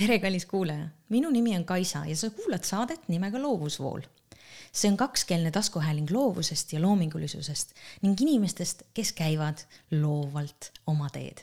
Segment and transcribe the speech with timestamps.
[0.00, 4.00] tere, kallis kuulaja, minu nimi on Kaisa ja sa kuulad saadet nimega Loovusvool.
[4.72, 11.42] see on kakskeelne taskuhääling loovusest ja loomingulisusest ning inimestest, kes käivad loovalt oma teed.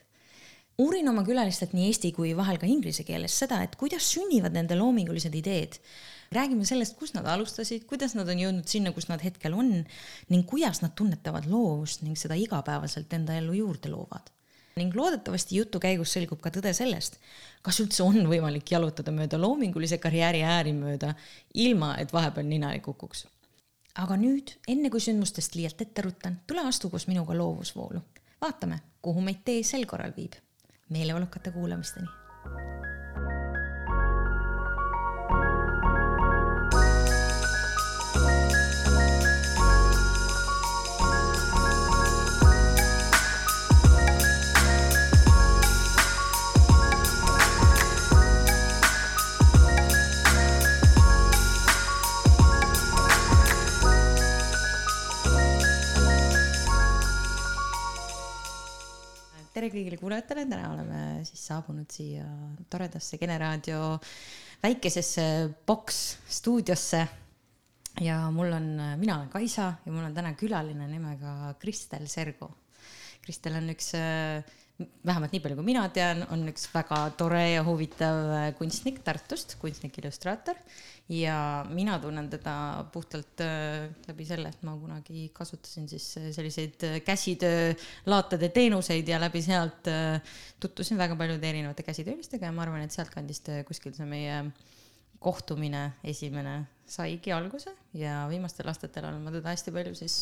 [0.77, 4.75] uurin oma külalistelt nii eesti kui vahel ka inglise keeles seda, et kuidas sünnivad nende
[4.75, 5.77] loomingulised ideed.
[6.31, 9.85] räägime sellest, kust nad alustasid, kuidas nad on jõudnud sinna, kus nad hetkel on
[10.29, 14.33] ning kuidas nad tunnetavad loovust ning seda igapäevaselt enda ellu juurde loovad
[14.77, 17.17] ning loodetavasti jutu käigus selgub ka tõde sellest,
[17.65, 21.13] kas üldse on võimalik jalutada mööda loomingulise karjääri ääri mööda,
[21.53, 23.25] ilma et vahepeal nina ei kukuks.
[23.97, 28.01] aga nüüd, enne kui sündmustest liialt ette ruttan, tule astu koos minuga loovusvoolu.
[28.41, 30.33] vaatame, kuhu meid tee sel korral viib.
[30.89, 32.07] meeleolukate kuulamisteni
[59.67, 62.23] tere kõigile kuulajatele, täna oleme siis saabunud siia
[62.71, 63.97] toredasse Kene raadio
[64.63, 65.25] väikesesse
[65.67, 65.97] boks
[66.31, 67.01] stuudiosse.
[67.99, 72.49] ja mul on, mina olen Kaisa ja mul on täna külaline nimega Kristel Sergo.
[73.21, 73.91] Kristel on üks,
[74.77, 79.97] vähemalt nii palju, kui mina tean, on üks väga tore ja huvitav kunstnik Tartust, kunstnik,
[80.01, 80.59] illustraator.
[81.07, 86.83] Ja mina tunnen teda puhtalt äh, läbi selle, et ma kunagi kasutasin siis äh, selliseid
[86.83, 89.87] äh, käsitöölaatade teenuseid ja läbi sealt
[90.59, 94.41] tutvusin väga paljude erinevate käsitöölistega ja ma arvan, et sealtkandist kuskil see meie
[95.23, 100.19] kohtumine esimene saigi alguse ja viimastel aastatel olen ma teda hästi palju siis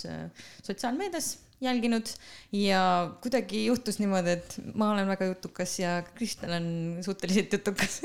[0.64, 2.10] sotsiaalmeedias jälginud
[2.52, 2.82] ja
[3.22, 6.68] kuidagi juhtus niimoodi, et ma olen väga jutukas ja Kristel on
[7.06, 8.02] suhteliselt jutukas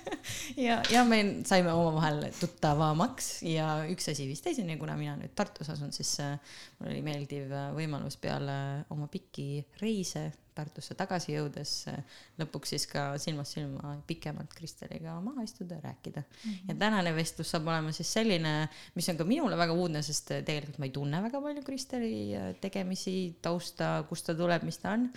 [0.66, 5.70] ja, ja me saime omavahel tuttavamaks ja üks asi viis teiseni, kuna mina nüüd Tartus
[5.74, 6.38] asun, siis äh,
[6.78, 8.56] mul oli meeldiv äh, võimalus peale
[8.94, 15.42] oma pikki reise Tartusse tagasi jõudes äh, lõpuks siis ka silmast silma pikemalt Kristeliga maha
[15.42, 16.50] istuda ja rääkida mm.
[16.50, 16.68] -hmm.
[16.68, 20.78] ja tänane vestlus saab olema siis selline, mis on ka minule väga uudne, sest tegelikult
[20.78, 22.14] ma ei tunne väga palju Kristeli
[22.62, 25.08] tegemisi, tausta, kust ta tuleb, mis ta on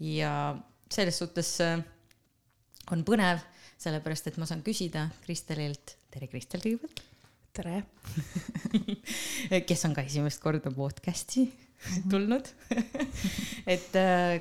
[0.00, 0.54] ja
[0.92, 1.56] selles suhtes
[2.92, 3.42] on põnev
[3.80, 7.02] sellepärast et ma saan küsida Kristelilt, tere Kristel kõigepealt.
[7.54, 7.82] tere
[9.68, 12.08] kes on ka esimest korda podcast'i mhm.
[12.10, 12.50] tulnud
[13.74, 13.98] et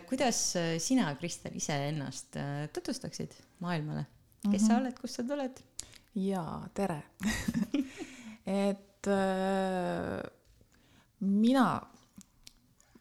[0.09, 0.41] kuidas
[0.83, 2.39] sina, Kristel, iseennast
[2.75, 3.35] tutvustaksid
[3.65, 4.05] maailmale,
[4.41, 4.67] kes mm -hmm.
[4.67, 4.81] sa mhm.
[4.81, 5.61] oled, kust sa tuled?
[6.15, 7.01] jaa, tere
[8.69, 10.19] et äh,
[11.19, 11.67] mina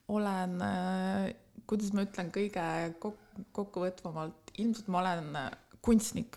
[0.08, 1.32] olen äh,,
[1.66, 2.64] kuidas ma ütlen, kõige
[3.02, 3.18] kok
[3.56, 5.28] kokkuvõtvamalt, ilmselt ma olen
[5.80, 6.36] kunstnik.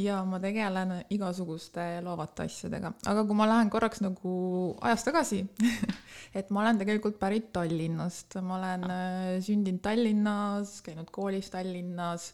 [0.00, 4.32] Ja ma tegelen igasuguste loovate asjadega, aga kui ma lähen korraks nagu
[4.86, 5.40] ajas tagasi
[6.38, 9.34] et ma olen tegelikult pärit Tallinnast, ma olen ah.
[9.44, 12.30] sündinud Tallinnas, käinud koolis Tallinnas,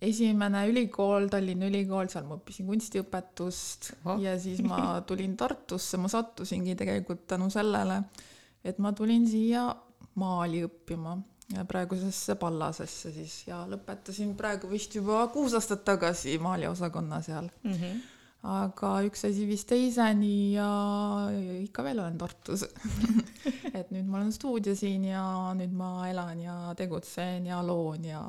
[0.00, 4.20] esimene ülikool, Tallinna Ülikool, seal ma õppisin kunstiõpetust oh.
[4.22, 8.02] ja siis ma tulin Tartusse, ma sattusingi tegelikult tänu sellele,
[8.64, 9.66] et ma tulin siia
[10.18, 11.16] maali õppima
[11.68, 17.72] praegusesse Pallasesse siis ja lõpetasin praegu vist juba kuus aastat tagasi maaliosakonna seal mm.
[17.72, 18.00] -hmm.
[18.52, 20.68] aga üks asi viis teiseni ja,
[21.32, 22.66] ja ikka veel olen Tartus
[23.78, 28.22] et nüüd ma olen stuudio siin ja nüüd ma elan ja tegutsen ja loon ja,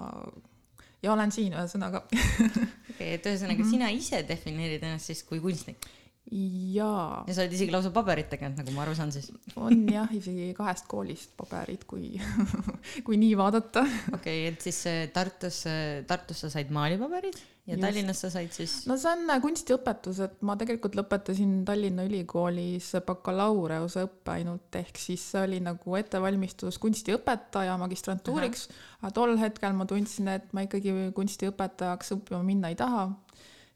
[1.04, 3.72] ja olen siin ühesõnaga okei, et ühesõnaga mm -hmm.
[3.72, 5.88] sina ise defineerid ennast siis kui kunstnik
[6.30, 7.24] jaa.
[7.28, 9.32] ja sa oled isegi lausa paberit tegelenud, nagu ma aru saan siis?
[9.58, 12.20] on jah, isegi kahest koolist paberid, kui
[13.06, 13.86] kui nii vaadata.
[14.14, 17.40] okei okay,, et siis äh, Tartus, äh, Tartus sa said maalipaberid
[17.70, 17.86] ja Just.
[17.86, 18.74] Tallinnas sa said siis?
[18.90, 25.00] no see on äh, kunstiõpetus, et ma tegelikult lõpetasin Tallinna Ülikoolis bakalaureuse õppe ainult, ehk
[25.00, 28.68] siis see oli nagu ettevalmistus kunstiõpetaja magistrantuuriks,
[29.02, 33.10] aga tol hetkel ma tundsin, et ma ikkagi kunstiõpetajaks õppima minna ei taha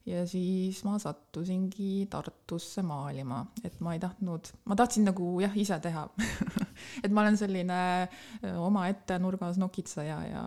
[0.10, 5.78] ja siis ma sattusingi Tartusse maalima, et ma ei tahtnud, ma tahtsin nagu jah, ise
[5.84, 6.04] teha
[7.06, 7.80] et ma olen selline
[8.60, 10.44] omaette nurgas nokitseja ja,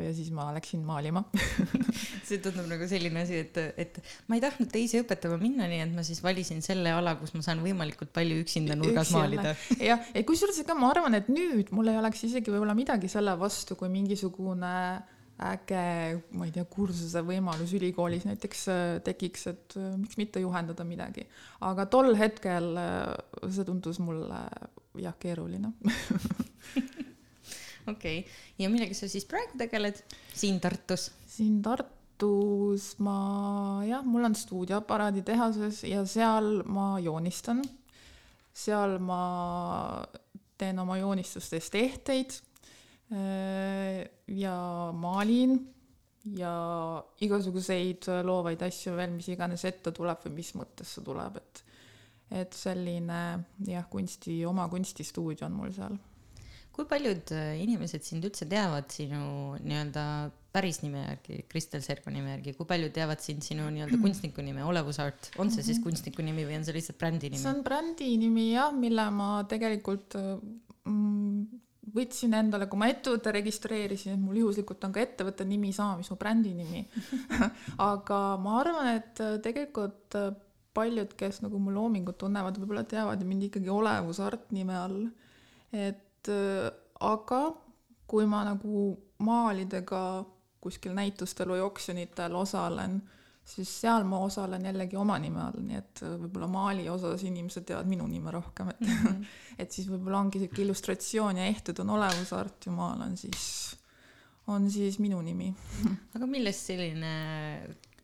[0.00, 1.24] ja siis ma läksin maalima
[2.28, 5.92] see tundub nagu selline asi, et, et ma ei tahtnud teisi õpetama minna, nii et
[5.94, 9.54] ma siis valisin selle ala, kus ma saan võimalikult palju üksinda nurgas Üksi maalida.
[9.90, 13.36] jah, ja kusjuures ega ma arvan, et nüüd mul ei oleks isegi võib-olla midagi selle
[13.40, 14.72] vastu, kui mingisugune
[15.44, 20.86] äge, ma ei tea, kursuse võimalus ülikoolis näiteks äh, tekiks, et äh, miks mitte juhendada
[20.88, 21.26] midagi.
[21.64, 24.44] aga tol hetkel äh, see tundus mulle
[25.00, 25.72] jah, keeruline
[27.92, 28.22] okei okay.,
[28.58, 30.00] ja millega sa siis praegu tegeled
[30.34, 31.10] siin Tartus?
[31.28, 33.18] siin Tartus ma
[33.88, 37.62] jah, mul on stuudioaparaadi tehases ja seal ma joonistan.
[38.54, 39.22] seal ma
[40.58, 42.53] teen oma joonistustes tehteid äh,
[43.10, 44.56] ja
[44.96, 45.58] maalin
[46.34, 46.54] ja
[47.20, 51.64] igasuguseid loovaid asju veel, mis iganes ette tuleb või mis mõttes see tuleb, et
[52.34, 53.20] et selline
[53.68, 55.96] jah, kunsti, oma kunstistuudio on mul seal.
[56.74, 60.04] kui paljud äh, inimesed sind üldse teavad sinu nii-öelda
[60.54, 64.64] päris nime järgi, Kristel Sergo nime järgi, kui paljud teavad sind sinu nii-öelda kunstniku nime,
[64.66, 65.84] Olevus Art, on see siis mhm.
[65.86, 67.42] kunstniku nimi või on see lihtsalt brändi nimi?
[67.44, 71.62] see on brändi nimi jah, mille ma tegelikult mm,
[71.92, 76.10] võtsin endale, kui ma ettevõtte registreerisin, et mul juhuslikult on ka ettevõtte nimi sama, mis
[76.12, 76.84] mu brändi nimi
[77.90, 80.30] aga ma arvan, et äh, tegelikult äh,
[80.74, 85.02] paljud, kes nagu mu loomingut tunnevad, võib-olla teavad mind ikkagi Olevus Art nime all.
[85.72, 86.70] et äh,
[87.04, 87.42] aga
[88.08, 88.94] kui ma nagu
[89.24, 90.24] maalidega
[90.64, 93.02] kuskil näitustel või oksjonitel osalen
[93.44, 97.66] siis seal ma osalen jällegi oma nime all, nii et äh, võib-olla maali osas inimesed
[97.68, 99.24] teavad minu nime rohkem, et mm -hmm.
[99.62, 103.76] et siis võib-olla ongi sihuke illustratsioon ja ehted on olevusart ja maal on siis,
[104.46, 105.54] on siis minu nimi.
[106.16, 107.12] aga millest selline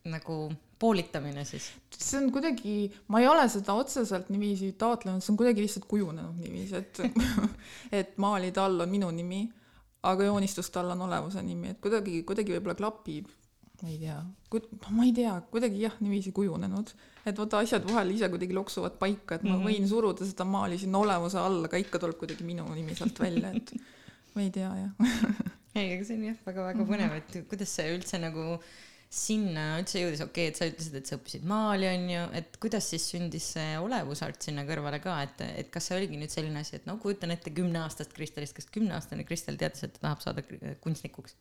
[0.04, 1.72] nagu poolitamine siis?
[2.00, 6.36] see on kuidagi, ma ei ole seda otseselt niiviisi taotlenud, see on kuidagi lihtsalt kujunenud
[6.36, 7.00] niiviisi, et
[8.00, 9.42] et maalide all on minu nimi,
[10.02, 13.28] aga joonistuste all on olevuse nimi, et kuidagi, kuidagi võib-olla klapib
[13.82, 14.16] ma ei tea,
[14.90, 16.92] ma ei tea, kuidagi jah, niiviisi kujunenud,
[17.24, 19.70] et vaata, asjad vahel ise kuidagi loksuvad paika, et ma mm -hmm.
[19.70, 23.52] võin suruda seda maali sinna olevuse alla, aga ikka tuleb kuidagi minu nimi sealt välja,
[23.56, 23.72] et
[24.34, 24.92] ma ei tea jah.
[25.70, 28.56] Ei, aga see on jah väga-väga põnev, et kuidas see üldse nagu
[29.10, 32.56] sinna üldse jõudis, okei okay,, et sa ütlesid, et sa õppisid maali, on ju, et
[32.62, 36.62] kuidas siis sündis see olevusart sinna kõrvale ka, et, et kas see oligi nüüd selline
[36.62, 40.44] asi, et no kujutan ette kümneaastast Kristelist, kas kümneaastane Kristel teadis, et ta tahab saada
[40.84, 41.34] kunstnikuks?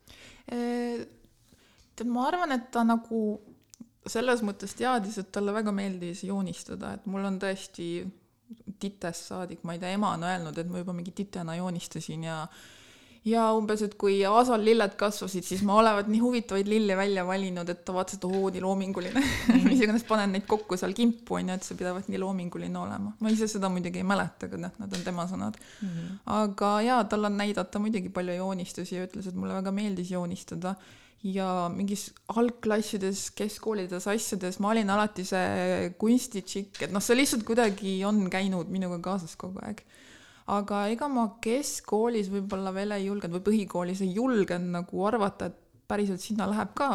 [2.00, 3.22] Tead, ma arvan, et ta nagu
[4.10, 7.90] selles mõttes teadis, et talle väga meeldis joonistada, et mul on tõesti
[8.82, 12.42] titest saadik, ma ei tea, ema on öelnud, et ma juba mingi titena joonistasin ja
[13.28, 17.68] ja umbes, et kui aasal lilled kasvasid, siis ma olevat nii huvitavaid lille välja valinud,
[17.70, 19.24] et ta vaatas, et oo, nii loominguline
[19.68, 23.12] mis iganes panen neid kokku seal kimpu onju, et see pidavat nii loominguline olema.
[23.20, 25.90] ma ise seda muidugi ei mäleta, aga noh, need on tema sõnad mm.
[25.90, 26.16] -hmm.
[26.40, 30.76] aga jaa, tal on näidata muidugi palju joonistusi ja ütles, et mulle väga meeldis joonistada
[31.24, 37.98] ja mingis algklassides, keskkoolides, asjades ma olin alati see kunstitšikk, et noh, see lihtsalt kuidagi
[38.08, 39.84] on käinud minuga kaasas kogu aeg.
[40.50, 45.60] aga ega ma keskkoolis võib-olla veel ei julgenud või põhikoolis ei julgenud nagu arvata, et
[45.90, 46.90] päriselt sinna läheb ka.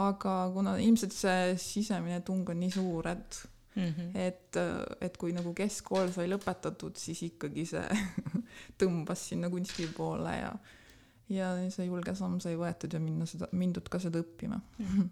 [0.00, 3.42] aga kuna ilmselt see sisemine tung on nii suur, et
[3.74, 4.10] mm, -hmm.
[4.14, 4.56] et,
[5.00, 7.86] et kui nagu keskkool sai lõpetatud, siis ikkagi see
[8.80, 10.54] tõmbas sinna kunsti poole ja
[11.30, 14.60] ja see julge samm sai võetud ja minna seda, mindud ka seda õppima.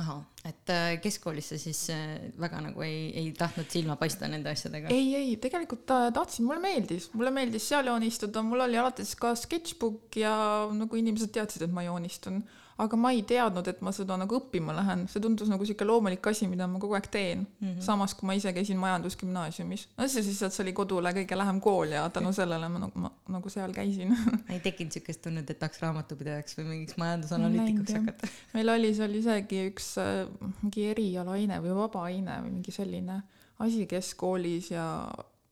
[0.00, 4.48] Ahah, et äh, keskkoolis sa siis äh, väga nagu ei, ei tahtnud silma paista nende
[4.48, 4.88] asjadega?
[4.94, 5.84] ei, ei, tegelikult
[6.14, 10.32] tahtsin, mulle meeldis, mulle meeldis seal joonistada, mul oli alates ka sketšbook ja
[10.72, 12.38] nagu inimesed teadsid, et ma joonistan
[12.80, 16.26] aga ma ei teadnud, et ma seda nagu õppima lähen, see tundus nagu sihuke loomulik
[16.30, 17.66] asi, mida ma kogu aeg teen mm.
[17.66, 17.80] -hmm.
[17.84, 21.60] samas, kui ma ise käisin majandusgümnaasiumis, no see siis, et see oli kodule kõige lähem
[21.64, 24.14] kool ja tänu sellele ma, nagu, ma nagu seal käisin
[24.52, 28.32] ei tekkinud siukest tunnet, et tahaks raamatupidajaks või mingiks majandusanalüütikuks hakata?
[28.54, 30.24] meil oli seal isegi üks äh,
[30.62, 33.20] mingi erialaaine või vabaaine või mingi selline
[33.60, 34.86] asi keskkoolis ja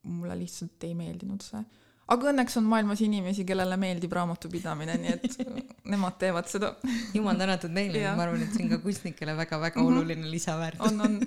[0.09, 1.61] mulle lihtsalt ei meeldinud see
[2.15, 5.57] aga õnneks on maailmas inimesi, kellele meeldib raamatupidamine, nii et
[5.93, 6.73] nemad teevad seda.
[7.17, 9.99] jumal tänatud neile, ma arvan, et see on ka kunstnikele väga-väga mm -hmm.
[9.99, 10.87] oluline lisaväärtus.
[10.87, 11.21] on, on.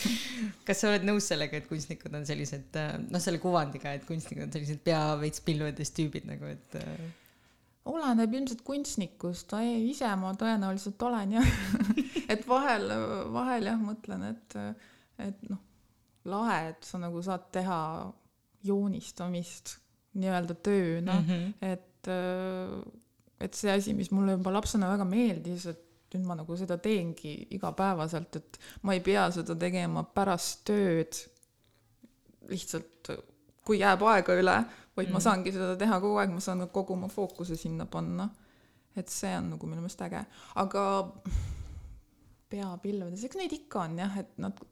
[0.66, 2.74] Kas sa oled nõus sellega, et kunstnikud on sellised,
[3.06, 7.06] noh, selle kuvandiga, et kunstnikud on sellised pea veits pilvedes tüübid nagu, et äh,
[7.86, 11.52] oleneb ilmselt kunstnikust, ise ma tõenäoliselt olen jah.
[12.34, 12.90] Et vahel,
[13.30, 14.54] vahel jah, mõtlen, et,
[15.22, 15.60] et noh,
[16.26, 17.76] lahe, et sa nagu saad teha
[18.66, 19.76] joonistamist
[20.16, 21.72] nii-öelda tööna mm, -hmm.
[21.72, 25.82] et, äh, et see asi, mis mulle juba lapsena väga meeldis, et
[26.14, 31.18] nüüd ma nagu seda teengi igapäevaselt, et ma ei pea seda tegema pärast tööd
[32.50, 33.10] lihtsalt,
[33.66, 34.56] kui jääb aega üle,
[34.96, 35.12] vaid mm.
[35.12, 35.24] ma mhm.
[35.24, 38.28] saangi seda teha kogu aeg, ma saan kogu oma fookuse sinna panna.
[38.96, 40.22] et see on nagu minu meelest äge,
[40.56, 40.82] aga
[42.48, 44.62] peapilvedes, eks neid ikka on jah, et nad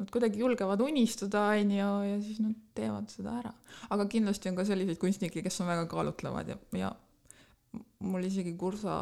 [0.00, 3.52] nad kuidagi julgevad unistada, on ju, ja siis nad teevad seda ära.
[3.90, 6.92] aga kindlasti on ka selliseid kunstnikke, kes on väga kaalutlevad ja, ja
[8.00, 8.94] mul isegi kursa,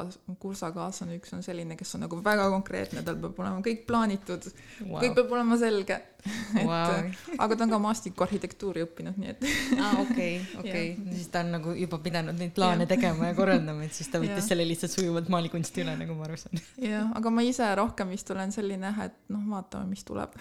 [0.43, 4.99] kursakaaslane üks on selline, kes on nagu väga konkreetne, tal peab olema kõik plaanitud wow.,
[4.99, 5.97] kõik peab olema selge
[6.69, 7.07] wow.
[7.39, 9.47] aga ta on ka maastikuarhitektuuri õppinud, nii et.
[9.79, 12.91] aa, okei, okei, siis ta on nagu juba pidanud neid plaane ja.
[12.91, 16.41] tegema ja korraldama, et siis ta võttis selle lihtsalt sujuvalt maalikunsti üle, nagu ma aru
[16.43, 16.65] saan.
[16.91, 20.35] jah, aga ma ise rohkem vist olen selline, et noh, vaatame, mis tuleb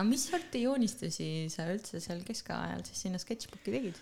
[0.00, 4.00] aga mis sorti joonistusi sa üldse seal keskajal siis sinna sketšbooki tegid?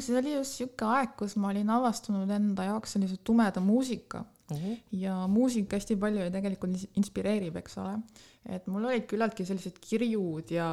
[0.00, 4.56] See oli just sihuke aeg, kus ma olin avastanud enda jaoks sellise tumeda muusika uh.
[4.56, 4.76] -huh.
[4.92, 7.98] ja muusika hästi palju ju tegelikult inspireerib, eks ole.
[8.46, 10.68] et mul olid küllaltki sellised kirjud ja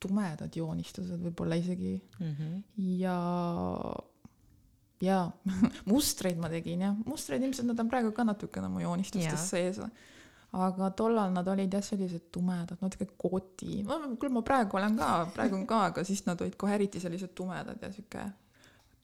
[0.00, 2.00] tumedad joonistused võib-olla isegi.
[2.20, 2.30] Mhm.
[2.30, 2.62] -huh.
[2.98, 3.16] ja,
[5.00, 5.30] ja
[5.92, 9.82] mustreid ma tegin jah, mustreid ilmselt nad on praegu ka natukene mu joonistustes sees
[10.56, 13.82] aga tollal nad olid jah, sellised tumedad, natuke koti,
[14.20, 17.34] küll ma praegu olen ka, praegu on ka, aga siis nad olid kohe eriti sellised
[17.36, 18.24] tumedad ja sihuke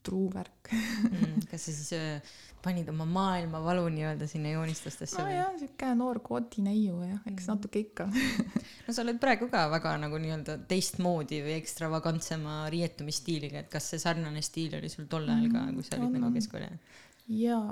[0.05, 1.45] truuvärk mm,.
[1.49, 2.33] kas sa siis äh,
[2.65, 5.27] panid oma maailmavalu nii-öelda sinna joonistustesse no,?
[5.29, 7.53] nojah, sihuke noor koti neiu jah, eks mm.
[7.53, 13.71] natuke ikka no sa oled praegu ka väga nagu nii-öelda teistmoodi või ekstravagantsema riietumisstiiliga, et
[13.73, 16.69] kas see sarnane stiil oli sul tol ajal ka, kui sa olid mm, nagu keskkooli
[16.69, 17.01] ajal?
[17.41, 17.65] jaa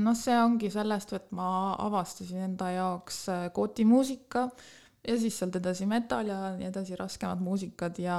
[0.00, 1.48] noh, see ongi sellest, et ma
[1.84, 4.46] avastasin enda jaoks gooti äh, muusika
[5.06, 8.18] ja siis sealt edasi metal ja nii edasi, raskemad muusikad ja,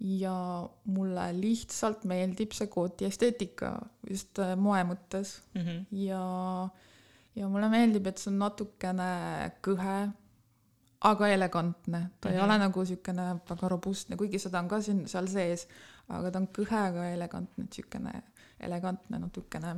[0.00, 0.36] ja
[0.92, 3.74] mulle lihtsalt meeldib see gooti esteetika
[4.08, 5.60] just äh, moe mõttes mm.
[5.60, 5.84] -hmm.
[6.06, 6.24] ja,
[7.36, 9.12] ja mulle meeldib, et see on natukene
[9.66, 10.00] kõhe,
[11.00, 12.34] aga elegantne, ta mm -hmm.
[12.34, 12.44] ei mhm.
[12.44, 15.68] ole nagu siukene väga robustne, kuigi seda on ka siin seal sees,
[16.08, 18.22] aga ta on kõhe, aga elegantne, siukene
[18.60, 19.76] elegantne natukene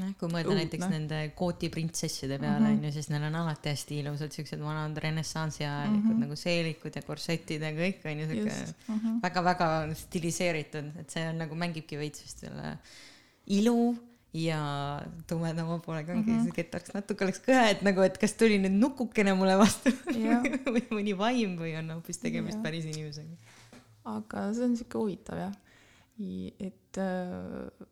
[0.00, 0.90] noh, kui mõelda Uut, näiteks no.
[0.90, 4.96] nende kooti printsesside peale onju mm -hmm., siis neil on alati hästi ilusad siuksed vanad
[5.04, 6.24] renessansi ajalikud mm -hmm.
[6.24, 8.56] nagu seelikud ja korsetid ja kõik onju siuke
[9.22, 9.94] väga-väga mm -hmm.
[9.94, 12.76] stiliseeritud, et see on nagu mängibki veits vist selle
[13.46, 13.94] ilu
[14.34, 14.60] ja
[15.26, 16.44] tumedama poolega ongi mm -hmm.
[16.44, 19.90] siuke, et oleks natuke oleks kõhe, et nagu, et kas tuli nüüd nukukene mulle vastu
[20.74, 22.62] või mõni vaim või on hoopis tegemist ja.
[22.62, 23.36] päris inimesega.
[24.04, 25.54] aga see on siuke huvitav jah,
[26.58, 27.86] et äh,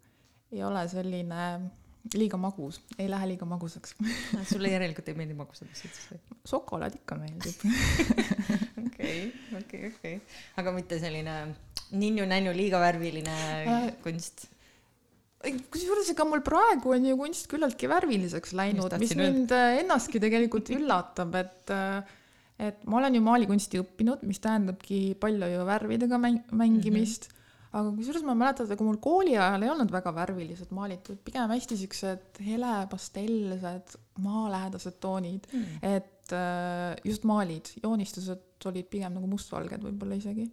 [0.52, 1.71] ei ole selline
[2.16, 3.94] liiga magus, ei lähe liiga magusaks
[4.50, 6.38] sulle järelikult ei meeldi magusad asjad siis või?
[6.50, 7.66] šokolaad ikka meeldib.
[8.87, 9.21] okei,
[9.61, 10.16] okei, okei,
[10.61, 11.37] aga mitte selline
[11.92, 14.49] ninnu-nännu liiga värviline äh, kunst?
[15.42, 19.54] kusjuures ega mul praegu on ju kunst küllaltki värviliseks läinud, mis mind?
[19.54, 22.18] Äh, ennastki tegelikult üllatab, et äh,
[22.62, 27.30] et ma olen ju maalikunsti õppinud, mis tähendabki palju ju värvidega mäng-, mängimist mm.
[27.30, 27.40] -hmm
[27.72, 31.52] aga kusjuures ma mäletan, et kui mul kooli ajal ei olnud väga värvilised maalitud, pigem
[31.54, 39.30] hästi siuksed hele pastellsed maalähedased toonid mm., et äh, just maalid, joonistused olid pigem nagu
[39.30, 40.46] mustvalged võib-olla isegi.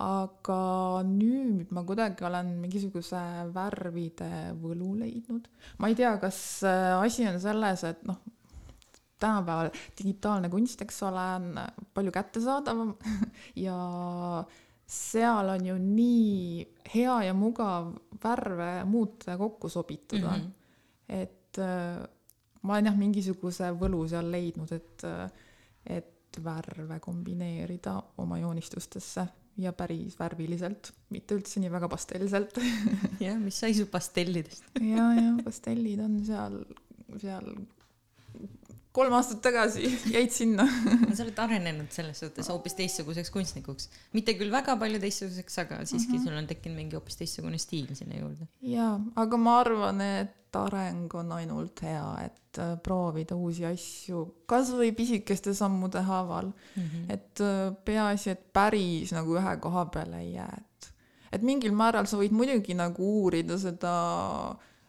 [0.00, 0.58] aga
[1.06, 3.22] nüüd ma kuidagi olen mingisuguse
[3.54, 5.46] värvide võlu leidnud.
[5.78, 8.18] ma ei tea, kas äh, asi on selles, et noh,
[9.20, 11.62] tänapäeval digitaalne kunst, eks ole, on
[11.94, 12.96] palju kättesaadavam
[13.66, 13.78] ja
[14.90, 17.92] seal on ju nii hea ja mugav
[18.22, 20.40] värve muuta ja kokku sobitada mm.
[20.42, 20.50] -hmm.
[21.08, 22.08] et äh,
[22.62, 25.30] ma olen jah, mingisuguse võlu seal leidnud, et, äh,
[25.86, 29.26] et värve kombineerida oma joonistustesse
[29.60, 32.58] ja päris värviliselt, mitte üldse nii väga pastellselt
[33.26, 36.64] jah, mis sai su pastellidest ja, ja pastellid on seal,
[37.18, 37.52] seal
[38.96, 44.50] kolm aastat tagasi jäid sinna sa oled arenenud selles suhtes hoopis teistsuguseks kunstnikuks, mitte küll
[44.52, 46.26] väga palju teistsuguseks, aga siiski mm -hmm.
[46.26, 48.48] sul on tekkinud mingi hoopis teistsugune stiil sinna juurde.
[48.60, 54.90] jaa, aga ma arvan, et areng on ainult hea, et äh, proovida uusi asju, kasvõi
[54.92, 56.82] pisikeste sammude haaval mm.
[56.82, 57.12] -hmm.
[57.14, 60.92] et äh, peaasi, et päris nagu ühe koha peale ei jää, et,
[61.32, 63.94] et mingil määral sa võid muidugi nagu uurida seda,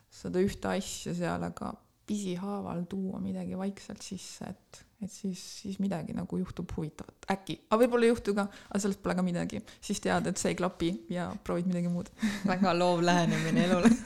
[0.10, 1.74] seda ühte asja seal, aga
[2.12, 7.80] pisihaaval tuua midagi vaikselt sisse, et, et siis, siis midagi nagu juhtub huvitavat, äkki, aga
[7.84, 10.92] võib-olla ei juhtu ka, aga sellest pole ka midagi, siis tead, et see ei klapi
[11.14, 12.12] ja proovid midagi muud.
[12.50, 13.92] Väga loov lähenemine elule.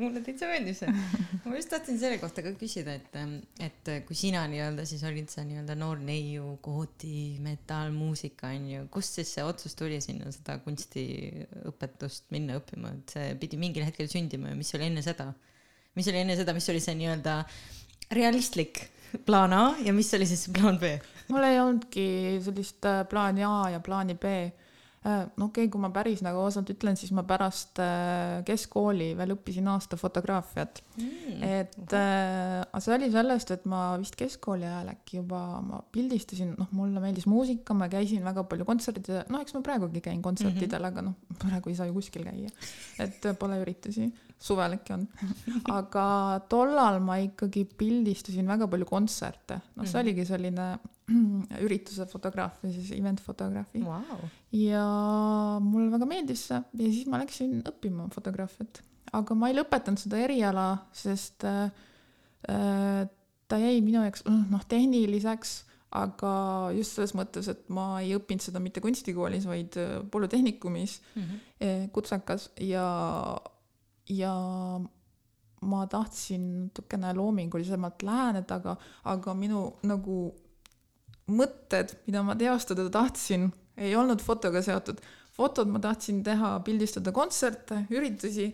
[0.00, 0.92] Mulle täitsa meeldis see.
[1.42, 3.16] ma just tahtsin selle kohta ka küsida, et,
[3.64, 9.34] et kui sina nii-öelda siis olid sa nii-öelda noor neiu, kooti, metallmuusika onju, kust siis
[9.34, 14.60] see otsus tuli sinna seda kunstiõpetust minna õppima, et see pidi mingil hetkel sündima ja
[14.60, 15.32] mis oli enne seda?
[15.98, 17.42] Mis oli enne seda, mis oli see nii-öelda
[18.14, 18.84] realistlik
[19.26, 20.96] plaan A ja mis oli siis plaan B?
[21.30, 22.06] mul ei olnudki
[22.44, 24.32] sellist äh, plaani A ja plaani B.
[25.00, 29.14] Äh, no okei okay,, kui ma päris nagu ausalt ütlen, siis ma pärast äh, keskkooli
[29.16, 31.38] veel õppisin aasta fotograafiat mm,.
[31.46, 36.68] et äh, see oli sellest, et ma vist keskkooli ajal äkki juba ma pildistasin, noh,
[36.76, 40.84] mulle meeldis muusika, ma käisin väga palju kontsertidel, noh, eks ma praegugi käin kontsertidel mm,
[40.84, 40.92] -hmm.
[40.92, 42.52] aga noh, praegu ei saa ju kuskil käia.
[43.00, 45.06] et pole üritusi, suvel äkki on.
[45.72, 46.06] aga
[46.52, 50.02] tollal ma ikkagi pildistasin väga palju kontserte, noh, see mhm.
[50.02, 50.68] oligi selline
[51.66, 54.26] ürituse fotograafia, siis event fotograafi wow..
[54.56, 54.84] ja
[55.64, 58.82] mulle väga meeldis see ja siis ma läksin õppima fotograafiat,
[59.18, 61.64] aga ma ei lõpetanud seda eriala, sest äh,
[62.48, 63.08] äh
[63.50, 65.54] ta jäi minu jaoks noh, tehniliseks,
[65.98, 66.32] aga
[66.76, 71.88] just selles mõttes, et ma ei õppinud seda mitte kunstikoolis, vaid äh, polütehnikumis mm -hmm.
[71.90, 72.84] kutsekas ja,
[74.08, 74.34] ja
[75.60, 78.76] ma tahtsin natukene loomingulisemalt läheneda, aga,
[79.12, 80.20] aga minu nagu
[81.30, 85.00] mõtted, mida ma teostada tahtsin, ei olnud fotoga seotud.
[85.36, 88.50] fotod ma tahtsin teha, pildistada kontserte, üritusi,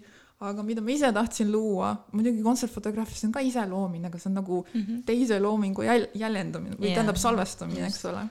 [0.47, 4.61] aga mida ma ise tahtsin luua, muidugi kontsertfotograafias on ka iseloomine, aga see on nagu
[4.67, 5.03] mm -hmm.
[5.07, 6.99] teise loomingu jäl-, jäljendamine või yeah.
[6.99, 8.26] tähendab salvestamine, eks ole.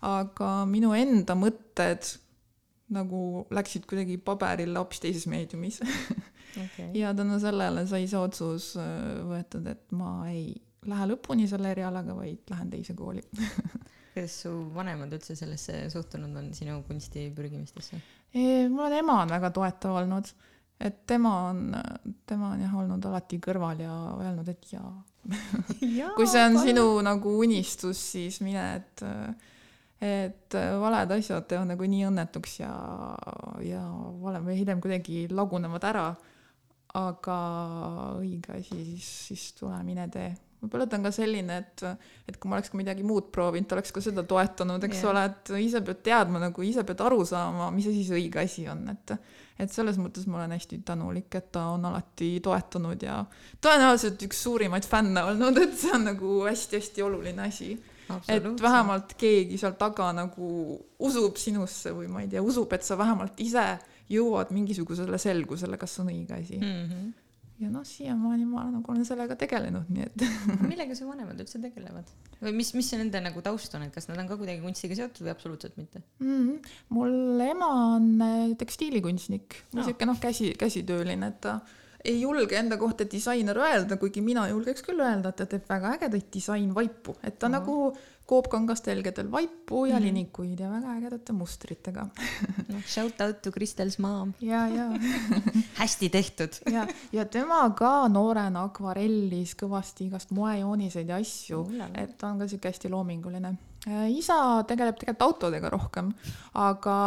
[0.00, 2.23] aga minu enda mõtted
[2.94, 6.90] nagu läksid kuidagi paberile hoopis teises meediumis okay.
[7.00, 10.48] ja tänu sellele sai see otsus äh, võetud, et ma ei
[10.88, 13.24] lähe lõpuni selle erialaga, vaid lähen teise kooli
[14.14, 17.98] kuidas su vanemad üldse sellesse suhtunud on, sinu kunsti pürgimistesse?
[18.70, 20.30] mul on ema on väga toetav olnud,
[20.82, 21.66] et tema on,
[22.26, 24.92] tema on jah olnud alati kõrval ja öelnud, et jaa
[25.98, 26.68] ja, kui see on palun.
[26.68, 29.04] sinu nagu unistus, siis mine, et
[30.04, 32.72] et valed asjad teevad nagu nii õnnetuks ja,
[33.64, 33.82] ja
[34.20, 36.08] varem või hiljem kuidagi lagunevad ära.
[36.94, 37.36] aga
[38.20, 40.28] õige asi, siis, siis tule mine tee
[40.64, 41.84] võib-olla ta on ka selline, et,
[42.28, 45.10] et kui ma oleks ka midagi muud proovinud, oleks ka seda toetanud, eks yeah.
[45.12, 48.68] ole, et ise pead teadma nagu, ise pead aru saama, mis asi see õige asi
[48.70, 49.16] on, et
[49.54, 53.20] et selles mõttes ma olen hästi tänulik, et ta on alati toetanud ja
[53.62, 57.76] tõenäoliselt üks suurimaid fänne olnud, et see on nagu hästi-hästi oluline asi.
[58.28, 62.98] Et vähemalt keegi seal taga nagu usub sinusse või ma ei tea, usub, et sa
[63.00, 63.66] vähemalt ise
[64.12, 66.88] jõuad mingisugusele selgusele, kas on õige asi mm.
[66.88, 67.12] -hmm
[67.62, 70.24] ja noh, siiamaani ma nagu olen sellega tegelenud, nii et
[70.70, 72.08] millega su vanemad üldse tegelevad
[72.42, 74.98] või mis, mis see nende nagu taust on, et kas nad on ka kuidagi kunstiga
[74.98, 76.32] seotud või absoluutselt mitte mm?
[76.32, 76.74] -hmm.
[76.96, 81.60] mul ema on äh, tekstiilikunstnik või siuke noh, käsi, käsitööline, et ta
[82.04, 85.94] ei julge enda kohta disainer öelda, kuigi mina julgeks küll öelda, et ta teeb väga
[85.96, 87.76] ägedaid disainvaipu, et ta mm nagu
[88.24, 92.06] koopkangast helgedel vaipu ja mm linikuid ja väga ägedate mustritega.
[92.74, 94.32] No, shout out to Kristels mom.
[94.40, 94.88] ja, ja.
[95.80, 96.58] Hästi tehtud.
[96.72, 101.62] ja, ja tema ka noorena akvarellis kõvasti igast moejooniseid ja asju,
[101.94, 103.54] et ta on ka siuke hästi loominguline.
[103.86, 106.12] Äh, isa tegeleb tegelikult autodega rohkem,
[106.54, 106.98] aga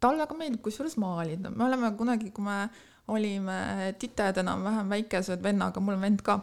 [0.00, 2.58] talle väga meeldib kusjuures maalida, me oleme kunagi, kui me
[3.12, 6.38] olime tited enam-vähem väikesed vennaga, mul on vend ka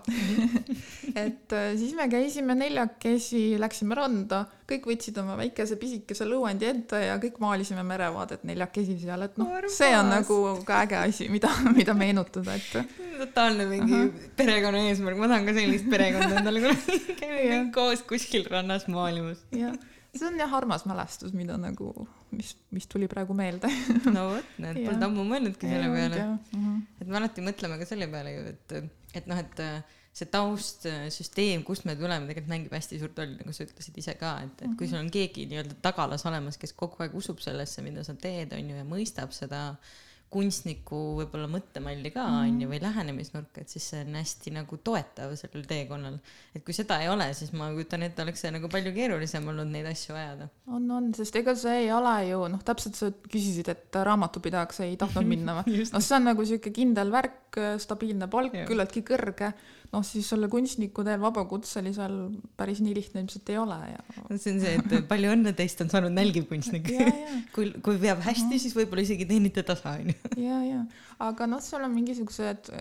[1.24, 7.00] et äh, siis me käisime neljakesi, läksime randa, kõik võtsid oma väikese pisikese lõuendi ette
[7.08, 11.50] ja kõik maalisime merevaadet neljakesi seal, et noh, see on nagu ka äge asi, mida,
[11.74, 12.98] mida meenutada, et.
[13.22, 14.30] totaalne mingi uh -huh.
[14.38, 19.42] perekonna eesmärk, ma tahan ka sellist perekonda endale kunagi, käime kõik koos kuskil rannas maalimas.
[19.52, 19.74] jah
[20.16, 23.70] see on jah armas mälestus, mida nagu, mis, mis tuli praegu meelde
[24.16, 26.28] no vot, näed, polnud ammu mõelnudki selle peale.
[26.52, 26.78] Mhm.
[27.02, 28.78] et me alati mõtleme ka selle peale ju, et,
[29.22, 29.66] et noh, et
[30.12, 34.34] see taustsüsteem, kust me tuleme, tegelikult mängib hästi suurt rolli, nagu sa ütlesid ise ka,
[34.44, 34.92] et, et kui mhm.
[34.92, 38.74] sul on keegi nii-öelda tagalas olemas, kes kogu aeg usub sellesse, mida sa teed, on
[38.74, 39.94] ju, ja mõistab seda äh,
[40.32, 42.72] kunstniku võib-olla mõttemalli ka on ju, mhm.
[42.72, 46.20] või lähenemisnurka, et siis see on hästi nagu toetav sellel teekonnal.
[46.56, 49.72] et kui seda ei ole, siis ma kujutan ette, oleks see nagu palju keerulisem olnud
[49.74, 50.48] neid asju ajada.
[50.72, 54.96] on, on, sest ega see ei ole ju noh, täpselt sa küsisid, et raamatupidajaks ei
[55.02, 59.52] tahtnud minna või noh, see on nagu sihuke kindel värk, stabiilne palk, küllaltki kõrge
[59.92, 62.16] noh, siis olla kunstniku teel vabakutselisel
[62.60, 64.00] päris nii lihtne ilmselt ei ole ja.
[64.30, 66.88] no see on see, et palju õnne teist on saanud nälgiv kunstnik
[67.56, 68.64] kui, kui veab hästi uh, -huh.
[68.66, 70.18] siis võib-olla isegi teenite tasa, onju.
[70.48, 70.86] ja, ja,
[71.28, 72.72] aga noh, seal on mingisugused,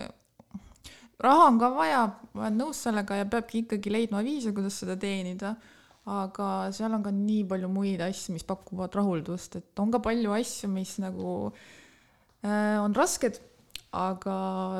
[1.21, 4.97] raha on ka vaja, ma olen nõus sellega ja peabki ikkagi leidma viise, kuidas seda
[4.99, 5.55] teenida
[6.09, 10.33] aga seal on ka nii palju muid asju, mis pakuvad rahuldust, et on ka palju
[10.33, 11.51] asju, mis nagu
[12.41, 13.37] äh, on rasked
[13.91, 14.35] aga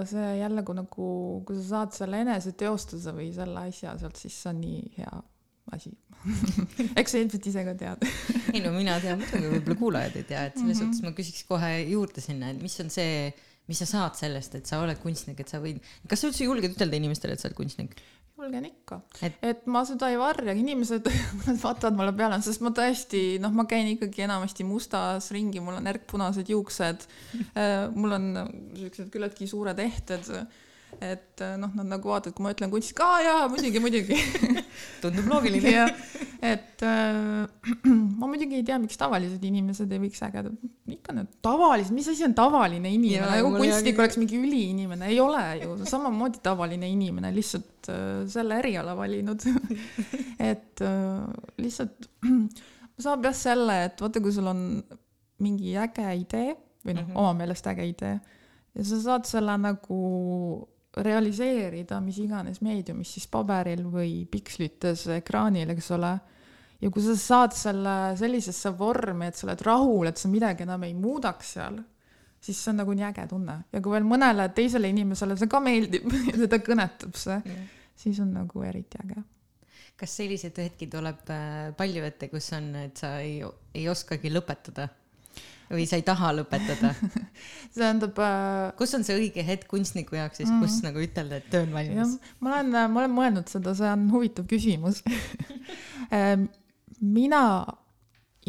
[0.08, 1.08] see jälle, kui nagu,
[1.48, 5.22] kui sa saad selle eneseteostuse või selle asja sealt, siis see on nii hea
[5.76, 5.92] asi
[7.00, 8.04] eks sa ilmselt ise ka tead
[8.54, 10.94] ei no mina tean muidugi, võib-olla kuulajad ei tea, et selles mm -hmm.
[10.94, 13.32] suhtes ma küsiks kohe juurde sinna, et mis on see,
[13.72, 15.80] mis sa saad sellest, et sa oled kunstnik, et sa võid,
[16.12, 17.96] kas sa üldse julged ütelda inimestele, et sa oled kunstnik?
[18.42, 19.68] julgen ikka Et- et...
[19.70, 21.06] ma seda ei varja, inimesed
[21.66, 25.90] vaatavad mulle peale, sest ma tõesti noh, ma käin ikkagi enamasti mustas ringi, mul on
[25.92, 27.06] ärkpunased juuksed.
[28.02, 28.28] mul on
[28.80, 30.32] siuksed küllaltki suured ehted.
[31.02, 34.18] Et noh, nad nagu vaatavad, kui ma ütlen kunstnik, aa jaa, muidugi, muidugi.
[35.02, 35.86] Tundub loogiline.
[36.42, 37.46] Et äh,
[38.20, 40.56] ma muidugi ei tea, miks tavalised inimesed ei võiks ägedad,
[40.90, 45.44] ikka need tavalised, mis asi on tavaline inimene, nagu kunstnik oleks mingi üliinimene, ei ole
[45.62, 49.46] ju, samamoodi tavaline inimene, lihtsalt äh, selle eriala valinud.
[50.52, 51.24] Et äh,
[51.62, 52.10] lihtsalt
[53.06, 54.60] saab jah selle, et vaata, kui sul on
[55.42, 56.52] mingi äge idee
[56.86, 57.10] või noh mm.
[57.10, 57.18] -hmm.
[57.18, 58.20] oma meelest äge idee
[58.76, 60.02] ja sa saad selle nagu
[60.98, 66.12] realiseerida mis iganes meediumis, siis paberil või pikslites ekraanil, eks ole.
[66.82, 70.84] ja kui sa saad selle sellisesse vormi, et sa oled rahul, et sa midagi enam
[70.84, 71.80] ei muudaks seal,
[72.42, 75.62] siis see on nagu nii äge tunne ja kui veel mõnele teisele inimesele see ka
[75.64, 77.40] meeldib ja teda kõnetab see,
[77.96, 79.24] siis on nagu eriti äge.
[79.96, 83.40] kas selliseid hetki tuleb äh, palju ette, kus on, et sa ei,
[83.78, 84.90] ei oskagi lõpetada
[85.72, 86.94] või sa ei taha lõpetada?
[87.72, 91.52] see tähendab äh, kus on see õige hetk kunstniku jaoks siis, kus nagu ütelda, et
[91.54, 95.04] töö on valmis?, ma olen, ma olen mõelnud seda, see on huvitav küsimus
[96.12, 96.48] Ehm,
[97.18, 97.44] mina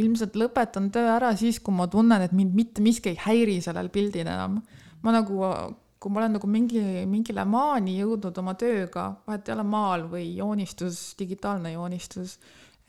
[0.01, 3.91] ilmselt lõpetan töö ära siis, kui ma tunnen, et mind mitte miski ei häiri sellel
[3.93, 4.63] pildil enam.
[5.03, 5.39] ma nagu,
[5.99, 10.29] kui ma olen nagu mingi, mingile maani jõudnud oma tööga, vahet ei ole maal või
[10.37, 12.39] joonistus, digitaalne joonistus,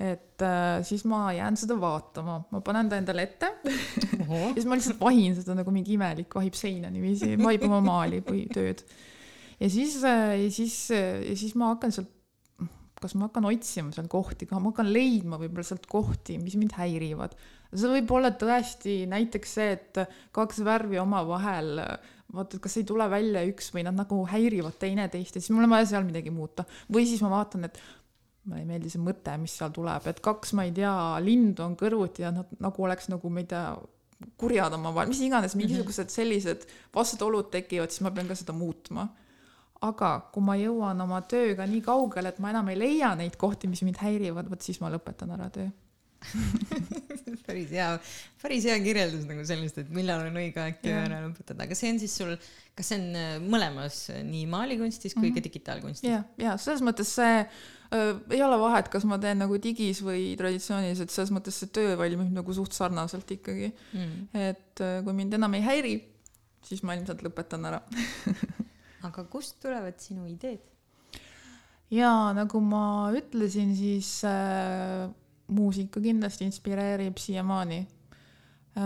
[0.01, 4.77] et äh, siis ma jään seda vaatama, ma panen ta endale ette ja siis ma
[4.77, 8.82] lihtsalt vahin seda nagu mingi imelik vahib seina niiviisi, vahib oma maali või tööd.
[9.60, 12.10] ja siis, ja siis, ja siis ma hakkan sealt,
[13.03, 16.73] kas ma hakkan otsima seal kohti ka, ma hakkan leidma võib-olla sealt kohti, mis mind
[16.79, 17.38] häirivad.
[17.73, 20.03] see võib olla tõesti näiteks see, et
[20.36, 21.77] kaks värvi omavahel
[22.34, 25.67] vaata, et kas ei tule välja üks või nad nagu häirivad teineteist ja siis mul
[25.67, 26.65] on vaja seal midagi muuta.
[26.91, 27.77] või siis ma vaatan, et
[28.43, 31.75] mulle ei meeldi see mõte, mis seal tuleb, et kaks, ma ei tea, lindu on
[31.79, 33.65] kõrvuti ja nad nagu oleks nagu, ma ei tea,
[34.39, 39.10] kurjad omavahel, mis iganes, mingisugused sellised vastuolud tekivad, siis ma pean ka seda muutma.
[39.84, 43.67] aga kui ma jõuan oma tööga nii kaugele, et ma enam ei leia neid kohti,
[43.67, 45.67] mis mind häirivad, vot siis ma lõpetan ära töö.
[47.47, 47.89] päris hea,
[48.39, 51.91] päris hea kirjeldus nagu sellest, et millal on õige aeg töö ära lõpetada, aga see
[51.91, 52.32] on siis sul,
[52.77, 56.08] kas see on äh, mõlemas, äh, nii maalikunstis kui ka digitaalkunstis?
[56.08, 57.43] ja, ja selles mõttes see
[57.93, 62.32] ei ole vahet, kas ma teen nagu digis või traditsiooniliselt, selles mõttes see töö valmib
[62.34, 64.27] nagu suht sarnaselt ikkagi Mm.
[64.34, 65.93] et äh, kui mind enam ei häiri,
[66.65, 67.82] siis ma ilmselt lõpetan ära.
[69.08, 70.62] aga kust tulevad sinu ideed?
[71.93, 75.10] ja nagu ma ütlesin, siis äh,
[75.53, 77.79] muusika kindlasti inspireerib siiamaani
[78.79, 78.86] äh,.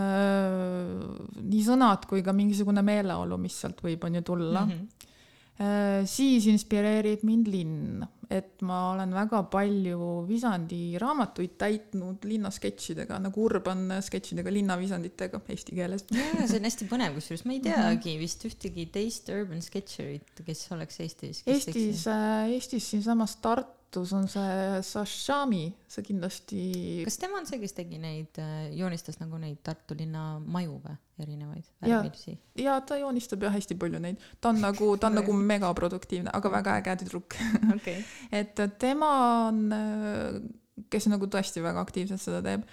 [1.38, 4.72] nii sõnad kui ka mingisugune meeleolu, mis sealt võib, on ju tulla mm.
[4.72, 5.14] -hmm.
[5.58, 13.46] Äh, siis inspireerib mind linn, et ma olen väga palju Visandi raamatuid täitnud linnasketšidega nagu
[13.48, 16.06] urban sketšidega, linnavisanditega eesti keeles.
[16.12, 17.72] see on hästi põnev, kusjuures ma ei Mhm.
[17.74, 21.42] teagi vist ühtegi teist urban sketcherit, kes oleks Eestis.
[21.48, 22.06] Eestis,
[22.54, 26.62] Eestis siinsamas Tartus on see Sashami, see kindlasti
[27.08, 28.40] kas tema on see, kes tegi neid,
[28.76, 32.36] joonistas nagu neid Tartu linna maju või erinevaid värvilisi?
[32.62, 36.52] ja ta joonistab jah hästi palju neid, ta on nagu, ta on nagu megaproduktiivne, aga
[36.58, 37.38] väga äge tüdruk
[37.78, 38.04] okei.
[38.32, 39.14] et tema
[39.48, 39.64] on,
[40.92, 42.68] kes nagu tõesti väga aktiivselt seda teeb.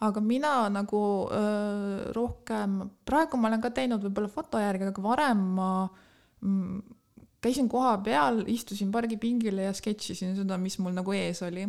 [0.00, 5.44] aga mina nagu öö, rohkem, praegu ma olen ka teinud võib-olla foto järgi, aga varem
[5.58, 5.72] ma
[6.40, 6.99] mm,
[7.40, 11.66] käisin koha peal, istusin pargipingile ja sketšisin seda, mis mul nagu ees oli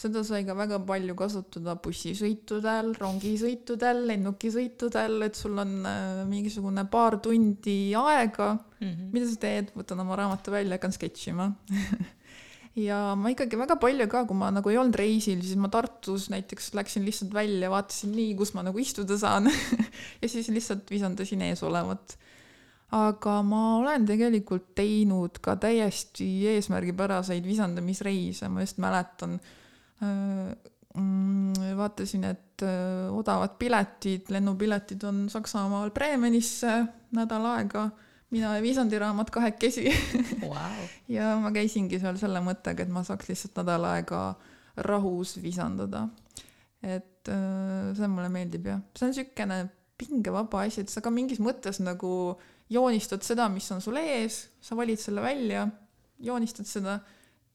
[0.00, 7.18] seda sai ka väga palju kasutada bussisõitudel, rongisõitudel, lennukisõitudel, et sul on äh, mingisugune paar
[7.20, 9.10] tundi aega Mhm.
[9.12, 11.50] mida sa teed, võtan oma raamatu välja, hakkan sketšima
[12.86, 16.30] ja ma ikkagi väga palju ka, kui ma nagu ei olnud reisil, siis ma Tartus
[16.32, 19.50] näiteks läksin lihtsalt välja, vaatasin nii, kus ma nagu istuda saan
[20.22, 22.16] ja siis lihtsalt visandasin ees olevat.
[22.96, 26.26] Aga ma olen tegelikult teinud ka täiesti
[26.56, 29.38] eesmärgipäraseid visandamisreise, ma just mäletan
[30.02, 30.50] äh,
[30.94, 36.80] mm, vaatasin, et äh, odavad piletid, lennupiletid on Saksamaal Bremenisse
[37.14, 37.88] nädal aega
[38.30, 39.90] mina ja viisandiraamat kahekesi
[40.42, 40.86] Wow.
[41.16, 44.22] ja ma käisingi seal selle mõttega, et ma saaks lihtsalt nädal aega
[44.86, 46.08] rahus visandada.
[46.82, 49.58] et äh, see mulle meeldib jah, see on niisugune
[50.00, 52.38] pingevaba asi, et sa ka mingis mõttes nagu
[52.70, 55.66] joonistad seda, mis on sul ees, sa valid selle välja,
[56.22, 56.98] joonistad seda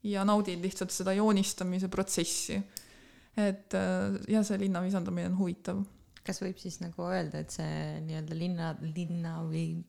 [0.06, 2.60] ja naudid lihtsalt seda joonistamise protsessi.
[3.38, 5.82] et äh, ja see linna visandamine on huvitav.
[6.26, 9.84] kas võib siis nagu öelda, et see nii-öelda linna, linna või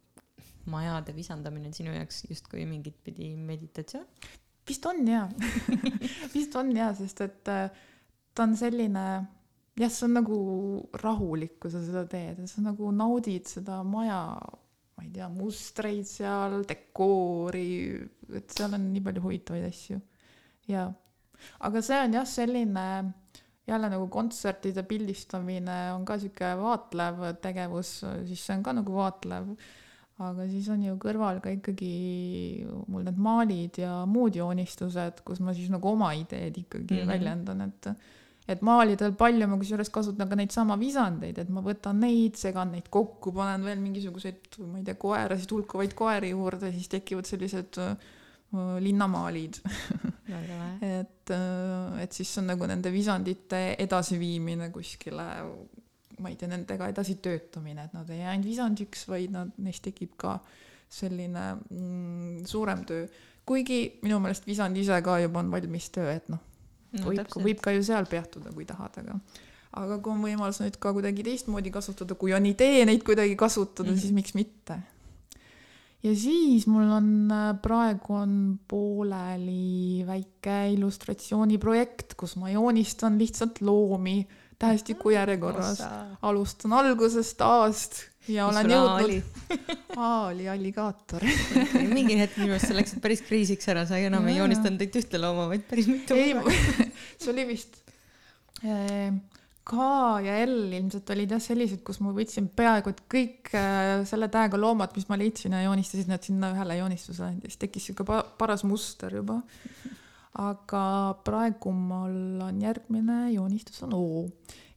[0.67, 4.07] majade visandamine on sinu jaoks justkui mingit pidi meditatsioon?
[4.67, 5.29] vist on jaa
[6.35, 7.71] vist on jaa, sest et äh,
[8.35, 9.07] ta on selline
[9.77, 10.39] jah, see on nagu
[11.03, 14.21] rahulik, kui sa seda teed, sa nagu naudid seda maja,
[14.97, 17.71] ma ei tea, mustreid seal, dekoori,
[18.39, 20.01] et seal on nii palju huvitavaid asju.
[20.73, 20.89] jaa,
[21.69, 22.87] aga see on jah, selline
[23.67, 29.51] jälle nagu kontsertide pildistamine on ka sihuke vaatlev tegevus, siis see on ka nagu vaatlev
[30.25, 35.53] aga siis on ju kõrval ka ikkagi mul need maalid ja muud joonistused, kus ma
[35.57, 37.11] siis nagu oma ideed ikkagi mm -hmm.
[37.13, 37.89] väljendan, et
[38.47, 42.71] et maalidel palju ma kusjuures kasutan ka neid sama visandeid, et ma võtan neid, segan
[42.75, 47.81] neid kokku, panen veel mingisuguseid, ma ei tea, koerasid, hulkuvaid koeri juurde, siis tekivad sellised
[47.83, 47.97] uh,
[48.83, 49.59] linnamaalid
[51.01, 55.27] et, uh, et siis on nagu nende visandite edasiviimine kuskile
[56.23, 59.85] ma ei tea, nendega edasi töötamine, et nad ei jää ainult visandiks, vaid nad, neist
[59.85, 60.39] tekib ka
[60.97, 63.09] selline mm, suurem töö.
[63.47, 66.41] kuigi minu meelest visand ise ka juba on valmis töö, et noh
[67.01, 69.19] no,, võib, võib ka ju seal peatuda, kui tahad, aga
[69.77, 73.91] aga kui on võimalus neid ka kuidagi teistmoodi kasutada, kui on idee neid kuidagi kasutada
[73.91, 74.01] mm, -hmm.
[74.01, 74.79] siis miks mitte.
[76.03, 84.27] ja siis mul on, äh, praegu on pooleli väike illustratsiooniprojekt, kus ma joonistan lihtsalt loomi
[84.59, 85.83] tähestiku järjekorras.
[86.23, 89.47] alustan algusest A-st ja Mis olen jõudnud.
[90.07, 91.25] A oli alligaator
[91.92, 95.21] mingi hetk minu arust sa läksid päris kriisiks ära, sa enam ei joonistanud ainult ühte
[95.23, 96.16] looma, vaid päris mitu.
[96.19, 96.35] ei,
[97.21, 97.79] see oli vist
[98.64, 99.12] eh,
[99.66, 99.87] K
[100.27, 104.61] ja L ilmselt olid jah sellised, kus ma võtsin peaaegu et kõik eh, selle tähega
[104.61, 109.21] loomad, mis ma leidsin ja joonistasin nad sinna ühele joonistusele siis tekkis sihuke paras muster
[109.21, 109.40] juba
[110.42, 110.85] aga
[111.25, 114.05] praegu mul on järgmine joonistus on O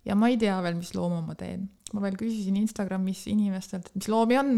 [0.07, 1.67] ja ma ei tea veel, mis looma ma teen.
[1.93, 4.51] ma veel küsisin Instagramis inimestelt, et mis loomi on.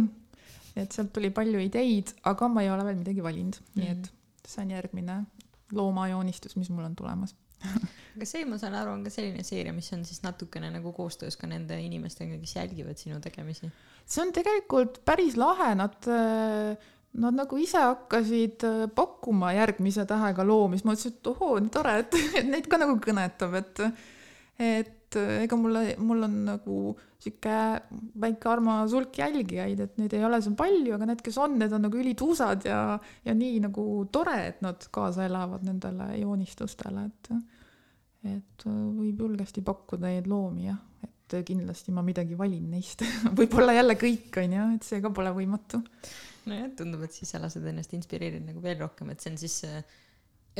[0.76, 3.82] et sealt tuli palju ideid, aga ma ei ole veel midagi valinud mm, -hmm.
[3.82, 4.12] nii et
[4.48, 5.22] see on järgmine
[5.72, 7.36] loomajoonistus, mis mul on tulemas
[8.16, 11.38] aga see, ma saan aru, on ka selline seeria, mis on siis natukene nagu koostöös
[11.38, 13.70] ka nende inimestega, kes jälgivad sinu tegemisi?
[14.06, 20.46] see on tegelikult päris lahe, nad äh, Nad nagu ise hakkasid äh, pakkuma järgmise tähega
[20.48, 23.86] loomi, siis ma mõtlesin, et ohoo, nii tore, et, neid ka nagu kõnetab, et
[24.62, 26.78] et äh, ega mulle, mul on nagu
[27.22, 27.56] sihuke
[28.22, 31.74] väike armas hulk jälgijaid, et neid ei ole seal palju, aga need, kes on, need
[31.76, 32.80] on nagu ülituusad ja,
[33.26, 37.34] ja nii nagu tore, et nad kaasa elavad nendele joonistustele, et
[38.32, 43.04] et äh, võib julgesti pakkuda neid loomi jah, et kindlasti ma midagi valin neist.
[43.38, 45.82] Võib-olla jälle kõik on ju, et see ka pole võimatu
[46.50, 49.58] nojah, tundub, et siis sa lased ennast inspireerida nagu veel rohkem, et see on siis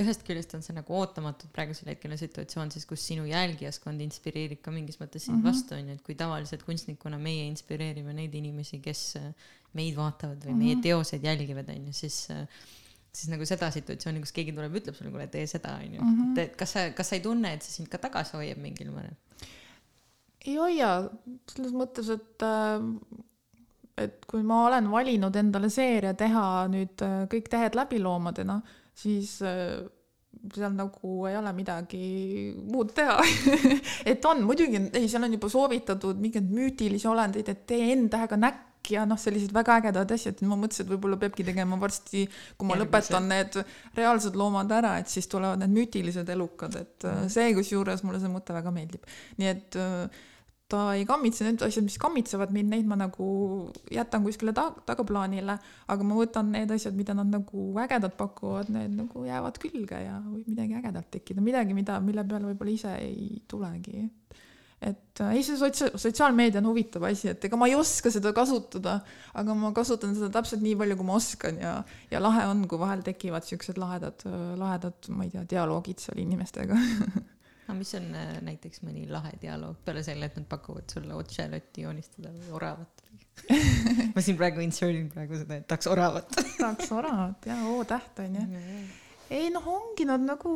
[0.02, 4.72] ühest küljest on see nagu ootamatult praegusel hetkel situatsioon siis, kus sinu jälgijaskond inspireerib ka
[4.72, 5.50] mingis mõttes sind mm -hmm.
[5.52, 9.18] vastu onju, et kui tavaliselt kunstnikuna meie inspireerime neid inimesi, kes
[9.74, 10.64] meid vaatavad või mm -hmm.
[10.64, 10.84] meie mhm.
[10.84, 12.30] teoseid jälgivad onju, siis
[13.12, 16.40] siis nagu seda situatsiooni, kus keegi tuleb, ütleb sulle, kuule tee seda onju mm, -hmm.
[16.46, 19.18] et kas sa, kas sa ei tunne, et see sind ka tagasi hoiab mingil määral?
[20.46, 20.92] ei hoia,
[21.52, 22.86] selles mõttes, et äh,
[24.04, 28.60] et kui ma olen valinud endale seeria teha nüüd äh, kõik tähed läbiloomadena,
[28.98, 29.82] siis äh,
[30.56, 32.02] seal nagu ei ole midagi
[32.58, 33.20] muud teha
[34.12, 38.68] et on muidugi, ei, seal on juba soovitatud mingeid müütilisi olendeid, et tee N-tähega näkk
[38.90, 42.26] ja noh, sellised väga ägedad asjad, ma mõtlesin, et võib-olla peabki tegema varsti,
[42.58, 43.60] kui ma lõpetan need
[43.98, 47.30] reaalsed loomad ära, et siis tulevad need müütilised elukad, et mm.
[47.32, 49.06] see kusjuures mulle see mõte väga meeldib.
[49.38, 50.24] nii et äh,
[50.72, 53.26] ta ei kammitse need asjad, mis kammitsevad mind, neid ma nagu
[53.92, 55.58] jätan kuskile ta tagaplaanile,
[55.92, 60.18] aga ma võtan need asjad, mida nad nagu ägedad pakuvad, need nagu jäävad külge ja
[60.24, 64.08] võib midagi ägedat tekkida, midagi, mida, mille peale võib-olla ise ei tulegi.
[64.82, 68.32] et äh, ei, see sots-, sotsiaalmeedia on huvitav asi, et ega ma ei oska seda
[68.34, 68.96] kasutada,
[69.38, 71.76] aga ma kasutan seda täpselt nii palju, kui ma oskan ja,
[72.10, 74.26] ja lahe on, kui vahel tekivad siuksed lahedad,
[74.58, 76.80] lahedad, ma ei tea, dialoogid seal inimestega
[77.72, 81.86] aga mis on äh, näiteks mõni lahe dialoog peale selle, et nad pakuvad sulle otselotti
[81.88, 83.06] joonistada või oravat
[84.16, 86.36] ma siin praegu insert in praegu seda, et tahaks oravat.
[86.36, 88.48] Tahaks oravat ja O-täht on ju.
[89.32, 90.52] ei noh, ongi nad nagu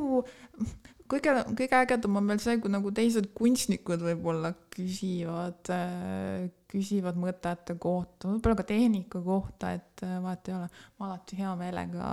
[1.11, 7.75] kõige, kõige ägedam on veel see, kui nagu teised kunstnikud võib-olla küsivad, äh, küsivad mõtete
[7.81, 10.69] kohta, võib-olla ka tehnika kohta, et äh, vahet ei ole.
[10.99, 12.09] ma alati hea meelega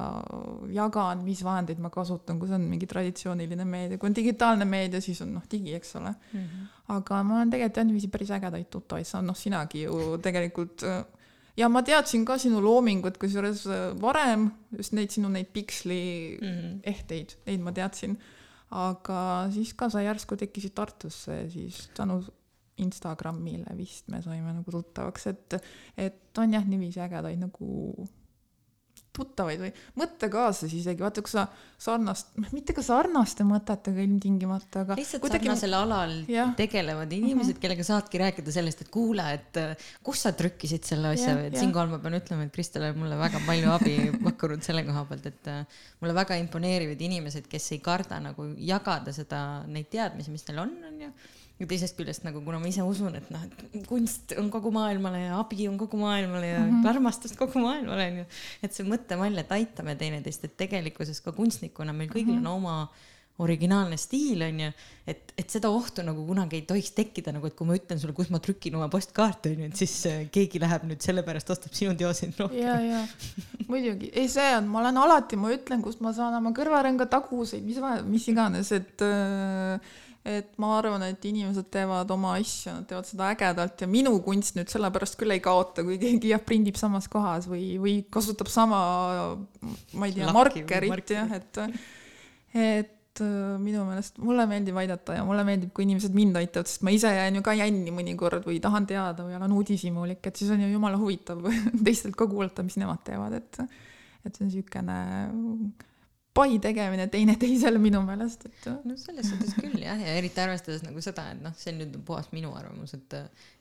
[0.74, 5.00] jagan, mis vahendeid ma kasutan, kui see on mingi traditsiooniline meedia, kui on digitaalne meedia,
[5.04, 6.44] siis on noh, digi, eks ole mm.
[6.44, 6.68] -hmm.
[6.98, 11.04] aga ma olen tegelikult jah niiviisi päris ägedaid tuttavaid saanud, noh, sinagi ju tegelikult äh,
[11.56, 13.64] ja ma teadsin ka sinu loomingut, kusjuures
[14.00, 16.78] varem just neid sinu neid piksli mm -hmm.
[16.84, 18.18] ehteid, neid ma teadsin
[18.72, 22.22] aga siis ka sa järsku tekkisid Tartusse ja siis tänu
[22.80, 25.56] Instagramile vist me saime nagu tuttavaks, et,
[26.00, 28.06] et on jah niiviisi ägedaid nagu
[29.12, 29.70] tuttavaid või
[30.00, 31.44] mõttekaaslasi isegi, vaata kui sa
[31.82, 35.50] sarnast, mitte ka sarnaste mõtetega ilmtingimata, aga lihtsalt kuidagi...
[35.50, 36.46] sarnasel alal ja.
[36.56, 37.62] tegelevad inimesed mm, -hmm.
[37.64, 41.58] kellega saadki rääkida sellest, et kuule, et äh, kus sa trükkisid selle asja või, et
[41.60, 43.96] siinkohal ma pean ütlema, et Kristel on mulle väga palju abi
[44.26, 49.12] pakkunud selle koha pealt, et äh, mulle väga imponeerivad inimesed, kes ei karda nagu jagada
[49.12, 51.12] seda, neid teadmisi, mis neil on, onju
[51.62, 55.22] ja teisest küljest nagu, kuna ma ise usun, et noh, et kunst on kogu maailmale
[55.28, 56.90] ja abi on kogu maailmale ja mm -hmm.
[56.90, 58.26] armastus kogu maailmale onju.
[58.62, 62.52] et see mõttemall, et aitame teineteist, et tegelikkuses ka kunstnikuna meil kõigil mm -hmm.
[62.52, 62.90] on oma
[63.38, 64.68] originaalne stiil onju,
[65.08, 68.12] et, et seda ohtu nagu kunagi ei tohiks tekkida, nagu et kui ma ütlen sulle,
[68.16, 71.94] kus ma trükin oma postkaarte onju, et siis äh, keegi läheb nüüd sellepärast ostab sinu
[71.98, 72.60] teoseid rohkem.
[72.60, 73.00] ja, ja
[73.70, 77.64] muidugi, ei see on, ma olen alati, ma ütlen, kust ma saan oma kõrvarõnga taguseid,
[77.66, 83.08] mis, mis iganes, et äh, et ma arvan, et inimesed teevad oma asju, nad teevad
[83.08, 87.08] seda ägedalt ja minu kunst nüüd sellepärast küll ei kaota, kui keegi jah, prindib samas
[87.10, 88.80] kohas või, või kasutab sama,
[89.98, 91.62] ma ei tea, markerit jah, et,
[92.54, 96.86] et äh, minu meelest mulle meeldib aidata ja mulle meeldib, kui inimesed mind aitavad, sest
[96.86, 100.54] ma ise jään ju ka jänni mõnikord või tahan teada või olen uudishimulik, et siis
[100.54, 101.42] on ju jumala huvitav
[101.86, 103.64] teistelt ka kuulata, mis nemad teevad, et
[104.22, 105.00] et see on niisugune
[106.36, 108.68] pai tegemine teineteisele minu meelest, et.
[108.88, 111.98] no selles suhtes küll jah, ja eriti arvestades nagu seda, et noh, see on nüüd
[112.08, 113.18] puhas minu arvamus, et,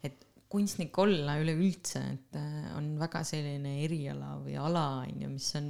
[0.07, 5.49] et kunstnik olla üleüldse, et äh, on väga selline eriala või ala on ju, mis
[5.59, 5.69] on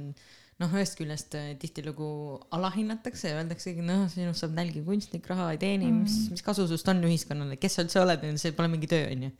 [0.62, 2.08] noh, ühest küljest äh, tihtilugu
[2.54, 6.06] alahinnatakse ja öeldaksegi, noh, sinust saab nälgiv kunstnik, raha ei teeni mm, -hmm.
[6.06, 9.34] mis, mis kasu sust on ühiskonnale, kes sa üldse oled, see pole mingi töö, onju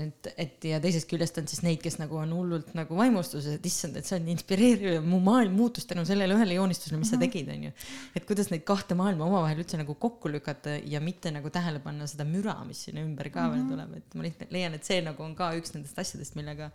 [0.00, 3.66] et, et ja teisest küljest on siis neid, kes nagu on hullult nagu vaimustuses, et
[3.68, 7.18] issand, et see on inspireeriv ja mu maailm muutus tänu sellele ühele joonistusele, mis mm
[7.18, 7.26] -hmm.
[7.26, 7.72] sa tegid, onju.
[8.16, 12.06] et kuidas neid kahte maailma omavahel üldse nagu kokku lükata ja mitte nagu tähele panna
[12.06, 13.70] seda müra, mis sinna ümber ka veel mm -hmm.
[13.70, 16.70] tuleb, et ma lihtsalt leian, et see nagu on ka üks nendest asjadest, millega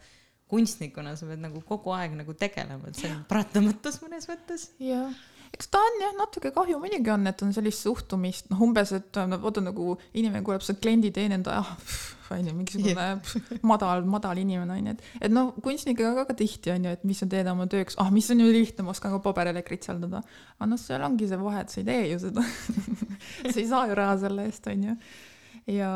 [0.47, 4.69] kunstnikuna sa pead nagu kogu aeg nagu tegelema, et see on paratamatus mõnes mõttes.
[4.79, 5.11] jah
[5.53, 9.19] eks ta on jah, natuke kahju muidugi on, et on sellist suhtumist, noh umbes, et
[9.29, 11.63] no vaata nagu inimene kuuleb seda klienditeenindaja,
[12.35, 13.61] onju, mingisugune yeah.
[13.67, 17.29] madal, madal inimene onju, et, et noh, kunstnikega ka, ka tihti onju, et mis sa
[17.31, 20.23] teed oma tööks, ah, mis on ju lihtne, ma oskan ka paberile kritseldada.
[20.57, 22.45] aga noh, seal ongi see vahe, et sa ei tee ju seda
[23.53, 24.99] sa ei saa ju raha selle eest onju
[25.67, 25.91] ja,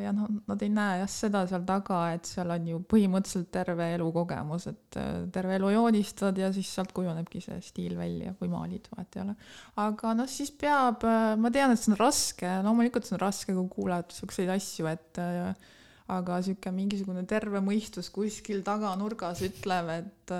[0.00, 3.88] ja noh, nad ei näe jah seda seal taga, et seal on ju põhimõtteliselt terve
[3.96, 8.88] elukogemus, et äh, terve elu joonistad ja siis sealt kujunebki see stiil välja või maalid,
[8.94, 9.34] vahet ei ole.
[9.84, 13.56] aga noh, siis peab, äh, ma tean, et see on raske, loomulikult see on raske,
[13.56, 15.74] kui kuuled siukseid asju, et äh,
[16.08, 20.32] aga sihuke mingisugune terve mõistus kuskil taganurgas ütleb, et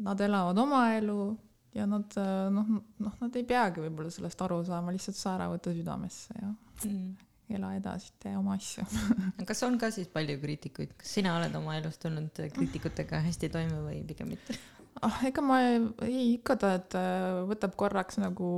[0.00, 1.18] nad elavad oma elu
[1.76, 2.16] ja nad
[2.54, 2.68] noh,
[3.04, 7.10] noh, nad ei peagi võib-olla sellest aru saama, lihtsalt sa ära võta südamesse ja mm.
[7.58, 8.86] ela edasi, tee oma asju
[9.48, 13.84] kas on ka siis palju kriitikuid, kas sina oled oma elus tulnud kriitikutega hästi toime
[13.84, 14.56] või pigem mitte?
[15.04, 18.48] ah, ega ma ei, ei ikka ta, et äh, võtab korraks nagu,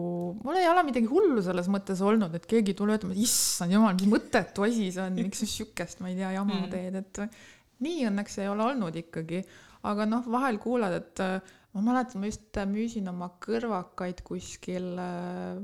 [0.41, 3.75] mul ei ole midagi hullu selles mõttes olnud, et keegi ei tule ütlema, et issand
[3.75, 6.71] jumal, mis mõttetu asi see on, miks sa siukest, ma ei tea, jama mm.
[6.73, 9.43] teed, et nii õnneks ei ole olnud ikkagi.
[9.89, 15.61] aga noh, vahel kuulad, et äh, ma mäletan, ma just müüsin oma kõrvakaid kuskil äh,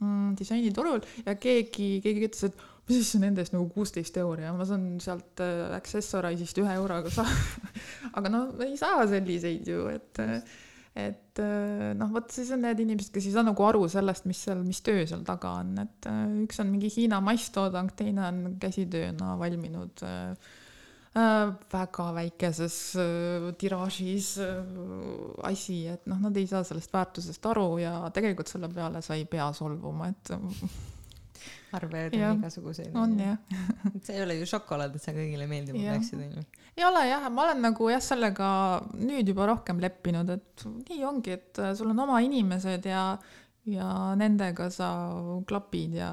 [0.00, 4.46] mm, disainiturul ja keegi, keegi ütles, et mis siis nende eest nagu kuusteist euri.
[4.46, 7.28] Ja ma saan sealt äh, Accessorize'ist ühe euroga saa
[8.18, 10.22] aga no ei saa selliseid ju, et
[10.92, 14.42] et äh, noh, vot siis on need inimesed, kes ei saa nagu aru sellest, mis
[14.44, 18.42] seal, mis töö seal taga on, et äh, üks on mingi Hiina masstoodang, teine on
[18.60, 20.61] käsitööna valminud äh, Äh,
[21.12, 24.62] väga väikeses äh, tiraažis äh,
[25.44, 29.26] asi, et noh, nad ei saa sellest väärtusest aru ja tegelikult selle peale sa ei
[29.28, 30.32] pea solvuma, et
[31.76, 32.96] arvajaid on igasuguseid.
[32.96, 33.36] on jah
[34.04, 36.46] see ei ole ju šokolaad, et sa kõigile meeldima peaksid, onju.
[36.78, 38.48] ei ole jah, ma olen nagu jah, sellega
[38.96, 43.04] nüüd juba rohkem leppinud, et nii ongi, et sul on oma inimesed ja
[43.68, 44.88] ja nendega sa
[45.46, 46.08] klapid ja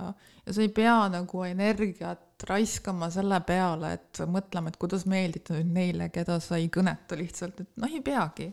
[0.49, 6.09] sa ei pea nagu energiat raiskama selle peale, et mõtlema, et kuidas meeldida nüüd neile,
[6.13, 8.51] keda sa ei kõneta lihtsalt, et noh, ei peagi.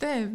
[0.00, 0.26] tee,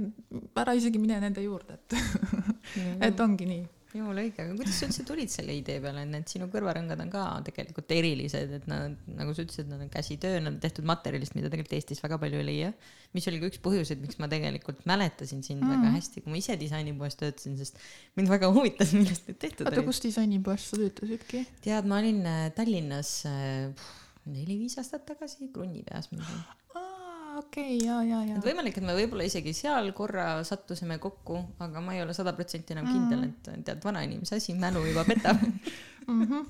[0.58, 1.98] ära isegi mine nende juurde, et
[3.10, 3.64] et ongi nii
[3.98, 7.12] jumala õige, aga kuidas sa üldse tulid selle idee peale, et need sinu kõrvarõngad on
[7.12, 11.36] ka tegelikult erilised, et nad, nagu sa ütlesid, nad on käsitöö, nad on tehtud materjalist,
[11.38, 12.72] mida tegelikult Eestis väga palju ei leia.
[13.12, 15.74] mis oli ka üks põhjuseid, miks ma tegelikult mäletasin sind mm.
[15.76, 17.82] väga hästi, kui ma ise disainipoes töötasin, sest
[18.20, 19.82] mind väga huvitas, millest need tehtud olid.
[19.82, 21.44] oota, kus disainipoes sa töötasidki?
[21.66, 23.92] tead, ma olin äh, Tallinnas äh,
[24.32, 26.08] neli-viis aastat tagasi Krunni peas
[27.38, 28.38] okei okay,, ja, ja, ja.
[28.40, 32.34] et võimalik, et me võib-olla isegi seal korra sattusime kokku, aga ma ei ole sada
[32.38, 33.56] protsenti enam kindel, mhm.
[33.60, 35.42] et tead, vanainimese asi, mälu juba petab
[36.08, 36.24] mm.
[36.24, 36.46] -hmm.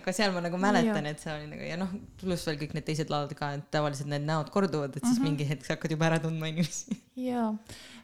[0.00, 2.88] aga seal ma nagu mäletan, et see oli nagu ja noh, pluss veel kõik need
[2.88, 5.30] teised laod ka, et tavaliselt need näod korduvad, et siis mm -hmm.
[5.30, 6.98] mingi hetk sa hakkad juba ära tundma inimesi.
[7.30, 7.46] ja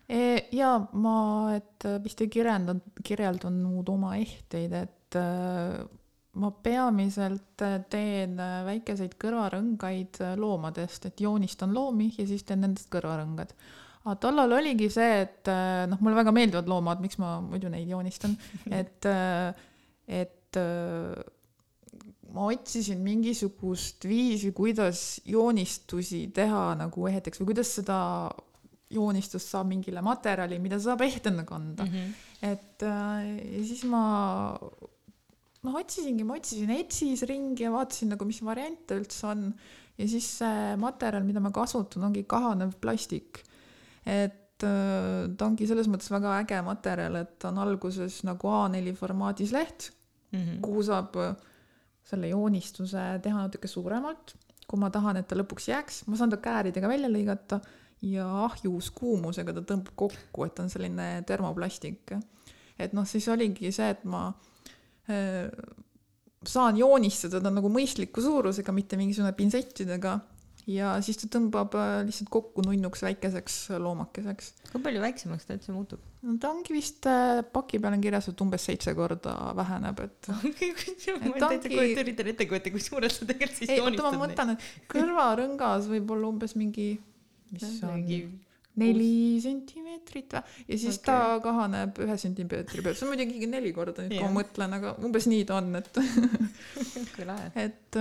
[0.09, 1.18] e,, ja ma,
[1.57, 5.20] et vist ei kirjeldan, kirjeldanud oma ehteid, et
[6.41, 13.55] ma peamiselt teen väikeseid kõrvarõngaid loomadest, et joonistan loomi ja siis teen nendest kõrvarõngad
[14.05, 15.51] aga tollal oligi see, et
[15.89, 18.35] noh, mulle väga meeldivad loomad, miks ma muidu neid joonistan,
[18.80, 19.09] et,
[20.20, 20.59] et
[22.35, 27.99] ma otsisin mingisugust viisi, kuidas joonistusi teha nagu eheteks või kuidas seda
[28.95, 31.95] joonistust saab mingile materjali, mida saab ehtena kanda mm.
[31.95, 32.51] -hmm.
[32.51, 34.05] et ja siis ma
[35.64, 39.48] noh, otsisingi, ma otsisin Etsis ringi ja vaatasin nagu, mis variante üldse on.
[39.98, 43.42] ja siis see materjal, mida ma kasutan, ongi kahanev plastik.
[44.04, 49.90] et ta ongi selles mõttes väga äge materjal, et on alguses nagu A4 formaadis leht
[50.30, 50.60] mm, -hmm.
[50.64, 51.34] kuhu saab äh,
[52.04, 54.36] selle joonistuse teha natuke suuremalt,
[54.68, 57.60] kui ma tahan, et ta lõpuks jääks, ma saan ta kääridega välja lõigata
[58.02, 62.12] ja ahjus kuumusega ta tõmbab kokku, et on selline termoplastik.
[62.78, 64.53] et noh, siis oligi see, et ma äh,
[65.09, 70.18] saan joonistada ta nagu mõistliku suurusega, mitte mingisugune pintsettidega
[70.70, 74.50] ja siis ta tõmbab äh, lihtsalt kokku nunnuks väikeseks loomakeseks.
[74.70, 76.05] kui palju väiksemaks ta üldse muutub?
[76.24, 80.30] no ta ongi vist äh, paki peal on kirjas, et umbes seitse korda väheneb, et.
[80.32, 81.59] ma kujutan,
[82.00, 84.00] üritan ette kujutada, kui suurelt sa tegelikult siis joonistad.
[84.00, 86.88] ei, oota, ma mõtlen, et kõrvarõngas võib olla umbes mingi,
[87.52, 88.09] mis on
[88.81, 90.55] neli sentimeetrit või?
[90.66, 91.07] Ja siis okay.
[91.07, 94.95] ta kahaneb ühe sentimeetri pealt, see on muidugi neli korda nüüd, kui ma mõtlen, aga
[95.07, 95.91] umbes nii ta on, et
[97.66, 97.99] et,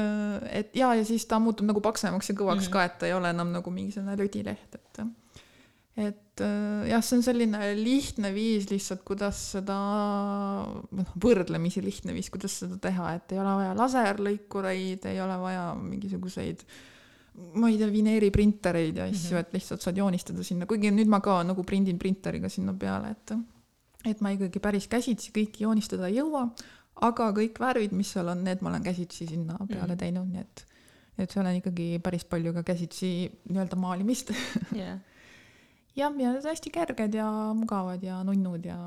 [0.62, 2.78] et ja, ja siis ta muutub nagu paksemaks ja kõvaks mm -hmm.
[2.78, 5.04] ka, et ta ei ole enam nagu mingisugune lödileht, et
[6.04, 6.42] et
[6.90, 9.76] jah, see on selline lihtne viis lihtsalt, kuidas seda,
[10.90, 15.68] noh, võrdlemisi lihtne viis, kuidas seda teha, et ei ole vaja laserlõikureid, ei ole vaja
[15.78, 16.82] mingisuguseid äh,
[17.34, 19.40] ma ei tea, vineeriprintereid ja asju mm, -hmm.
[19.40, 23.34] et lihtsalt saad joonistada sinna, kuigi nüüd ma ka nagu prindin printeriga sinna peale, et
[24.06, 26.50] et ma ikkagi päris käsitsi kõiki joonistada ei jõua,
[27.02, 29.98] aga kõik värvid, mis seal on, need ma olen käsitsi sinna peale mm -hmm.
[29.98, 30.66] teinud, nii et
[31.18, 33.10] et seal on ikkagi päris palju ka käsitsi
[33.50, 34.32] nii-öelda maalimist
[34.76, 35.00] yeah.
[36.00, 38.78] jah, ja hästi kerged ja mugavad ja nunnud ja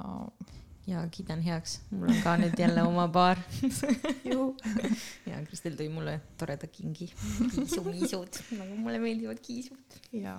[0.87, 3.41] ja kiidan heaks, mul on ka nüüd jälle oma paar
[5.31, 7.09] ja Kristel tõi mulle toreda kingi,
[7.55, 9.99] kiisumiisud, nagu mulle meeldivad kiisud.
[10.15, 10.37] ja,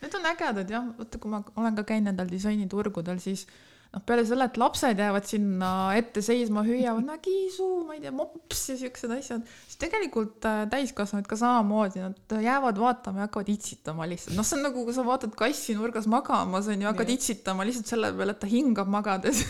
[0.00, 3.46] need on ägedad jah, vaata, kui ma olen ka käinud nendel disainiturgudel, siis
[3.92, 8.12] noh, peale selle, et lapsed jäävad sinna ette seisma, hüüavad no kiisu, ma ei tea,
[8.16, 13.52] mops ja siuksed asjad, siis tegelikult äh, täiskasvanud ka samamoodi, nad jäävad vaatama ja hakkavad
[13.52, 14.36] itsitama lihtsalt.
[14.38, 18.12] noh, see on nagu, kui sa vaatad kassi nurgas magamas onju, hakkad itsitama lihtsalt selle
[18.16, 19.44] peale, et ta hingab magades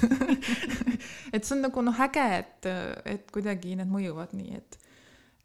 [1.34, 2.72] et see on nagu noh, äge, et,
[3.14, 4.80] et kuidagi need mõjuvad nii, et,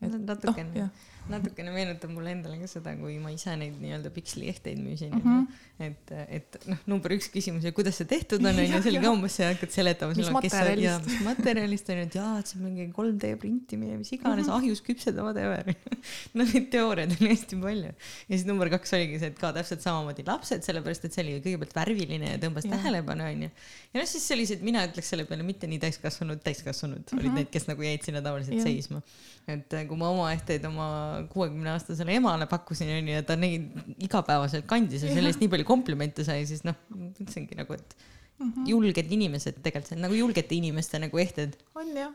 [0.01, 0.17] et.
[0.17, 0.89] natukene no,
[1.31, 5.23] natukene meenutab mulle endale ka seda, kui ma ise neid nii-öelda piksliehteid müüsin mm.
[5.23, 5.87] -hmm.
[5.87, 9.13] et, et noh, number üks küsimus ja kuidas see tehtud on, onju, see oli ka
[9.13, 12.67] umbes see, hakkad seletama sa, jaa, mis materjalist on ju, et jaa, et see on
[12.69, 14.57] mingi 3D printimine, mis iganes mm, -hmm.
[14.57, 15.73] ahjus küpsed, whatever
[16.37, 17.91] no neid teooriaid oli hästi palju.
[17.93, 21.37] ja siis number kaks oligi see, et ka täpselt samamoodi lapsed, sellepärast et see oli
[21.43, 22.75] kõigepealt värviline ja tõmbas ja.
[22.75, 23.51] tähelepanu, onju.
[23.93, 27.19] ja noh, siis sellised, mina ütleks selle peale mitte nii täiskasvanud, täiskasvanud mm -hmm.
[27.19, 27.41] olid mhm.
[27.41, 28.63] need, kes nagu jäid sinna tavaliselt ja.
[28.63, 29.01] seisma.
[29.47, 30.87] et kui ma oma ehteid oma
[31.31, 35.67] kuuekümne aastasele emale pakkusin, onju, ja ta neid igapäevaselt kandis ja selle eest nii palju
[35.67, 37.97] komplimente sai, siis noh, ütlesingi nagu, et
[38.39, 38.69] mm -hmm.
[38.73, 41.57] julged inimesed tegelikult, see on nagu julgete inimeste nagu ehted.
[41.75, 42.13] on jah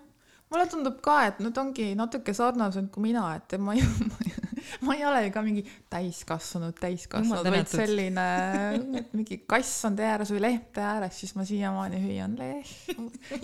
[0.53, 3.84] mulle tundub ka, et nad ongi natuke sarnased kui mina, et ma ei,
[4.86, 8.26] ma ei ole ju ka mingi täiskasvanud, täiskasvanud, vaid selline,
[9.00, 12.92] et mingi kass on tee ääres või leht tee ääres, siis ma siiamaani hüüan leht.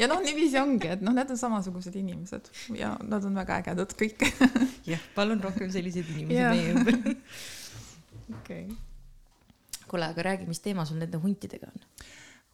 [0.01, 3.95] ja noh, niiviisi ongi, et noh, need on samasugused inimesed ja nad on väga ägedad
[3.99, 4.27] kõik.
[4.93, 7.19] jah, palun rohkem selliseid inimesi meie ümber.
[8.41, 8.65] okei.
[9.89, 11.87] kuule, aga räägi, mis teema sul nende huntidega on?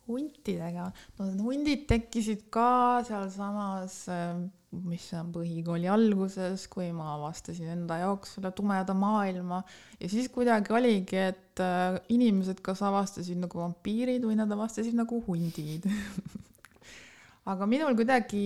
[0.08, 4.46] huntidega, no need hundid tekkisid ka sealsamas, ähm,
[4.84, 9.62] mis on põhikooli alguses, kui ma avastasin enda jaoks selle tumeda maailma
[10.00, 15.22] ja siis kuidagi oligi, et äh, inimesed kas avastasid nagu vampiirid või nad avastasid nagu
[15.28, 15.88] hundid
[17.52, 18.44] aga minul kuidagi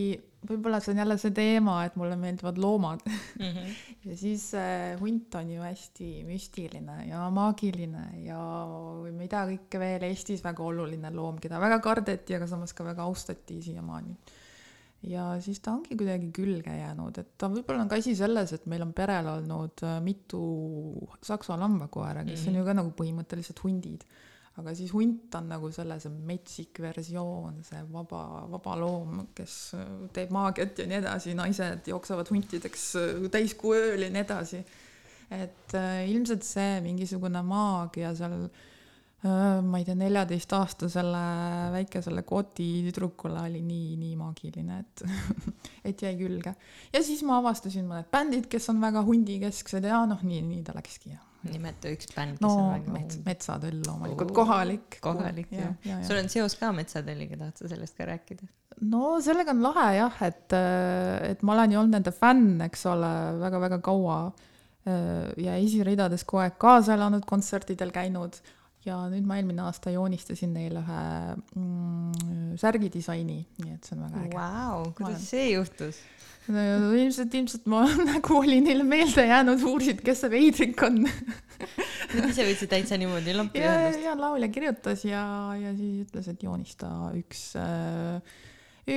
[0.48, 3.44] võib-olla see on jälle see teema, et mulle meeldivad loomad mm.
[3.44, 3.76] -hmm.
[4.10, 8.40] ja siis äh, hunt on ju hästi müstiline ja maagiline ja
[9.12, 13.62] mida kõike veel Eestis väga oluline loom, keda väga kardeti, aga samas ka väga austati
[13.62, 14.16] siiamaani.
[15.06, 18.64] Ja siis ta ongi kuidagi külge jäänud, et ta võib-olla on ka asi selles, et
[18.66, 20.40] meil on perel olnud äh, mitu
[21.22, 22.48] saksa lambakoera, kes mm -hmm.
[22.48, 24.08] on ju ka nagu põhimõtteliselt hundid
[24.58, 29.54] aga siis hunt on nagu selle see metsik versioon, see vaba, vaba loom, kes
[30.12, 32.88] teeb maagiat ja nii edasi, naised jooksevad huntideks
[33.30, 34.64] täiskuu ööl ja nii edasi.
[35.30, 38.50] et äh, ilmselt see mingisugune maagia seal äh,
[39.18, 41.20] ma ei tea, neljateistaastasele
[41.74, 45.02] väikesele koti tüdrukule oli nii, nii maagiline, et
[45.90, 46.52] et jäi külge.
[46.92, 50.76] ja siis ma avastasin mõned bändid, kes on väga hundikesksed ja noh, nii, nii ta
[50.76, 55.00] läkski ja nimeta üks bänd, kes no, on väga mets, Metsatöll loomulikult, kohalik.
[55.02, 55.98] kohalik jah ja, ja.
[56.06, 58.46] sul on seos ka Metsatölliga, tahad sa sellest ka rääkida?
[58.86, 60.54] no sellega on lahe jah, et,
[61.32, 64.20] et ma olen ju olnud nende fänn, eks ole väga,, väga-väga kaua.
[65.42, 68.38] ja esiridades kogu aeg kaasa elanud, kontsertidel käinud
[68.88, 71.02] ja nüüd ma eelmine aasta joonistasin neile ühe
[71.36, 74.88] mm, särgidisaini, nii et see on väga äge wow,.
[74.98, 76.00] kuidas see juhtus?
[76.48, 81.02] no ilmselt, ilmselt ma nagu oli neile meelde jäänud, uurisid, kes see Veidrik on
[82.08, 84.00] Nad ise võtsid täitsa niimoodi lampi ühendust?
[84.00, 85.22] ja, ja laulja kirjutas ja,
[85.60, 88.36] ja siis ütles, et joonista üks äh,,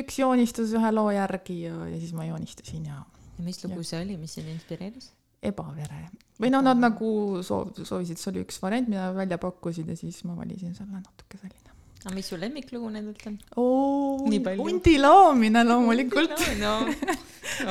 [0.02, 3.02] üks joonistus ühe loo järgi ja, ja siis ma joonistasin ja.
[3.38, 3.90] ja mis lugu ja.
[3.92, 5.12] see oli, mis sind inspireeris?
[5.42, 6.08] Ebavere
[6.42, 10.24] või noh, nad nagu soov, soovisid, see oli üks variant, mida välja pakkusid ja siis
[10.26, 11.72] ma valisin selle natuke selline
[12.02, 13.36] aga mis su lemmiklugu nendelt on?
[14.58, 16.34] hundi laomine loomulikult.
[16.62, 16.72] no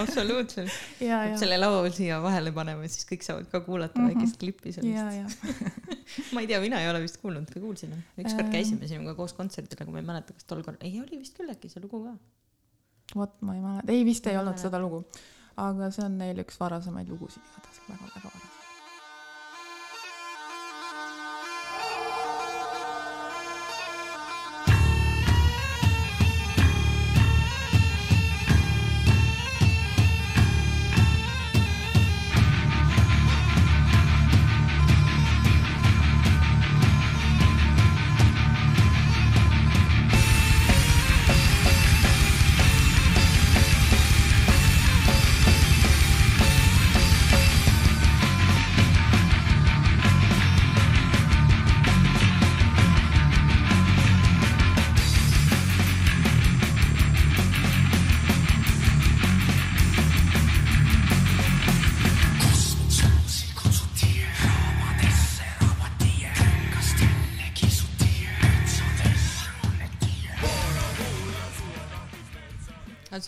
[0.03, 0.71] absoluutselt.
[1.43, 4.21] selle loo siia vahele paneme, siis kõik saavad ka kuulata mm -hmm.
[4.21, 5.49] väikest klippi sellest.
[6.35, 7.97] ma ei tea, mina ei ole vist kuulnud või kuulsin.
[8.19, 8.55] ükskord ähm.
[8.55, 11.51] käisime sinuga koos kontserdil, aga ma ei mäleta, kas tol korral, ei oli vist küll
[11.51, 12.15] äkki see lugu ka.
[13.17, 15.05] vot ma ei mäleta, ei vist ei olnud seda lugu,
[15.67, 18.50] aga see on neil üks varasemaid lugusid igatahes väga-väga varasem.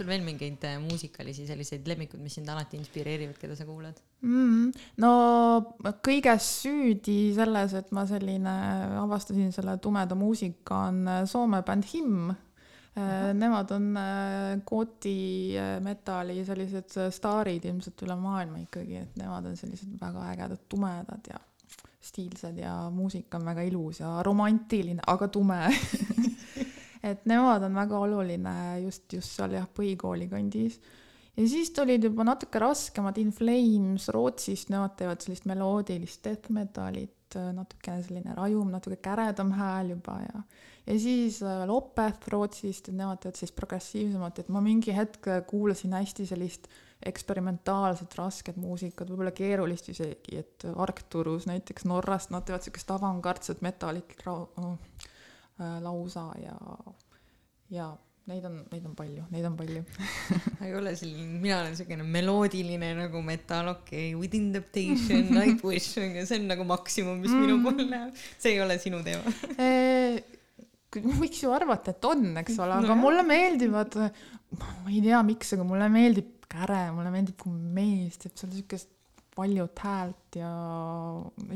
[0.03, 4.73] Sul veel mingeid äh, muusikalisi selliseid lemmikud, mis sind alati inspireerivad, keda sa kuulad mm,?
[5.03, 5.13] no
[6.05, 8.55] kõiges süüdi selles, et ma selline
[9.03, 12.33] avastasin selle tumeda muusika, on äh, Soome bänd Him.
[12.93, 13.87] Äh, nemad on
[14.69, 21.33] goti metalli sellised staarid ilmselt üle maailma ikkagi, et nemad on sellised väga ägedad, tumedad
[21.33, 21.41] ja
[22.03, 25.63] stiilsed ja muusika on väga ilus ja romantiline, aga tume
[27.03, 30.79] et nemad on väga oluline just, just seal jah, põhikooli kandis.
[31.37, 37.17] ja siis tulid juba natuke raskemad In Flames Rootsist, nemad teevad sellist meloodilist death metalit,
[37.33, 40.45] natukene selline rajum, natuke käredam hääl juba ja
[40.87, 45.29] ja siis veel äh, Opeth Rootsist, et nemad teevad sellist progressiivsemat, et ma mingi hetk
[45.51, 46.67] kuulasin hästi sellist
[47.07, 54.15] eksperimentaalset rasket muusikat, võib-olla keerulist isegi, et Arcturus näiteks Norrast, nad teevad siukest avangardset metallit
[54.59, 54.75] Äh,
[55.59, 56.57] lausa ja,
[57.71, 57.91] ja
[58.31, 59.83] neid on, neid on palju, neid on palju
[60.65, 66.21] ei ole selline, mina olen siukene meloodiline nagu metal, okei okay,, Within Temptation, Nightwish on
[66.21, 67.43] ju, see on nagu maksimum, mis mm.
[67.47, 68.23] minu poole läheb.
[68.39, 69.35] see ei ole sinu teema
[70.93, 73.97] võiks ju arvata, et on, eks ole, aga no, mulle meeldivad,
[74.59, 78.91] ma ei tea, miks, aga mulle meeldib käre, mulle meeldib, kui mees teeb seal siukest
[79.37, 80.51] valjut häält ja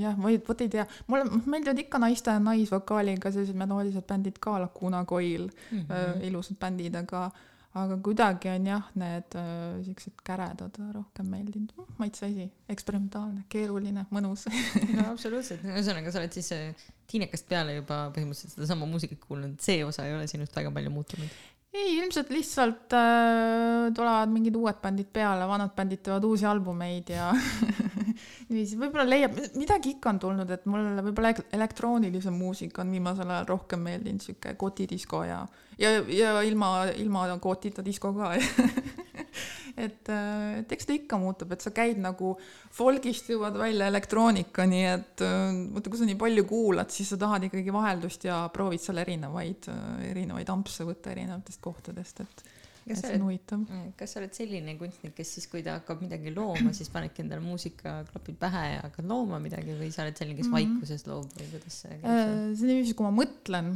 [0.01, 5.05] jah, või vot ei tea, mulle meeldivad ikka naiste naisvokaaliga sellised meloodilised bändid ka, Lacuna
[5.05, 5.93] Coil mm, -hmm.
[5.93, 7.31] äh, ilusad bändid, aga
[7.77, 14.47] aga kuidagi on jah, need äh, siuksed käredad rohkem meeldinud, maitse asi, eksperimentaalne, keeruline, mõnus
[14.97, 19.85] no absoluutselt, ühesõnaga sa oled siis äh, tiinekast peale juba põhimõtteliselt sedasama muusikat kuulnud, see
[19.85, 21.37] osa ei ole sinust väga palju muutunud?
[21.77, 27.31] Ei, ilmselt lihtsalt äh, tulevad mingid uued bändid peale, vanad bändid teevad uusi albumeid ja
[28.49, 33.51] niiviisi, võib-olla leiab, midagi ikka on tulnud, et mulle võib-olla elektroonilisem muusika on viimasel ajal
[33.51, 35.43] rohkem meeldinud, sihuke kotidisko ja,
[35.79, 38.33] ja, ja ilma, ilma kotita disko ka
[39.77, 42.35] et, äh, et eks ta ikka muutub, et sa käid nagu
[42.73, 47.45] folgist jõuad välja elektroonikani, et äh, vaata, kui sa nii palju kuulad, siis sa tahad
[47.51, 52.47] ikkagi vaheldust ja proovid seal erinevaid, äh, erinevaid ampse võtta erinevatest kohtadest, et
[52.87, 53.63] Kas sa oled- huvitav.
[53.99, 57.43] kas sa oled selline kunstnik, kes siis, kui ta hakkab midagi looma, siis panedki endale
[57.43, 60.55] muusikaklapid pähe ja hakkad looma midagi või sa oled selline, kes Mhm.
[60.55, 62.07] vaikuses loob või kuidas see käib?
[62.55, 63.73] See on niiviisi, kui ma mõtlen,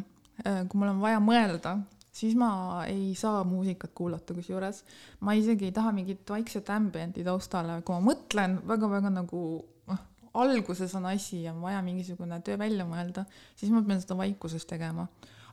[0.68, 1.72] kui mul on vaja mõelda,
[2.20, 4.84] siis ma ei saa muusikat kuulata, kusjuures
[5.24, 9.42] ma isegi ei taha mingit vaikset ambienti taustale, kui ma mõtlen väga-väga nagu
[9.90, 10.06] noh,
[10.44, 14.66] alguses on asi ja on vaja mingisugune töö välja mõelda, siis ma pean seda vaikuses
[14.68, 15.08] tegema.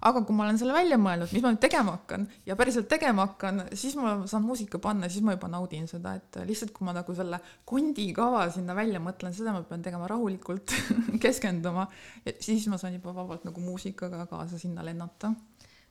[0.08, 3.24] aga kui ma olen selle välja mõelnud, mis ma nüüd tegema hakkan ja päriselt tegema
[3.26, 6.94] hakkan, siis ma saan muusika panna, siis ma juba naudin seda, et lihtsalt kui ma
[6.94, 10.76] nagu selle kondikava sinna välja mõtlen, seda ma pean tegema rahulikult,
[11.24, 11.88] keskenduma
[12.38, 15.34] siis ma saan juba vabalt nagu muusikaga kaasa sinna lennata.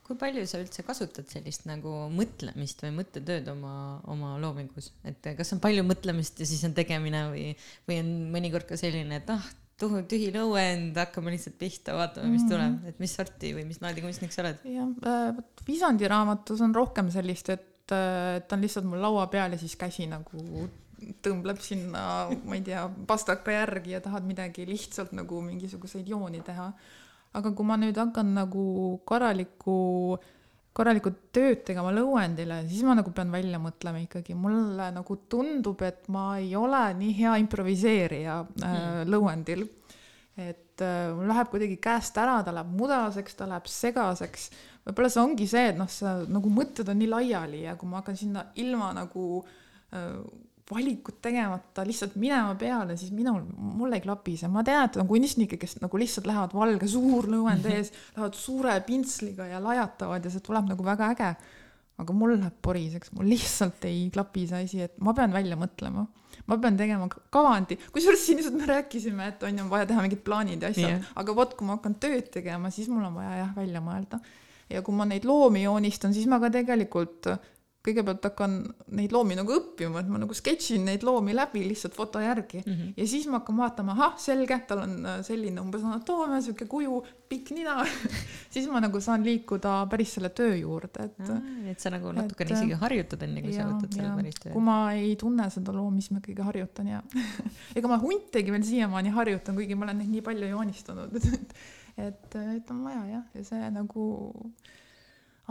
[0.07, 3.75] Kui palju sa üldse kasutad sellist nagu mõtlemist või mõttetööd oma,
[4.13, 7.47] oma loomingus, et kas on palju mõtlemist ja siis on tegemine või,
[7.89, 12.79] või on mõnikord ka selline, et ah, tühi lõuend, hakkame lihtsalt pihta, vaatame, mis tuleb,
[12.89, 14.63] et mis sorti või mis laadi kunstnik sa oled?
[14.71, 14.95] jah,
[15.37, 19.61] vot Visandi raamatus on rohkem sellist, et, et ta on lihtsalt mul laua peal ja
[19.61, 20.69] siis käsi nagu
[21.25, 22.03] tõmbleb sinna,
[22.47, 26.71] ma ei tea, pastaka järgi ja tahad midagi lihtsalt nagu mingisuguseid jooni teha.
[27.37, 28.65] Aga kui ma nüüd hakkan nagu
[29.09, 29.77] korralikku,
[30.77, 36.09] korralikku tööd tegema lõuendile, siis ma nagu pean välja mõtlema ikkagi, mulle nagu tundub, et
[36.13, 39.67] ma ei ole nii hea improviseerija äh, lõuendil.
[40.37, 44.51] Et äh, mul läheb kuidagi käest ära, ta läheb mudaseks, ta läheb segaseks.
[44.87, 48.03] võib-olla see ongi see, et noh, sa nagu mõtted on nii laiali ja kui ma
[48.03, 50.21] hakkan sinna ilma nagu äh,
[50.71, 55.07] valikut tegemata lihtsalt minema peale, siis minul, mul ei klapi see, ma tean, et on
[55.07, 60.33] kunstnikke, kes nagu lihtsalt lähevad valge suur lõuend ees, lähevad suure pintsliga ja lajatavad ja
[60.35, 61.31] see tuleb nagu väga äge.
[61.97, 66.05] aga mul läheb poriseks, mul lihtsalt ei klapi see asi, et ma pean välja mõtlema
[66.47, 70.23] ma pean tegema kavandi, kusjuures siin lihtsalt me rääkisime, et on ju vaja teha mingid
[70.27, 73.39] plaanid ja asjad yeah., aga vot, kui ma hakkan tööd tegema, siis mul on vaja
[73.41, 74.21] jah välja mõelda.
[74.71, 77.31] ja kui ma neid loomi joonistan, siis ma ka tegelikult
[77.87, 78.57] kõigepealt hakkan
[78.99, 82.73] neid loomi nagu õppima, et ma nagu sketšin neid loomi läbi lihtsalt foto järgi mm.
[82.73, 82.95] -hmm.
[82.97, 86.99] ja siis ma hakkan vaatama, ahah, selge, tal on äh, selline umbes anatoomia, sihuke kuju,
[87.31, 87.79] pikk nina
[88.55, 91.33] siis ma nagu saan liikuda päris selle töö juurde, et
[91.73, 94.53] et sa nagu natukene et, isegi harjutad enne, kui sa Jaa, võtad selle päris töö
[94.53, 94.67] kui.
[94.71, 97.03] ma ei tunne seda loomi, siis ma ikkagi harjutan ja
[97.79, 101.59] ega ma huntegi veel siiamaani harjutan, kuigi ma olen neid nii palju joonistanud, et
[101.97, 104.07] et, et on vaja jah, ja see nagu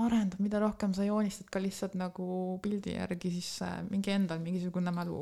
[0.02, 2.26] arendab, mida rohkem sa joonistad ka lihtsalt nagu
[2.64, 5.22] pildi järgi, siis see mingi endal mingisugune mälu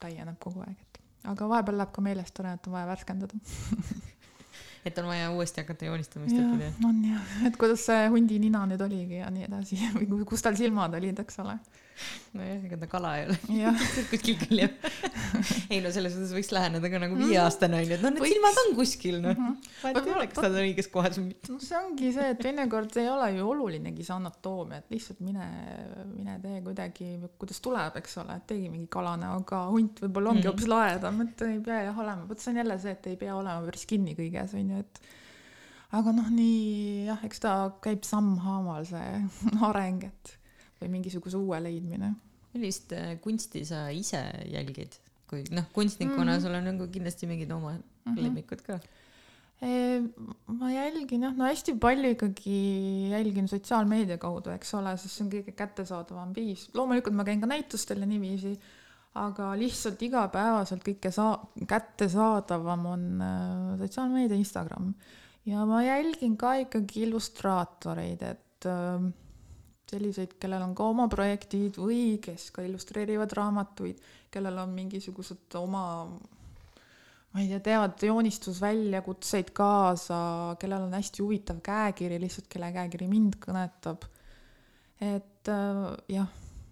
[0.00, 1.00] täieneb kogu aeg, et
[1.32, 3.38] aga vahepeal läheb ka meelest ära, et on vaja värskendada.
[4.88, 6.70] et on vaja uuesti hakata joonistamist õppida.
[6.70, 10.24] jah, on jah, et kuidas see hundi nina nüüd oligi ja nii edasi või ku-
[10.34, 11.58] kus tal silmad olid, eks ole.
[12.34, 13.36] nojah, ega ta kala ei ole.
[14.10, 14.66] Kuskil külje
[15.72, 18.70] ei no selles suhtes võiks läheneda ka nagu viieaastane onju, et no need silmad on
[18.78, 19.42] kuskil noh.
[19.82, 21.52] vahet ei ole, kas ta on õiges kohas või mitte.
[21.54, 25.48] no see ongi see, et teinekord ei ole ju olulinegi see anatoomia, et lihtsalt mine,
[26.14, 30.44] mine tee kuidagi, kuidas tuleb, eks ole, et teegi mingi kalane, aga hunt võib-olla ongi
[30.44, 30.50] Mhm.
[30.52, 33.36] hoopis laedam, et ei pea jah olema, vot see on jälle see, et ei pea
[33.38, 35.04] olema päris kinni kõiges, on ju, et
[35.94, 37.52] aga noh, nii jah, eks ta
[37.84, 39.12] käib sammhaaval, see
[39.70, 40.34] areng, et
[40.84, 42.14] või mingisuguse uue leidmine.
[42.54, 44.94] millist äh, kunsti sa ise jälgid,
[45.26, 46.42] kui noh, kunstnikuna Mhm.
[46.44, 47.72] sul on nagu kindlasti mingid oma
[48.06, 48.20] Mhm.
[48.22, 48.78] lemmikud ka.
[50.46, 52.56] ma jälgin jah, no hästi palju ikkagi
[53.10, 56.68] jälgin sotsiaalmeedia kaudu, eks ole, sest see on kõige kättesaadavam viis.
[56.74, 58.52] loomulikult ma käin ka näitustel ja niiviisi,
[59.14, 64.94] aga lihtsalt igapäevaselt kõike saa-, kättesaadavam on äh, sotsiaalmeedia, Instagram.
[65.46, 69.12] ja ma jälgin ka ikkagi illustraatoreid, et äh,
[69.94, 74.00] selliseid, kellel on ka oma projektid või kes ka illustreerivad raamatuid,
[74.34, 75.84] kellel on mingisugused oma
[77.34, 80.18] ma ei tea, teevad joonistusväljakutseid kaasa,
[80.60, 84.06] kellel on hästi huvitav käekiri, lihtsalt kelle käekiri mind kõnetab.
[85.02, 86.28] et äh, jah,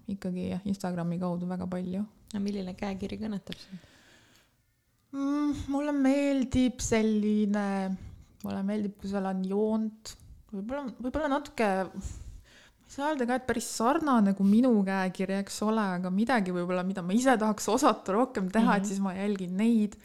[0.09, 3.89] ikkagi jah, Instagrami kaudu väga palju no milline käekiri kõnetab sind?
[5.13, 5.65] mm,.
[5.73, 7.67] mulle meeldib selline,
[8.45, 10.15] mulle meeldib, kui seal on joont,
[10.53, 11.69] võib-olla, võib-olla natuke,
[12.97, 17.37] ka, et päris sarnane kui minu käekiri, eks ole, aga midagi võib-olla, mida ma ise
[17.41, 18.75] tahaks osata rohkem teha mm, -hmm.
[18.75, 18.83] Mhm.
[18.83, 19.97] et siis ma jälgin neid.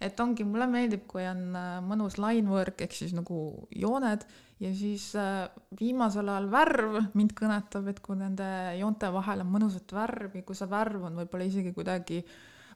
[0.00, 4.22] et ongi, mulle meeldib, kui on äh, mõnus line work ehk siis nagu jooned
[4.60, 5.48] ja siis äh,
[5.80, 8.46] viimasel ajal värv mind kõnetab, et kui nende
[8.78, 12.22] joonte vahel on mõnusat värvi, kui see värv on võib-olla isegi kuidagi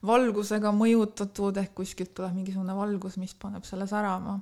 [0.03, 4.39] valgusega mõjutatud ehk kuskilt tuleb mingisugune valgus, mis paneb selle särama.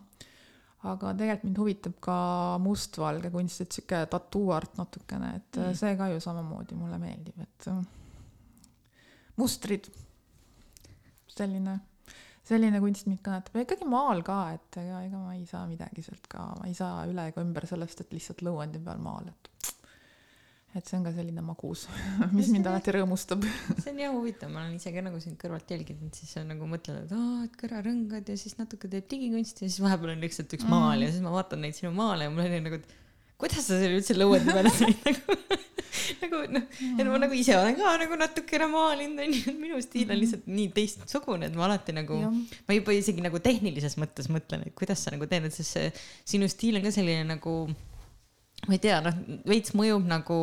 [0.83, 2.17] Aga tegelikult mind huvitab ka
[2.63, 5.75] mustvalge kunst, et sihuke tattoo art natukene, et Mm.
[5.77, 7.83] see ka ju samamoodi mulle meeldib, et äh,
[9.37, 9.91] mustrid,
[11.31, 11.77] selline,
[12.43, 16.01] selline kunst mind kõnetab ja ikkagi maal ka, et ega, ega ma ei saa midagi
[16.05, 19.50] sealt ka, ma ei saa üle ega ümber sellest, et lihtsalt lõuendi peal maal, et
[20.75, 21.85] et see on ka selline magus,
[22.37, 23.43] mis mind alati rõõmustab.
[23.81, 26.69] see on jah huvitav, ma olen ise ka nagu sind kõrvalt jälginud, siis on nagu
[26.69, 30.57] mõtlen, et aa, et kõrarõngad ja siis natuke teeb digikunsti ja siis vahepeal on lihtsalt
[30.57, 31.05] üks maal mm.
[31.05, 32.97] ja siis ma vaatan neid sinu maale ja mul on nagu, et
[33.41, 35.37] kuidas sa selle üldse lõuende peale said nagu
[36.21, 40.15] nagu noh, et ma nagu ise olen ka nagu natukene maalinud onju, minu stiil on
[40.15, 40.21] mhm.
[40.23, 42.19] lihtsalt nii teistsugune, et ma alati nagu,
[42.67, 45.91] ma juba isegi nagu tehnilises mõttes mõtlen, et kuidas sa nagu teed, et sest see
[46.35, 47.55] sinu stiil on ka selline nagu
[48.67, 49.15] ma ei tea, noh,
[49.49, 50.37] veits mõjub nagu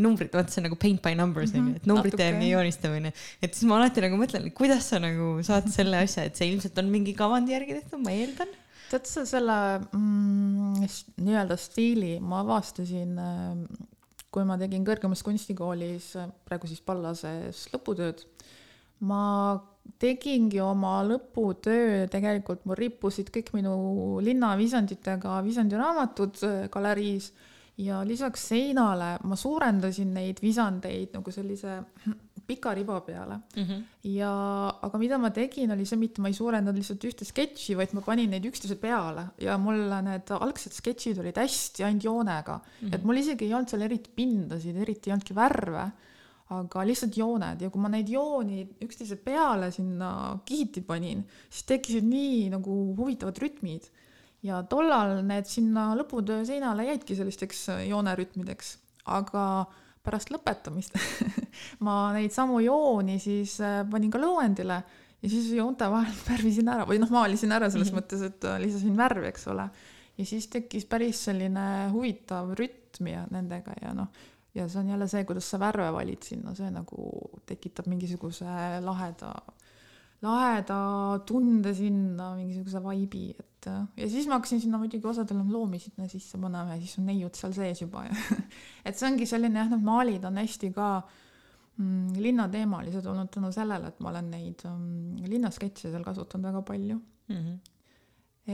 [0.00, 3.12] numbrid, vaata see on nagu paint by numbers onju mm -hmm., et numbrite järgi joonistamine.
[3.42, 6.78] et siis ma alati nagu mõtlen, kuidas sa nagu saad selle asja, et see ilmselt
[6.78, 8.48] on mingi kavandi järgi tehtud, ma eeldan.
[8.90, 9.58] tead sa selle
[9.92, 10.86] mm,
[11.26, 13.86] nii-öelda stiili ma avastasin äh,
[14.30, 16.12] kui ma tegin kõrgemas kunstikoolis,
[16.46, 18.22] praegu siis Pallases lõputööd,
[19.00, 19.24] ma
[20.00, 23.74] tegingi oma lõputöö, tegelikult mul rippusid kõik minu
[24.24, 26.40] linnavisanditega Visandi raamatud
[26.72, 27.30] galeriis
[27.80, 31.78] ja lisaks seinale ma suurendasin neid visandeid nagu sellise
[32.50, 33.62] pika riba peale mm.
[33.62, 33.82] -hmm.
[34.16, 34.32] ja,
[34.82, 38.02] aga mida ma tegin, oli see, mitte ma ei suurendanud lihtsalt ühte sketši, vaid ma
[38.04, 42.94] panin neid üksteise peale ja mul need algsed sketšid olid hästi ainult joonega mm, -hmm.
[42.94, 45.90] et mul isegi ei olnud seal eriti pindasid, eriti ei olnudki värve,
[46.50, 52.06] aga lihtsalt jooned ja kui ma neid jooni üksteise peale sinna kihiti panin, siis tekkisid
[52.06, 53.86] nii nagu huvitavad rütmid
[54.46, 58.72] ja tollal need sinna lõputöö seinale jäidki sellisteks joonerütmideks,
[59.14, 59.44] aga
[60.04, 60.96] pärast lõpetamist
[61.86, 64.80] ma neid samu jooni siis äh, panin ka lõuendile
[65.20, 68.08] ja siis joonte vahel värvisin ära või noh, maalisin ära selles mm -hmm.
[68.08, 69.68] mõttes, et äh, lisasin värvi, eks ole.
[70.18, 74.08] ja siis tekkis päris selline huvitav rütm ja nendega ja noh,
[74.54, 77.10] ja see on jälle see, kuidas sa värve valid sinna, see nagu
[77.46, 78.46] tekitab mingisuguse
[78.84, 79.34] laheda
[80.20, 80.80] laheda
[81.28, 86.38] tunde sinna, mingisuguse vaibi, et ja siis ma hakkasin sinna muidugi osadele loomi sinna sisse
[86.40, 88.16] panema ja siis on neiud seal sees juba ja
[88.88, 93.92] et see ongi selline jah, need maalid on hästi ka mm, linnateemalised olnud tänu sellele,
[93.92, 97.36] et ma olen neid mm, linnasketše seal kasutanud väga palju mm.
[97.36, 97.58] -hmm.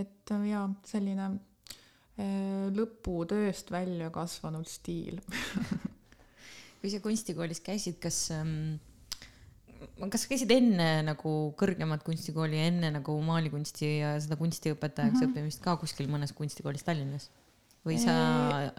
[0.03, 5.21] et ja selline äh, lõputööst välja kasvanud stiil
[6.87, 8.77] kui sa kunstikoolis käisid, kas ähm
[10.11, 15.35] kas sa käisid enne nagu kõrgemat kunstikooli, enne nagu maalikunsti ja seda kunstiõpetajaks mm -hmm.
[15.35, 17.29] õppimist ka kuskil mõnes kunstikoolis Tallinnas?
[17.87, 18.15] või sa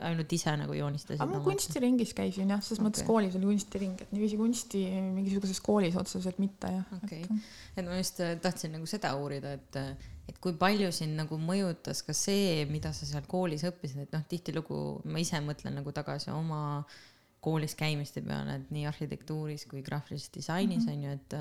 [0.04, 1.30] ainult ise nagu joonistasid?
[1.32, 2.88] ma kunstiringis käisin jah, selles okay.
[2.90, 4.82] mõttes koolis oli kunstiring, et niiviisi kunsti
[5.16, 6.90] mingisuguses koolis otseselt mitte jah.
[6.98, 7.38] okei okay.,
[7.78, 11.40] et ma just äh, tahtsin nagu seda uurida, et, äh, et kui palju sind nagu
[11.40, 15.96] mõjutas ka see, mida sa seal koolis õppisid, et noh, tihtilugu ma ise mõtlen nagu
[15.96, 17.00] tagasi oma äh,
[17.44, 20.94] koolis käimiste peale, et nii arhitektuuris kui graafilises disainis mm -hmm.
[20.94, 21.36] on ju, et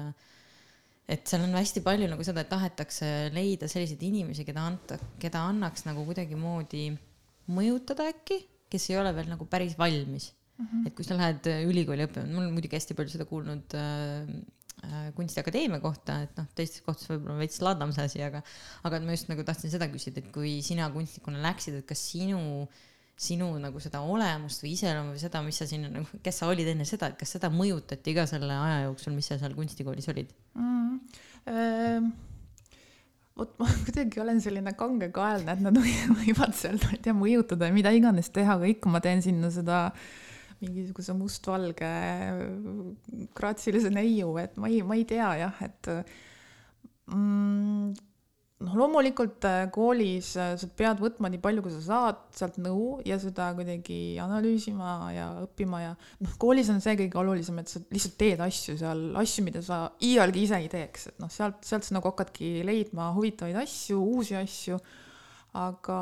[1.08, 5.44] et seal on hästi palju nagu seda, et tahetakse leida selliseid inimesi, keda anta, keda
[5.52, 6.88] annaks nagu kuidagimoodi
[7.54, 8.40] mõjutada äkki,
[8.70, 10.66] kes ei ole veel nagu päris valmis mm.
[10.66, 10.86] -hmm.
[10.86, 14.26] et kui sa lähed ülikooli õppima, ma olen muidugi hästi palju seda kuulnud äh,
[14.86, 18.42] äh kunstiakadeemia kohta, et noh, teistes kohtades võib-olla veits ladam see asi, aga,
[18.82, 22.42] aga ma just nagu tahtsin seda küsida, et kui sina kunstnikuna läksid, et kas sinu
[22.64, 22.82] äh,
[23.16, 26.68] sinu nagu seda olemust või iseloomu või seda, mis sa sinna nagu, kes sa olid
[26.68, 30.32] enne seda, et kas seda mõjutati ka selle aja jooksul, mis sa seal kunstikoolis olid
[30.58, 30.98] mm,?
[31.46, 32.10] Ähm,
[33.38, 35.80] vot ma kuidagi olen selline kangekaelne, et nad
[36.20, 39.52] võivad seal, ma ei tea, mõjutada ja mida iganes teha, aga ikka ma teen sinna
[39.54, 39.86] seda
[40.60, 41.88] mingisuguse mustvalge
[43.36, 45.90] graatsilise neiu, et ma ei, ma ei tea jah, et
[47.12, 47.92] mm,
[48.64, 53.02] noh, loomulikult äh, koolis äh, sa pead võtma nii palju, kui sa saad sealt nõu
[53.04, 55.92] ja seda kuidagi analüüsima ja õppima ja
[56.24, 59.82] noh, koolis on see kõige olulisem, et sa lihtsalt teed asju seal, asju, mida sa
[60.00, 64.38] iialgi ise ei teeks, et noh, sealt, sealt sa nagu hakkadki leidma huvitavaid asju, uusi
[64.40, 64.80] asju,
[65.60, 66.00] aga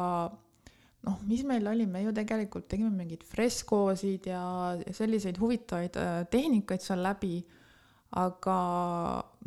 [1.05, 4.45] noh, mis meil oli, me ju tegelikult tegime mingeid freskosid ja
[4.95, 7.43] selliseid huvitavaid äh, tehnikaid seal läbi.
[8.15, 8.57] Aga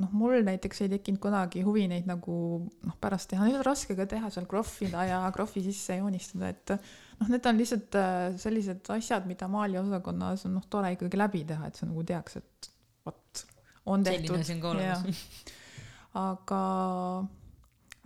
[0.01, 2.35] noh, mul näiteks ei tekkinud kunagi huvi neid nagu
[2.67, 6.73] noh, pärast teha, neid on raske ka teha seal krohvida ja krohvi sisse joonistada, et
[6.75, 11.69] noh, need on lihtsalt äh, sellised asjad, mida maaliosakonnas on noh, tore ikkagi läbi teha,
[11.69, 12.71] et sa nagu teaks, et
[13.07, 13.43] vot
[13.87, 14.29] on tehtud.
[14.29, 15.23] selline asi on ka olemas.
[16.27, 16.63] aga,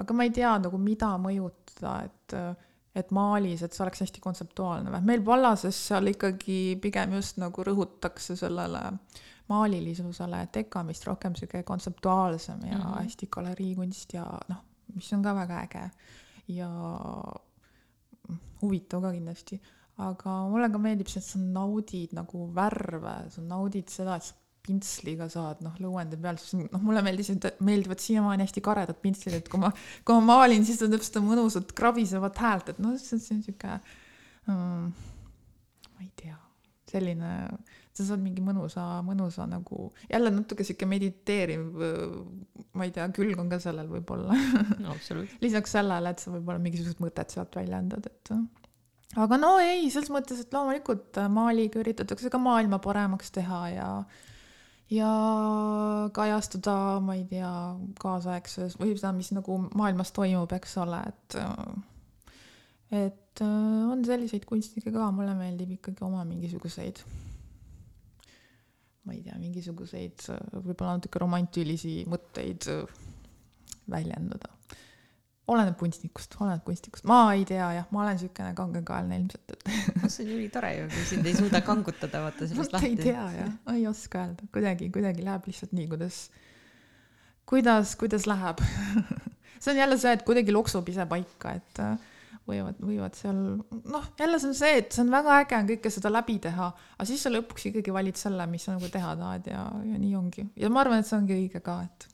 [0.04, 2.42] aga ma ei tea nagu, mida mõjutada, et
[2.92, 7.64] et maalis, et see oleks hästi kontseptuaalne või meil Pallases seal ikkagi pigem just nagu
[7.64, 13.04] rõhutakse sellele äh, maalilisusele tekamist rohkem sihuke kontseptuaalsem ja mm -hmm.
[13.04, 14.64] hästi galeriikunst ja noh,
[14.96, 15.90] mis on ka väga äge.
[16.48, 16.70] Ja
[18.62, 19.60] huvitav ka kindlasti,
[19.98, 24.34] aga mulle ka meeldib see, et sa naudid nagu värve, sa naudid seda, et sa
[24.62, 29.50] pintsliga saad noh, lõuende peal, siis noh, mulle meeldisid, meeldivad siiamaani hästi karedad pintslid, et
[29.50, 29.72] kui ma,
[30.06, 33.80] kui ma maalin, siis ta teeb seda mõnusat krabisevat häält, et noh, see on sihuke
[34.46, 34.92] mm,,
[35.96, 36.38] ma ei tea
[36.92, 37.32] selline,
[37.92, 41.68] sa saad mingi mõnusa, mõnusa nagu, jälle natuke sihuke mediteeriv,
[42.78, 44.38] ma ei tea, külg on ka sellel võib-olla.
[44.82, 44.96] No,
[45.44, 48.34] lisaks sellele, et sa võib-olla mingisugust mõtet sealt väljendad, et
[49.20, 53.90] aga no ei, selles mõttes, et loomulikult maaliga üritatakse ka maailma paremaks teha ja
[54.92, 55.10] ja
[56.16, 57.52] kajastuda, ma ei tea,
[58.02, 61.40] kaasaegses või seda, mis nagu maailmas toimub, eks ole, et
[62.92, 67.00] et on selliseid kunstnikke ka, mulle meeldib ikkagi oma mingisuguseid
[69.08, 70.26] ma ei tea, mingisuguseid
[70.62, 72.68] võib-olla natuke romantilisi mõtteid
[73.90, 74.52] väljendada.
[75.52, 80.24] oleneb kunstnikust, oleneb kunstnikust, ma ei tea jah, ma olen siukene kangekaelne ilmselt, et see
[80.28, 82.94] on ülitore ju, kui sind ei suuda kangutada, vaata sellest lahti.
[82.94, 86.22] ei tea jah, ei oska öelda, kuidagi, kuidagi läheb lihtsalt nii, kuidas,
[87.50, 88.64] kuidas, kuidas läheb
[89.62, 92.11] see on jälle see, et kuidagi loksub ise paika, et äh,
[92.52, 93.42] võivad, võivad seal,
[93.72, 96.70] noh, jälle see on see, et see on väga äge on kõike seda läbi teha,
[96.98, 100.16] aga siis sa lõpuks ikkagi valid selle, mis sa nagu teha tahad ja, ja nii
[100.20, 100.48] ongi.
[100.60, 102.08] ja ma arvan, et see ongi õige ka, et.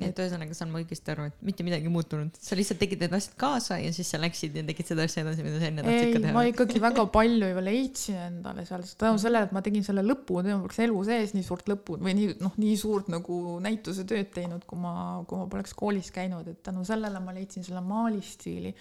[0.00, 3.16] nii et ühesõnaga saan ma õigesti aru, et mitte midagi muutunud, sa lihtsalt tegid need
[3.16, 6.14] asjad kaasa ja siis sa läksid ja tegid seda asja edasi, mida sa enne tahtsid
[6.14, 6.36] ka teha.
[6.36, 10.40] ma ikkagi väga palju ju leidsin endale seal, tänu sellele, et ma tegin selle lõpu,
[10.46, 14.80] poleks elu sees nii suurt lõppu või nii, noh, nii suurt nagu näitusetööd teinud, kui
[14.80, 14.94] ma,
[15.28, 18.74] kui ma poleks koolis käinud, et tänu sellele ma leidsin selle maalistiili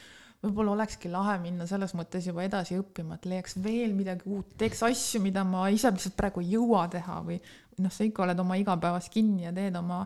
[0.43, 4.83] võib-olla olekski lahe minna selles mõttes juba edasi õppima, et leiaks veel midagi uut, teeks
[4.87, 7.39] asju, mida ma ise lihtsalt praegu ei jõua teha või
[7.83, 10.01] noh, sa ikka oled oma igapäevas kinni ja teed oma,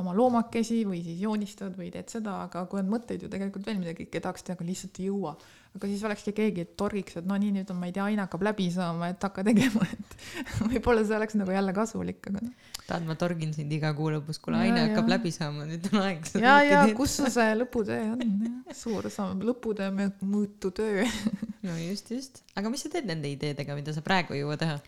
[0.00, 3.80] oma loomakesi või siis joonistad või teed seda, aga kui on mõtteid ju tegelikult veel
[3.80, 5.34] midagi, ikka tahaks teha, aga lihtsalt ei jõua
[5.76, 8.24] aga siis olekski keegi, et torgiks, et no nii, nüüd on, ma ei tea, aine
[8.24, 10.16] hakkab läbi saama, et hakka tegema, et
[10.72, 12.74] võib-olla see oleks nagu jälle kasulik, aga noh.
[12.86, 15.14] tahad, ma torgin sind iga kuu lõpus, kuule aine ja, hakkab ja.
[15.16, 16.28] läbi saama, nüüd on aeg.
[16.40, 18.36] ja, ja kus sul see lõputöö on,
[18.76, 19.90] suur osa, lõputöö
[20.24, 21.04] mõõtu töö
[21.66, 24.80] no just, just, aga mis sa teed nende ideedega, mida sa praegu ei jõua teha?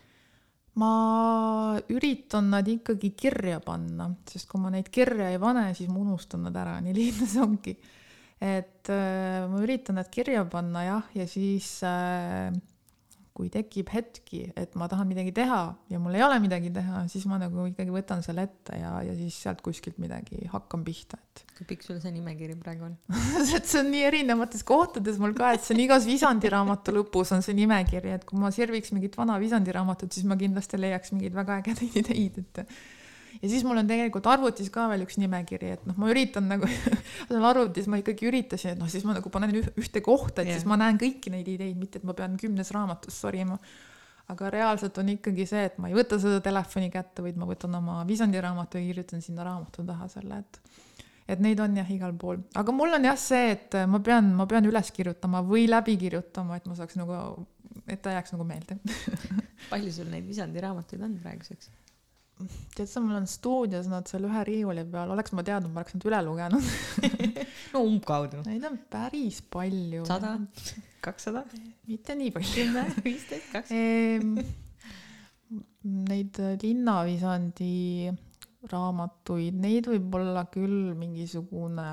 [0.81, 0.91] ma
[1.91, 6.47] üritan nad ikkagi kirja panna, sest kui ma neid kirja ei pane, siis ma unustan
[6.47, 7.75] nad ära, nii lihtne see ongi
[8.41, 12.49] et äh, ma üritan nad kirja panna jah, ja siis äh,
[13.37, 17.23] kui tekib hetki, et ma tahan midagi teha ja mul ei ole midagi teha, siis
[17.29, 21.43] ma nagu ikkagi võtan selle ette ja, ja siis sealt kuskilt midagi hakkan pihta, et.
[21.57, 22.97] kui pikk sul see nimekiri praegu on
[23.57, 27.31] et see on nii erinevates kohtades mul ka, et see on igas Visandi raamatu lõpus
[27.37, 31.15] on see nimekiri, et kui ma sirviks mingit vana Visandi raamatut, siis ma kindlasti leiaks
[31.15, 32.65] mingeid väga ägedaid ideid, et
[33.39, 36.67] ja siis mul on tegelikult arvutis ka veel üks nimekiri, et noh, ma üritan nagu
[37.29, 40.59] seal arvutis ma ikkagi üritasin, et noh, siis ma nagu panen ühte kohta, et yeah.
[40.59, 43.59] siis ma näen kõiki neid ideid, mitte et ma pean kümnes raamatus sorima.
[44.31, 47.73] aga reaalselt on ikkagi see, et ma ei võta seda telefoni kätte, vaid ma võtan
[47.75, 50.61] oma Visandi raamatu ja kirjutan sinna raamatu taha selle, et
[51.31, 54.47] et neid on jah igal pool, aga mul on jah see, et ma pean, ma
[54.49, 57.45] pean üles kirjutama või läbi kirjutama, et ma saaks nagu,
[57.87, 58.79] et ta jääks nagu meelde
[59.71, 61.71] palju sul neid Visandi raamatuid on praeguseks?
[62.75, 65.97] Tead sa, mul on stuudios nad seal ühe riiuli peal, oleks ma teadnud, ma oleks
[65.97, 66.71] nad üle lugenud
[67.73, 68.43] no umbkaudu.
[68.47, 70.05] Neid on päris palju.
[70.09, 70.35] sada,
[71.03, 71.45] kakssada?
[71.89, 72.51] mitte nii palju.
[72.57, 74.57] kümme, viisteist, kakskümmend?
[75.81, 78.11] Neid Linnavisandi
[78.71, 81.89] raamatuid, neid võib olla küll mingisugune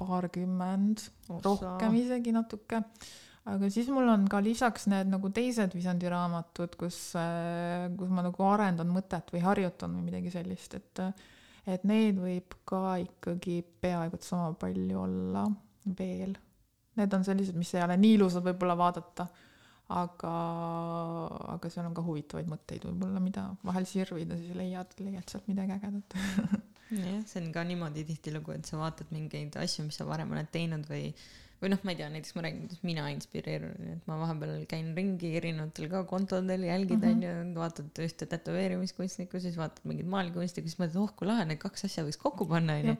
[0.00, 1.04] paarkümmend,
[1.44, 2.82] rohkem isegi natuke
[3.48, 8.24] aga siis mul on ka lisaks need nagu teised Visandi raamatud, kus, äh, kus ma
[8.26, 11.04] nagu arendan mõtet või harjutan või midagi sellist, et
[11.70, 15.44] et need võib ka ikkagi peaaegu et sama palju olla
[15.98, 16.32] veel.
[16.98, 19.26] Need on sellised, mis ei ole nii ilusad võib-olla vaadata,
[19.94, 20.32] aga,
[21.54, 25.76] aga seal on ka huvitavaid mõtteid võib-olla, mida vahel sirvida, siis leiad, leiad sealt midagi
[25.76, 26.16] ägedat
[27.04, 30.50] jah, see on ka niimoodi tihtilugu, et sa vaatad mingeid asju, mis sa varem oled
[30.54, 31.10] teinud või
[31.60, 34.92] või noh, ma ei tea, näiteks ma räägin, kuidas mina inspireerun, et ma vahepeal käin
[34.96, 40.72] ringi erinevatel ka kontodel, jälgid onju mm -hmm., vaatad ühte tätoveerimiskunstnikku, siis vaatad mingit maalkunstnikku,
[40.72, 42.96] siis mõtled, oh kui lahe, need kaks asja võiks kokku panna onju.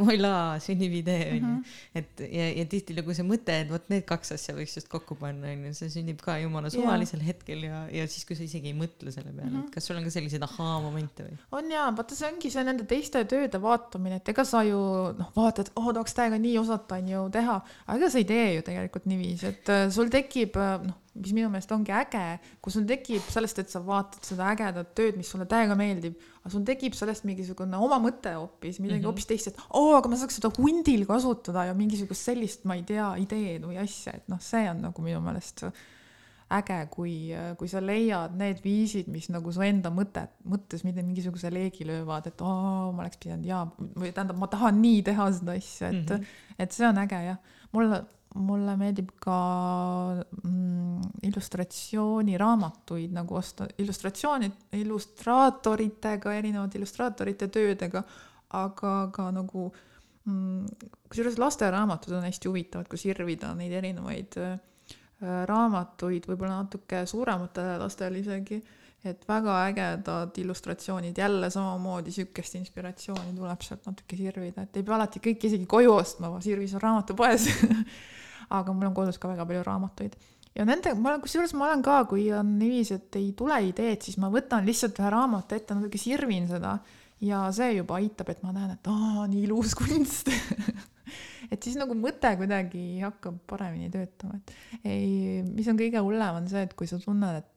[0.00, 1.64] voilà, sünnib idee onju -hmm..
[1.94, 5.50] et ja, ja tihtilugu see mõte, et vot need kaks asja võiks just kokku panna
[5.52, 7.28] onju, see sünnib ka jumala suvalisel yeah.
[7.28, 9.66] hetkel ja, ja siis, kui sa isegi ei mõtle selle peale mm, -hmm.
[9.68, 11.36] et kas sul on ka selliseid ahaa-momente või?
[11.58, 14.80] on jaa, vaata, see ongi see nende teiste tööde vaatamine, et ega sa ju
[15.18, 18.64] noh, vaatad, oh tahaks täiega nii osata onju teha, aga ega sa ei tee ju
[18.66, 22.24] tegelikult niiviisi, et äh, sul tekib äh, noh, mis minu meelest ongi äge,
[22.64, 26.52] kui sul tekib sellest, et sa vaatad seda ägedat tööd, mis sulle täiega meeldib, aga
[26.54, 29.10] sul tekib sellest mingisugune oma mõte hoopis, midagi mm -hmm.
[29.10, 32.78] hoopis teist, et oo oh,, aga ma saaks seda hundil kasutada ja mingisugust sellist, ma
[32.80, 35.66] ei tea, ideed või asja, et noh, see on nagu minu meelest
[36.52, 37.14] äge, kui,
[37.58, 42.28] kui sa leiad need viisid, mis nagu su enda mõtet, mõttes mitte mingisuguse leegi löövad,
[42.28, 46.00] et aa, ma oleks pidanud jaa, või tähendab, ma tahan nii teha seda asja, et
[46.02, 46.56] mm, -hmm.
[46.64, 47.58] et see on äge jah.
[47.72, 48.04] Mulle
[48.34, 49.36] mulle meeldib ka
[50.44, 58.02] mm, illustratsiooniraamatuid nagu osta, illustratsioonid, illustraatoritega, erinevate illustraatorite töödega,
[58.56, 60.66] aga ka nagu mm,
[61.08, 64.54] kusjuures lasteraamatud on hästi huvitavad, kui sirvida neid erinevaid äh,
[65.48, 68.62] raamatuid võib-olla natuke suurematele lastele isegi
[69.04, 74.94] et väga ägedad illustratsioonid, jälle samamoodi sihukest inspiratsiooni tuleb sealt natuke sirvida, et ei pea
[74.96, 77.48] alati kõike isegi koju ostma, sirvis on raamatupoes.
[78.58, 80.16] Aga mul on kodus ka väga palju raamatuid.
[80.52, 84.02] Ja nende, ma olen, kusjuures ma olen ka, kui on niiviisi, et ei tule ideed,
[84.04, 86.76] siis ma võtan lihtsalt ühe raamatu ette, natuke sirvin seda.
[87.22, 90.30] Ja see juba aitab, et ma näen, et aa, nii ilus kunst.
[91.52, 96.46] Et siis nagu mõte kuidagi hakkab paremini töötama, et ei, mis on kõige hullem, on
[96.48, 97.51] see, et kui sa tunned, et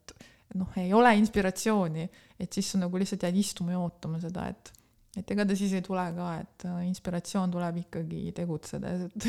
[0.60, 2.08] noh, ei ole inspiratsiooni,
[2.40, 4.74] et siis sa nagu lihtsalt jääd istuma ja ootama seda, et
[5.16, 9.28] et ega ta siis ei tule ka, et äh, inspiratsioon tuleb ikkagi tegutsedes, et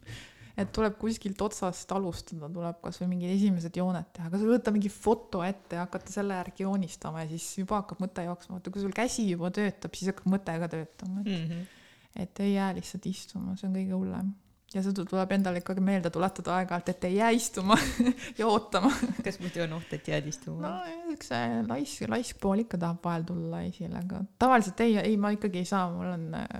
[0.58, 4.90] et tuleb kuskilt otsast alustada, tuleb kasvõi mingid esimesed jooned teha, kas või võtta mingi
[4.90, 8.82] foto ette ja hakata selle järgi joonistama ja siis juba hakkab mõte jooksma, vaata kui
[8.82, 11.78] sul käsi juba töötab, siis hakkab mõte ka töötama, et mm -hmm.
[12.24, 14.34] et ei jää lihtsalt istuma, see on kõige hullem
[14.74, 17.76] ja seda tuleb endale ikkagi meelde tuletada aeg-ajalt, et ei jää istuma
[18.40, 18.90] ja ootama.
[19.24, 20.60] kas muidu on oht, et jääd istuma?
[20.66, 25.16] no üks see laisk, laisk pool ikka tahab vahel tulla esile, aga tavaliselt ei, ei,
[25.20, 26.52] ma ikkagi ei saa, mul on äh,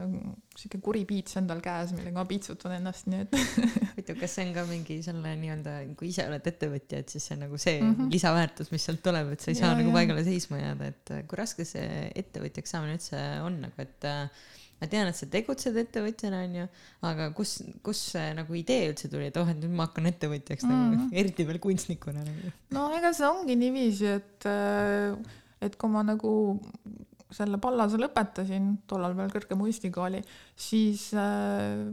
[0.56, 3.36] sihuke kuri piits endal käes, millega ma piitsutan ennast, nii et
[3.92, 7.36] huvitav, kas see on ka mingi selle nii-öelda, kui ise oled ettevõtja, et siis see
[7.36, 8.12] on nagu see mm -hmm.
[8.16, 11.26] lisaväärtus, mis sealt tuleb, et sa ei saa ja, nagu paigale seisma jääda, et äh,
[11.28, 14.48] kui raske see ettevõtjaks saamine üldse on nagu, et äh,
[14.79, 16.66] ma tean, et sa tegutsed ettevõtjana, onju,
[17.09, 20.66] aga kus, kus see nagu idee üldse tuli, et oh, et nüüd ma hakkan ettevõtjaks
[20.66, 20.93] mm -hmm.
[20.93, 21.16] nagu, mhm.
[21.22, 22.53] eriti veel kunstnikuna nagu?
[22.76, 25.16] no ega see ongi niiviisi, et, äh,
[25.61, 26.33] et kui ma nagu
[27.31, 30.22] selle Pallase lõpetasin, tollal veel Kõrge Kunstikooli,
[30.57, 31.85] siis äh,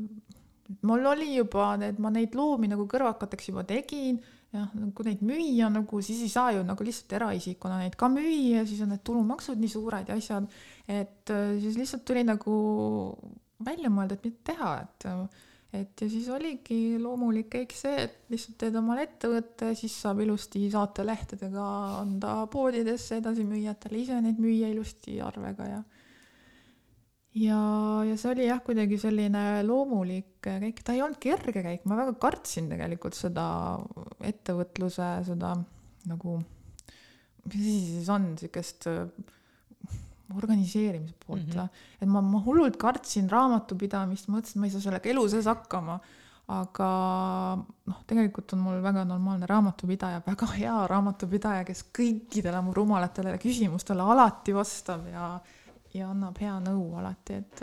[0.81, 4.21] mul oli juba need, ma neid loomi nagu kõrvakateks juba tegin
[4.55, 8.63] jah, kui neid müüa nagu, siis ei saa ju nagu lihtsalt eraisikuna neid ka müüa,
[8.67, 10.47] siis on need tulumaksud nii suured ja asjad,
[10.87, 12.55] et äh, siis lihtsalt tuli nagu
[13.65, 15.09] välja mõelda, et mida teha, et
[15.75, 20.61] et ja siis oligi loomulik kõik see, et lihtsalt teed omale ettevõtte, siis saab ilusti
[20.71, 21.65] saatelehtedega
[21.99, 25.81] anda poodidesse edasimüüjatele, ise neid müüa ilusti arvega ja
[27.35, 27.59] ja,
[28.07, 32.15] ja see oli jah, kuidagi selline loomulik käik, ta ei olnud kerge käik, ma väga
[32.21, 33.45] kartsin tegelikult seda
[34.23, 35.55] ettevõtluse, seda
[36.09, 36.37] nagu,
[37.49, 39.03] mis asi siis on, sihukest äh,
[40.33, 44.85] organiseerimise poolt mm -hmm., et ma, ma hullult kartsin raamatupidamist, mõtlesin, et ma ei saa
[44.87, 45.99] sellega elu sees hakkama
[46.45, 46.87] aga
[47.89, 54.05] noh, tegelikult on mul väga normaalne raamatupidaja, väga hea raamatupidaja, kes kõikidele mu rumalatele küsimustele
[54.05, 55.29] alati vastab ja
[55.95, 57.61] ja annab hea nõu alati, et,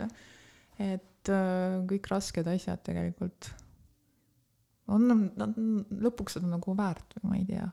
[0.81, 3.51] et äh, kõik rasked asjad tegelikult
[4.91, 5.05] on,
[5.37, 5.59] nad
[6.03, 7.67] lõpuks on nagu väärt või ma ei tea.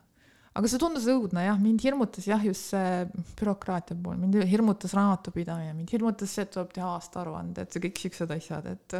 [0.51, 5.75] Aga see tundus õudne jah, mind hirmutas jah, just see bürokraatia pool, mind hirmutas raamatupidamine,
[5.77, 8.97] mind hirmutas see, et tuleb teha aastaaruande, et see kõik siuksed asjad, et,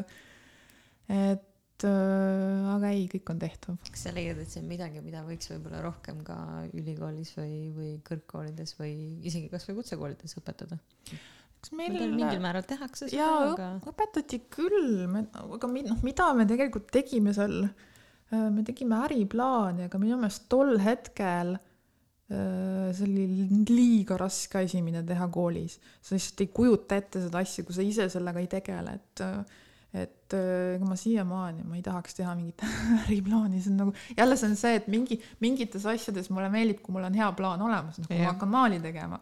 [1.17, 3.81] et äh, aga ei, kõik on tehtav.
[3.89, 6.39] kas sa leiad, et see on midagi, mida võiks võib-olla rohkem ka
[6.71, 8.95] ülikoolis või, või kõrgkoolides või
[9.27, 10.79] isegi kasvõi kutsekoolides õpetada?
[11.61, 16.87] kas meil mingil määral tehakse seda, aga õpetati küll, aga mi, noh, mida me tegelikult
[16.95, 17.89] tegime seal, äh,
[18.31, 23.25] me tegime äriplaani, aga minu meelest tol hetkel äh, see oli
[23.71, 25.79] liiga raske asi, mida teha koolis.
[26.01, 29.25] sa lihtsalt ei kujuta ette seda asja, kui sa ise sellega ei tegele, et
[29.91, 32.63] et äh, ega ma siiamaani, ma ei tahaks teha mingit
[33.03, 36.95] äriplaani, see on nagu, jälle see on see, et mingi, mingites asjades mulle meeldib, kui
[36.95, 39.19] mul on hea plaan olemas, nagu ma hakkan maali tegema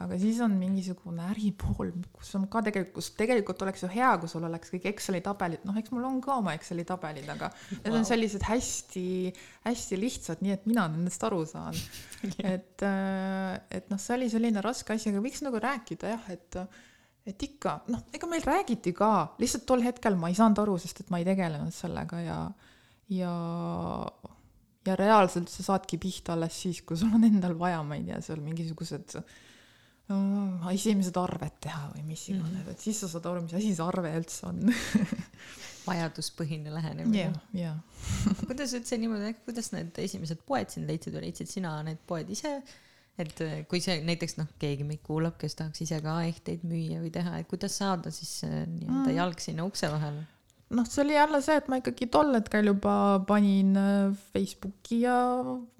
[0.00, 4.30] aga siis on mingisugune äripool, kus on ka tegelikult, kus tegelikult oleks ju hea, kui
[4.32, 7.80] sul oleks kõik Exceli tabelid, noh, eks mul on ka oma Exceli tabelid, aga wow.
[7.84, 11.76] need on sellised hästi-hästi lihtsad, nii et mina nendest aru saan.
[12.54, 16.58] Et, äh, et noh, see oli selline raske asi, aga võiks nagu rääkida jah, et
[17.28, 21.02] et ikka, noh, ega meil räägiti ka, lihtsalt tol hetkel ma ei saanud aru, sest
[21.04, 22.38] et ma ei tegelenud sellega ja,
[23.12, 23.34] ja
[24.88, 28.20] ja reaalselt sa saadki pihta alles siis, kui sul on endal vaja, ma ei tea,
[28.24, 29.38] seal mingisugused äh,
[30.10, 30.18] no,
[30.72, 32.74] esimesed arved teha või mis iganes mm, -hmm.
[32.74, 34.60] et siis sa saad aru, mis asi see arve üldse on
[35.88, 37.24] vajaduspõhine lähenemine.
[37.24, 37.80] jah, jah.
[38.48, 42.58] kuidas üldse niimoodi, kuidas need esimesed poed sind leidsid või leidsid sina need poed ise?
[43.20, 47.02] et äh, kui see näiteks noh, keegi meid kuulab, kes tahaks ise ka ehteid müüa
[47.02, 49.16] või teha, et kuidas saada siis äh, nii-öelda mm.
[49.18, 50.24] jalg sinna ukse vahele?
[50.76, 52.94] Noh, see oli jälle see, et ma ikkagi tol hetkel juba
[53.26, 55.16] panin äh, Facebooki ja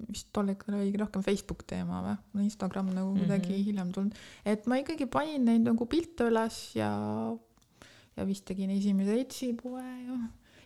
[0.09, 3.69] vist tol hetkel oligi rohkem Facebook teema või, Instagram nagu kuidagi mm -hmm.
[3.69, 6.91] hiljem tulnud, et ma ikkagi panin neid nagu pilte üles ja,
[8.17, 10.19] ja vist tegin esimese Etsi poe ja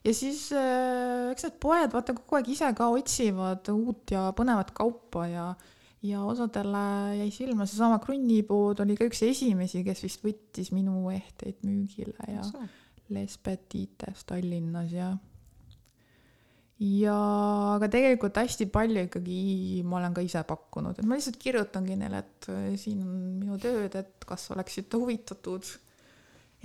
[0.06, 4.74] ja siis äh, eks need poed vaata kogu aeg ise ka otsivad uut ja põnevat
[4.74, 5.48] kaupa ja
[6.06, 11.64] ja osadele jäi silma seesama Krunnipood oli ka üks esimesi, kes vist võttis minu ehteid
[11.66, 12.44] müügile ja
[13.14, 15.14] Les Petites Tallinnas ja
[16.82, 17.16] ja
[17.76, 19.40] aga tegelikult hästi palju ikkagi
[19.88, 23.60] ma olen ka ise pakkunud, et ma lihtsalt kirjutangi neile, et äh, siin on minu
[23.62, 25.70] tööd, et kas oleksite huvitatud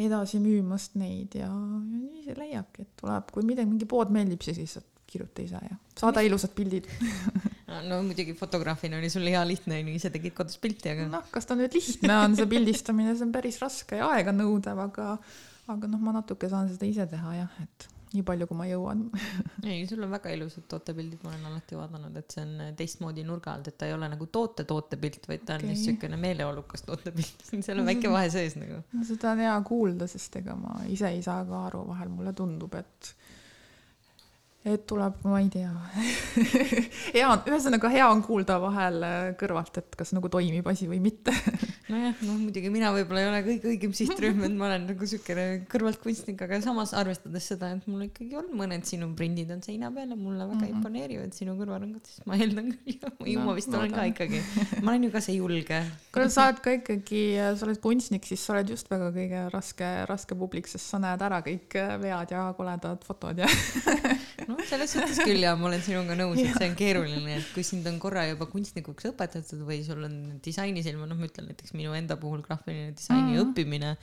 [0.01, 1.37] edasi müümast neid.
[1.39, 5.43] Ja, ja nii see leiabki, et tuleb, kui midagi, mingi pood meeldib, siis lihtsalt kirjuta
[5.43, 6.91] ise ja saada ilusad pildid.
[7.87, 11.05] No muidugi fotograafina oli sul hea lihtne, onju, ise tegid kodus pilti, aga.
[11.07, 15.13] noh, kas ta nüüd lihtne on, see pildistamine, see on päris raske ja aeganõudev, aga,
[15.77, 19.05] aga noh, ma natuke saan seda ise teha jah, et nii palju, kui ma jõuan
[19.71, 23.55] ei, sul on väga ilusad tootepildid, ma olen alati vaadanud, et see on teistmoodi nurga
[23.55, 25.71] alt, et ta ei ole nagu toote tootepilt, vaid ta on okay.
[25.71, 28.83] lihtsalt siukene meeleolukas tootepilt seal on väike vahe sees nagu.
[28.97, 32.35] no seda on hea kuulda, sest ega ma ise ei saa ka aru, vahel mulle
[32.37, 33.15] tundub, et
[34.61, 35.71] et tuleb, ma ei tea.
[37.15, 40.99] Hea on, ühesõnaga hea on kuulda vahel äh, kõrvalt, et kas nagu toimib asi või
[41.01, 41.33] mitte.
[41.91, 45.47] Nojah, noh muidugi mina võib-olla ei ole kõige õigem sihtrühm, et ma olen nagu siukene
[45.71, 50.13] kõrvaltkunstnik, aga samas arvestades seda, et mul ikkagi on mõned sinu prindid on seina peal
[50.13, 50.77] ja mulle väga mm -hmm.
[50.77, 54.43] imponeerivad sinu kõrvarõngad, siis ma eeldan küll ja ju no, ma vist olen ka ikkagi,
[54.85, 55.81] ma olen ju ka see julge.
[56.13, 57.25] kuule, sa oled ka ikkagi,
[57.57, 61.27] sa oled kunstnik, siis sa oled just väga kõige raske, raske publik, sest sa näed
[61.27, 63.51] ära kõik vead ja koledad fotod ja
[64.51, 67.65] noh, selles suhtes küll ja ma olen sinuga nõus, et see on keeruline, et kui
[67.67, 71.95] sind on korra juba kunstnikuks õpetatud või sul on disainisilma, noh, ma ütlen näiteks minu
[71.99, 73.49] enda puhul graafiline disaini mm -hmm.
[73.49, 73.95] õppimine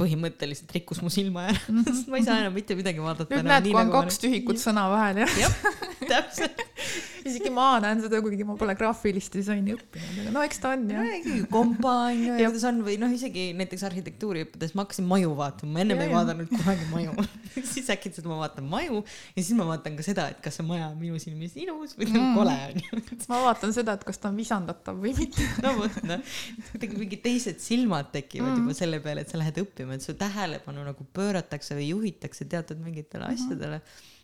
[0.00, 1.88] põhimõtteliselt rikkus mu silma ära mm, -hmm.
[1.90, 3.30] sest ma ei saa enam mitte midagi vaadata.
[3.30, 5.36] nüüd näed, kui on nagu kaks tühikut sõna vahel jah.
[5.44, 5.58] jah,
[6.12, 6.64] täpselt
[7.28, 10.84] isegi ma näen seda, kuigi ma pole graafilist disaini õppinud, aga no eks ta on
[10.92, 11.10] jah.
[11.18, 15.08] ikkagi kompa on ju ja kuidas on või noh, isegi näiteks arhitektuuri õppides ma hakkasin
[15.08, 17.26] maju vaatama, ma ennem ja, ei vaadanud kunagi maju
[17.62, 20.88] siis äkitselt ma vaatan maju ja siis ma vaatan ka seda, et kas see maja
[20.90, 22.34] on minu silmis ilus või mm.
[22.36, 23.18] kole on ju.
[23.30, 25.48] ma vaatan seda, et kas ta on visandatav või mitte.
[25.64, 26.34] no vot noh,
[26.72, 28.62] kuidagi mingid teised silmad tekivad mm.
[28.64, 32.80] juba selle peale, et sa lähed õppima, et su tähelepanu nagu pööratakse või juhitakse teatud
[32.80, 33.44] mingitele mm -hmm.
[33.44, 33.80] asjadele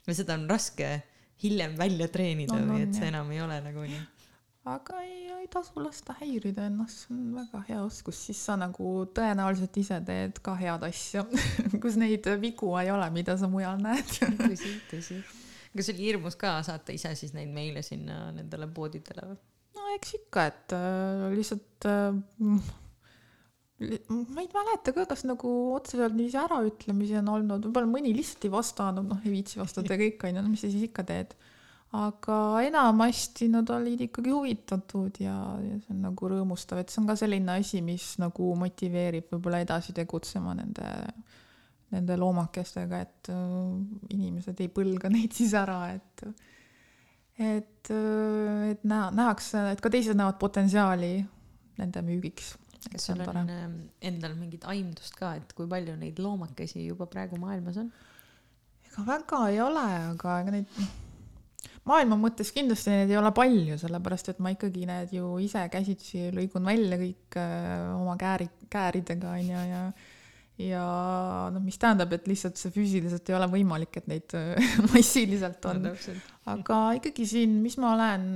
[0.06, 1.02] ja seda on raske
[1.42, 4.00] hiljem välja treenida no, või et see enam ei ole nagu nii
[4.68, 8.90] aga ei, ei tasu lasta häirida ennast, see on väga hea oskus, siis sa nagu
[9.16, 11.24] tõenäoliselt ise teed ka head asja
[11.82, 15.20] kus neid vigu ei ole, mida sa mujal näed tõsi, tõsi.
[15.76, 19.40] kas oli hirmus ka saata ise siis neid meile sinna nendele poodidele või?
[19.78, 22.20] no eks ikka, et äh, lihtsalt äh,
[23.81, 28.53] ma ei mäleta ka, kas nagu otseselt niiviisi äraütlemisi on olnud, võib-olla mõni lihtsalt ei
[28.53, 31.33] vastanud, noh, ei viitsi vastata kõik onju, no mis sa siis ikka teed.
[31.97, 32.37] aga
[32.68, 37.16] enamasti nad olid ikkagi huvitatud ja, ja see on nagu rõõmustav, et see on ka
[37.18, 40.93] selline asi, mis nagu motiveerib võib-olla edasi tegutsema nende,
[41.97, 43.43] nende loomakestega, et äh,
[44.12, 46.26] inimesed ei põlga neid siis ära, et
[47.41, 51.14] et, äh, et näha, nähakse, et ka teised näevad potentsiaali
[51.81, 52.59] nende müügiks
[52.89, 57.09] kas sul on, on ähm, endal mingit aimdust ka, et kui palju neid loomakesi juba
[57.11, 57.93] praegu maailmas on?
[58.89, 60.81] ega väga ei ole, aga ega neid
[61.89, 66.31] maailma mõttes kindlasti neid ei ole palju, sellepärast et ma ikkagi need ju ise käsitsi
[66.37, 69.83] lõigun välja kõik öö, oma kääri, kääridega onju ja, ja
[70.61, 70.84] ja
[71.54, 74.34] noh, mis tähendab, et lihtsalt see füüsiliselt ei ole võimalik, et neid
[74.92, 75.94] massiliselt on no,.
[76.52, 78.26] aga ikkagi siin, mis ma olen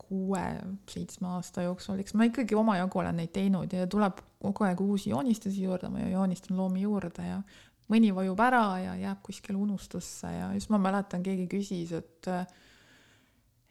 [0.00, 5.12] kuue-seitsme aasta jooksul, eks ma ikkagi omajagu olen neid teinud ja tuleb kogu aeg uusi
[5.12, 7.38] joonistusi juurde, ma joonistan loomi juurde ja
[7.92, 12.30] mõni vajub ära ja jääb kuskile unustusse ja just ma mäletan, keegi küsis, et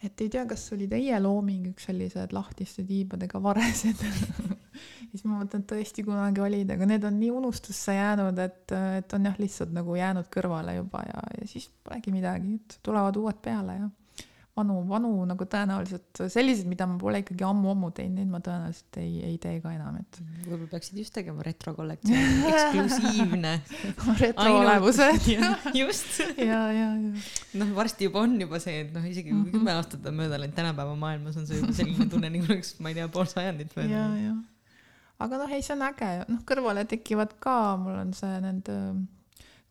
[0.01, 4.01] et ei tea, kas oli teie looming, üks sellised lahtiste tiibadega varesed
[5.11, 9.15] siis ma mõtlen, et tõesti kunagi olid, aga need on nii unustusse jäänud, et, et
[9.17, 13.41] on jah, lihtsalt nagu jäänud kõrvale juba ja, ja siis polegi midagi, et tulevad uued
[13.43, 13.89] peale ja
[14.57, 19.13] vanu, vanu nagu tõenäoliselt selliseid, mida ma pole ikkagi ammu-ammu teinud, neid ma tõenäoliselt ei,
[19.29, 20.19] ei tee ka enam, et.
[20.45, 23.53] võib-olla peaksid just tegema retrokollektsiooni, eksklusiivne
[24.21, 25.29] retroolevused.
[25.81, 26.21] just.
[26.35, 27.25] ja, ja, ja.
[27.61, 29.57] noh, varsti juba on juba see, et noh, isegi kui mm -hmm.
[29.57, 32.91] kümme aastat on mööda läinud, tänapäeva maailmas on see juba selline tunne, nagu oleks, ma
[32.91, 34.07] ei tea, pool sajandit mööda.
[34.19, 34.35] ja.
[35.23, 38.77] Aga noh, ei, see on äge, noh, kõrvale tekivad ka, mul on see nende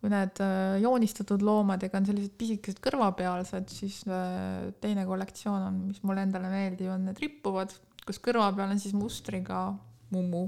[0.01, 6.01] kui need äh, joonistatud loomadega on sellised pisikesed kõrvapealsed, siis äh, teine kollektsioon on, mis
[6.07, 7.75] mulle endale meeldivad, need rippuvad,
[8.07, 9.67] kus kõrva peal on siis mustriga
[10.11, 10.47] mummu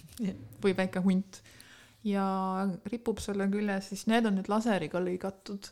[0.64, 1.42] või väike hunt
[2.08, 2.24] ja
[2.88, 5.68] ripub selle küljes, siis need on nüüd laseriga lõigatud.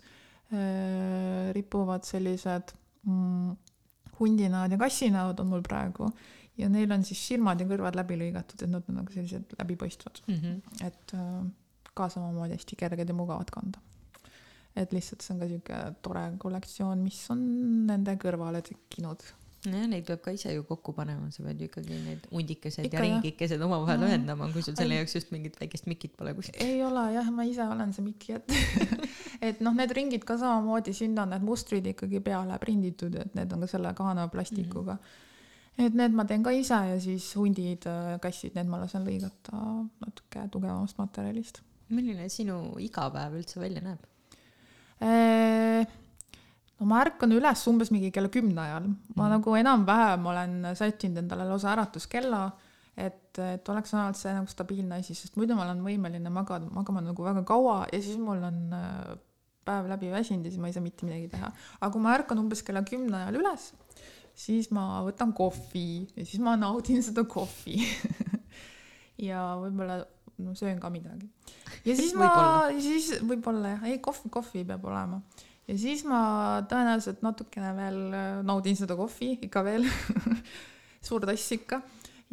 [0.53, 2.75] Äh, ripuvad sellised
[3.09, 3.55] mm,
[4.19, 6.11] hundinäod ja kassinäod on mul praegu
[6.59, 10.21] ja neil on siis silmad ja kõrvad läbi lõigatud, et nad on nagu sellised läbipaistvad
[10.27, 10.35] mm.
[10.43, 10.87] -hmm.
[10.87, 11.17] et
[11.95, 13.79] ka samamoodi hästi kerged ja mugavad kanda.
[14.77, 17.43] et lihtsalt see on ka sihuke tore kollektsioon, mis on
[17.87, 19.23] nende kõrvale tekkinud
[19.71, 22.99] nojah, neid peab ka ise ju kokku panema, sa pead ju ikkagi need hundikesed Ikka,
[22.99, 24.09] ja ringikesed omavahel no.
[24.11, 26.61] ühendama, kui sul selle jaoks just mingit väikest mikit pole kuskil.
[26.65, 28.51] ei ole jah, ma ise olen see miki, et
[29.49, 33.55] et noh, need ringid ka samamoodi, sinna on need mustrid ikkagi peale prinditud, et need
[33.57, 35.01] on ka selle kaanava plastikuga mm.
[35.01, 35.33] -hmm.
[35.79, 39.61] Et need ma teen ka ise ja siis hundid, äh, kassid, need ma lasen lõigata
[40.05, 41.63] natuke tugevamast materjalist.
[41.95, 44.07] milline sinu igapäev üldse välja näeb?
[45.05, 45.85] Äh,
[46.79, 49.33] no ma ärkan üles umbes mingi kella kümne ajal, ma mm.
[49.35, 52.47] nagu enam-vähem olen sättinud endale lausa äratuskella,
[52.97, 57.03] et, et oleks vähemalt see nagu stabiilne asi, sest muidu ma olen võimeline magada, magama
[57.03, 59.15] nagu väga kaua ja siis mul on äh,
[59.65, 61.51] päev läbi väsinud ja siis ma ei saa mitte midagi teha.
[61.81, 63.73] aga kui ma ärkan umbes kella kümne ajal üles,
[64.35, 67.81] siis ma võtan kohvi ja siis ma naudin seda kohvi.
[69.25, 70.01] Ja võib-olla
[70.43, 71.29] no söön ka midagi.
[71.87, 75.21] ja siis ma, siis võib-olla jah, ei kohvi, kohvi peab olema.
[75.69, 76.21] Ja siis ma
[76.69, 79.87] tõenäoliselt natukene veel äh, naudin seda kohvi ikka veel.
[81.07, 81.81] Suur tass ikka.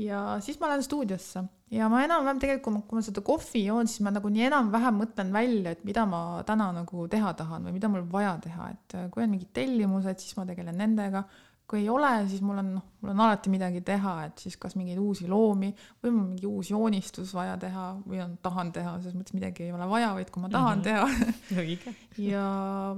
[0.02, 1.46] ja siis ma lähen stuudiosse.
[1.72, 5.76] Ja ma enam-vähem tegelikult, kui ma seda kohvi joon, siis ma nagunii enam-vähem mõtlen välja,
[5.76, 9.24] et mida ma täna nagu teha tahan või mida mul vaja teha, et äh, kui
[9.24, 11.24] on mingid tellimused, siis ma tegelen nendega
[11.72, 14.76] kui ei ole, siis mul on, noh, mul on alati midagi teha, et siis kas
[14.76, 15.70] mingeid uusi loomi
[16.04, 19.72] või mul mingi uus joonistus vaja teha või on, tahan teha, selles mõttes midagi ei
[19.76, 21.48] ole vaja, vaid kui ma tahan mm -hmm.
[21.48, 21.94] teha õige
[22.26, 22.46] ja,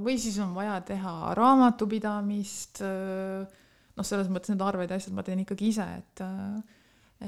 [0.01, 2.81] või siis on vaja teha raamatupidamist.
[2.81, 6.25] noh, selles mõttes need arved ja asjad ma teen ikkagi ise, et,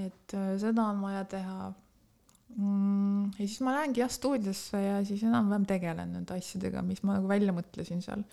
[0.01, 1.73] et seda on vaja teha
[2.57, 3.37] mm,.
[3.37, 7.29] ja siis ma lähengi jah stuudiosse ja siis enam-vähem tegelen nende asjadega, mis ma nagu
[7.29, 8.25] välja mõtlesin seal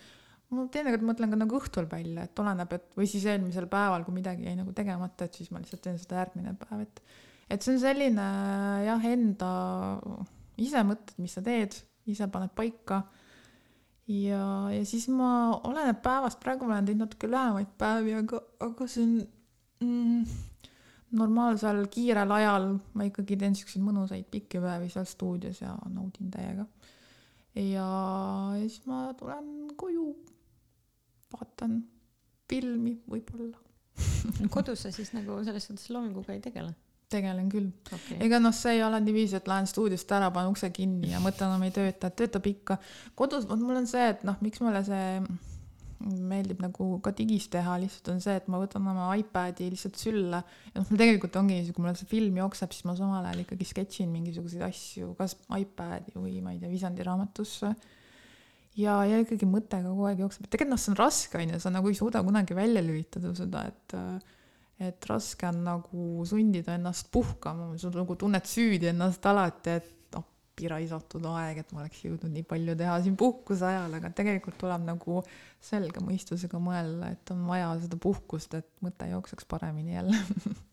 [0.53, 4.17] ma teinekord mõtlen ka nagu õhtul välja, et oleneb, et või siis eelmisel päeval, kui
[4.17, 7.05] midagi jäi nagu tegemata, et siis ma lihtsalt teen seda järgmine päev, et
[7.53, 8.29] et see on selline
[8.87, 9.51] jah, enda
[10.61, 11.77] ise mõtled, mis sa teed,
[12.09, 13.03] ise paned paika.
[14.09, 18.89] ja, ja siis ma, oleneb päevast, praegu ma olen teinud natuke lühemaid päevi, aga, aga
[18.91, 19.13] see on
[19.85, 20.41] mm,
[21.19, 26.67] normaalsel kiirel ajal ma ikkagi teen siukseid mõnusaid pikki päevi seal stuudios ja naudin täiega.
[27.55, 27.89] ja, ja
[28.67, 30.13] siis ma tulen koju
[31.33, 31.83] vaatan
[32.51, 33.59] filmi võib-olla.
[34.55, 36.75] Kodus sa siis nagu selles suhtes loominguga ei tegele?
[37.13, 37.71] tegelen küll.
[37.93, 38.17] Okay..
[38.25, 41.67] ega noh, see ei ole niiviisi, et lähen stuudiost ära, panen ukse kinni ja mõtlen
[41.67, 42.79] ei tööta, et töötab ikka.
[43.19, 45.19] kodus, vot mul on see, et noh, miks mulle see
[46.03, 50.43] meeldib nagu ka digis teha, lihtsalt on see, et ma võtan oma iPad'i lihtsalt sülle.
[50.73, 53.45] Ja noh, mul tegelikult ongi niisugune, kui mul see film jookseb, siis ma samal ajal
[53.45, 57.75] ikkagi sketšin mingisuguseid asju, kas iPad'i või ma ei tea, Visandi raamatusse
[58.79, 61.63] ja, ja ikkagi mõte kogu aeg jookseb, et tegelikult noh, see on raske, on ju,
[61.63, 63.99] sa nagu ei suuda kunagi välja lülitada seda, et
[64.83, 70.25] et raske on nagu sundida ennast puhkama, sa nagu tunned süüdi ennast alati, et noh,
[70.73, 74.89] raisatud aeg, et ma oleks jõudnud nii palju teha siin puhkuse ajal, aga tegelikult tuleb
[74.89, 75.23] nagu
[75.63, 80.19] selge mõistusega mõelda, et on vaja seda puhkust, et mõte jookseks paremini jälle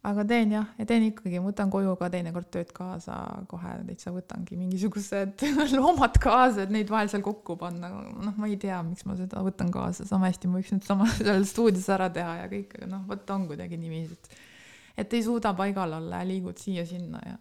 [0.00, 3.16] aga teen jah, ja teen ikkagi, võtan koju ka teinekord tööd kaasa,
[3.50, 5.44] kohe täitsa võtangi mingisugused
[5.78, 9.42] loomad kaasa, et neid vahel seal kokku panna, noh, ma ei tea, miks ma seda
[9.44, 12.88] võtan kaasa, sama hästi ma võiks nüüd sama seal stuudios ära teha ja kõik, aga
[12.94, 14.46] noh, vot on kuidagi niiviisi, et
[15.00, 17.36] et ei suuda paigal olla ja liigud siia-sinna ja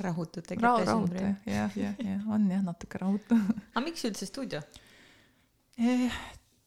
[0.00, 3.36] rahutad tegelikult Ra rahutu jah, jah, jah, jah, on jah natuke rahutu.
[3.74, 4.62] Aga miks üldse stuudio?
[5.76, 6.20] Eh,?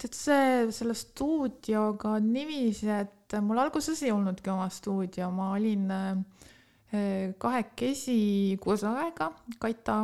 [0.03, 7.33] tead see, selle stuudioga niiviisi, et mul alguses ei olnudki oma stuudio, ma olin eh,
[7.37, 10.03] kahekesi kursaega, Kaita,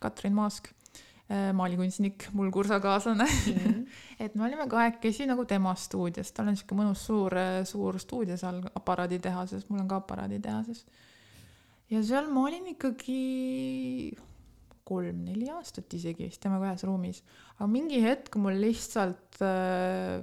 [0.00, 0.72] Katrin Maask,
[1.56, 3.54] maalikunstnik, mul kursakaaslane mm.
[3.54, 3.86] -hmm.
[4.24, 7.32] et me olime kahekesi nagu tema stuudios, tal on sihuke mõnus suur,
[7.64, 10.84] suur stuudio seal aparaaditehases, mul on ka aparaaditehases.
[11.90, 14.12] ja seal ma olin ikkagi
[14.84, 17.22] kolm-neli aastat isegi vist temaga ühes ruumis.
[17.58, 20.20] Aga mingi hetk mul lihtsalt äh,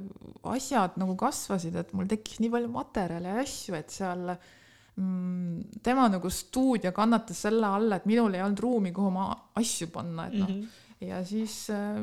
[0.52, 6.10] asjad nagu kasvasid, et mul tekkis nii palju materjale ja asju, et seal mm, tema
[6.12, 9.32] nagu stuudio kannatas selle alla, et minul ei olnud ruumi, kuhu ma
[9.62, 10.48] asju panna, et noh.
[10.50, 11.98] Mm -hmm ja siis äh,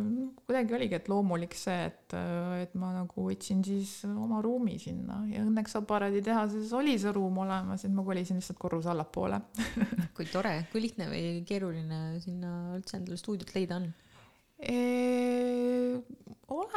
[0.47, 5.21] kuidagi oligi, et loomulik see, et, äh, et ma nagu võtsin siis oma ruumi sinna.
[5.31, 9.41] Ja õnneks aparaaditehases oli see ruum olemas, et ma kolisin lihtsalt korruse allapoole.
[10.17, 13.87] Kui tore, kui lihtne või keeruline sinna üldse endale stuudiot leida on?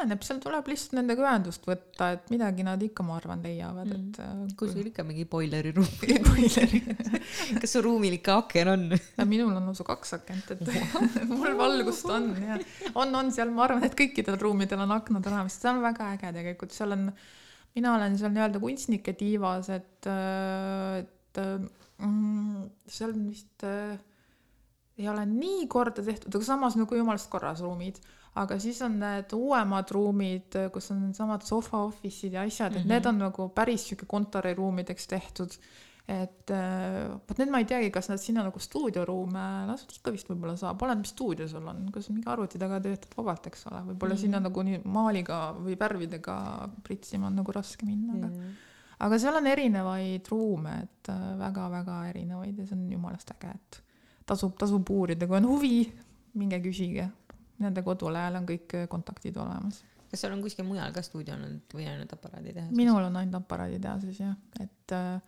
[0.01, 4.09] Oleneb, seal tuleb lihtsalt nendega ühendust võtta, et midagi nad ikka, ma arvan, leiavad mm.,
[4.11, 6.81] et äh, kui sul ikka mingi boileri ruum boileri
[7.61, 8.85] kas su ruumil ikka aken on?
[9.29, 10.61] minul on lausa kaks akent, et
[11.31, 12.59] mul valgust on ja
[12.93, 16.35] on, on seal, ma arvan, et kõikidel ruumidel on aknad olemas, see on väga äge
[16.39, 17.07] tegelikult, seal on,
[17.77, 21.43] mina olen seal nii-öelda kunstnike tiivas, et, äh, et
[22.03, 23.69] mm, seal on vist
[25.01, 27.99] ei ole nii korda tehtud, aga samas nagu jumalast korras ruumid.
[28.39, 32.83] aga siis on need uuemad ruumid, kus on needsamad sofa office'id ja asjad, et mm
[32.83, 32.93] -hmm.
[32.93, 35.57] need on nagu päris sihuke kontoriruumideks tehtud.
[36.07, 40.29] et äh, vot need ma ei teagi, kas nad sinna nagu stuudioruume lasevad, ikka vist
[40.29, 43.79] võib-olla saab, oleneb, mis stuudio sul on, sa mingi arvuti taga töötad vabalt, eks ole,
[43.91, 44.21] võib-olla mm -hmm.
[44.21, 46.35] sinna nagu nii maaliga või värvidega
[46.83, 48.69] pritsima on nagu raske minna, aga mm -hmm
[49.01, 51.11] aga seal on erinevaid ruume, et
[51.41, 53.81] väga-väga äh, erinevaid ja see on jumalast äge, et
[54.31, 55.75] tasub, tasub uurida, kui on huvi,
[56.39, 57.07] minge küsige.
[57.61, 59.83] Nende kodulehel on kõik äh, kontaktid olemas.
[60.11, 62.75] kas seal on kuskil mujal ka stuudio olnud või ainult aparaaditehases?
[62.75, 65.21] minul on ainult aparaaditehases jah, et, äh,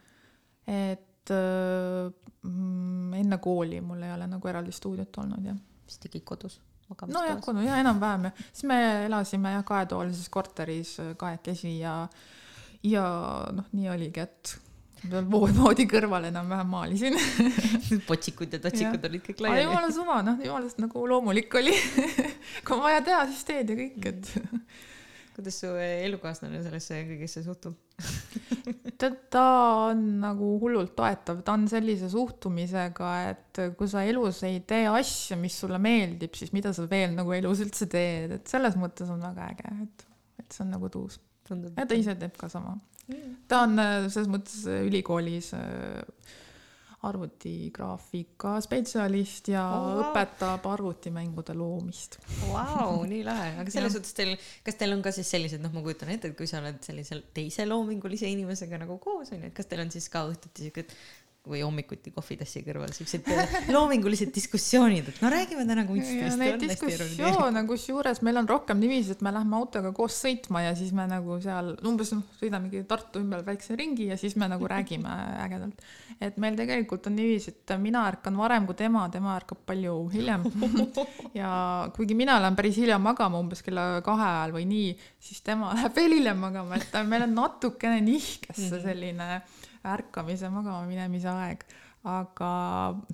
[0.91, 5.61] et mm, enne kooli mul ei ole nagu eraldi stuudiot olnud jah.
[5.88, 6.59] vist tegid kodus?
[6.89, 11.95] nojah, kodus jah, enam-vähem jah, siis me elasime jah kahetoalises korteris kahekesi ja
[12.84, 13.05] ja
[13.55, 14.57] noh, nii oligi, et
[15.11, 17.17] voodi kõrval enam-vähem maalisin.
[18.09, 19.67] Potsikud ja totsikud olid kõik laiali.
[19.67, 21.75] jumala suva, noh, jumalast nagu loomulik oli.
[22.65, 24.31] Kui on vaja teha, siis teed ja kõik, et
[25.35, 27.75] kuidas su elukaaslane sellesse kõigesse suhtub?
[28.99, 29.43] Tead, ta
[29.89, 35.38] on nagu hullult toetav, ta on sellise suhtumisega, et kui sa elus ei tee asja,
[35.39, 39.21] mis sulle meeldib, siis mida sa veel nagu elus üldse teed, et selles mõttes on
[39.25, 40.07] väga äge, et,
[40.45, 41.19] et see on nagu tuus.
[41.49, 42.77] Ja ta ise teeb ka sama.
[43.47, 46.01] Ta on äh, selles mõttes äh, ülikoolis äh,
[47.03, 50.03] arvutigraafika spetsialist ja oh, wow.
[50.05, 52.15] õpetab arvutimängude loomist.
[52.47, 54.31] Vau, nii lahe, aga selles suhtes teil,
[54.63, 57.19] kas teil on ka siis sellised, noh, ma kujutan ette, et kui sa oled sellise
[57.35, 60.95] teise loomingulise inimesega nagu koos onju, et kas teil on siis ka õhtuti siuksed
[61.44, 63.26] või hommikuti kohvitassi kõrval siuksed
[63.74, 66.38] loomingulised diskussioonid, et no räägime täna kunstist.
[66.40, 70.94] Neid diskussioone, kusjuures meil on rohkem niiviisi, et me lähme autoga koos sõitma ja siis
[70.95, 75.18] me nagu seal umbes noh, sõidamegi Tartu ümber väikse ringi ja siis me nagu räägime
[75.44, 75.84] ägedalt.
[76.24, 80.48] et meil tegelikult on niiviisi, et mina ärkan varem kui tema, tema ärkab palju hiljem.
[81.41, 81.52] ja
[81.98, 85.99] kuigi mina lähen päris hilja magama, umbes kella kahe ajal või nii, siis tema läheb
[85.99, 88.88] veel hiljem magama, et meil on natukene nihkes see mhm.
[88.88, 91.65] selline mm -hmm ärkamise, magama minemise aeg.
[92.03, 92.49] aga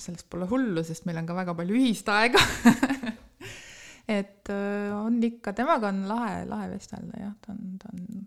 [0.01, 2.41] sellest pole hullu, sest meil on ka väga palju ühist aega.
[4.09, 8.23] Et äh, on ikka, temaga on lahe, lahe vestelda jah, ta on, ta on,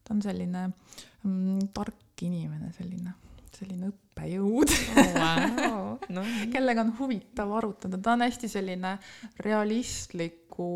[0.00, 3.12] ta on selline mm, tark inimene, selline,
[3.52, 4.72] selline õppejõud.
[4.72, 5.90] Oh, wow.
[6.16, 6.24] no,
[6.54, 8.94] kellega on huvitav arutada, ta on hästi selline
[9.44, 10.70] realistliku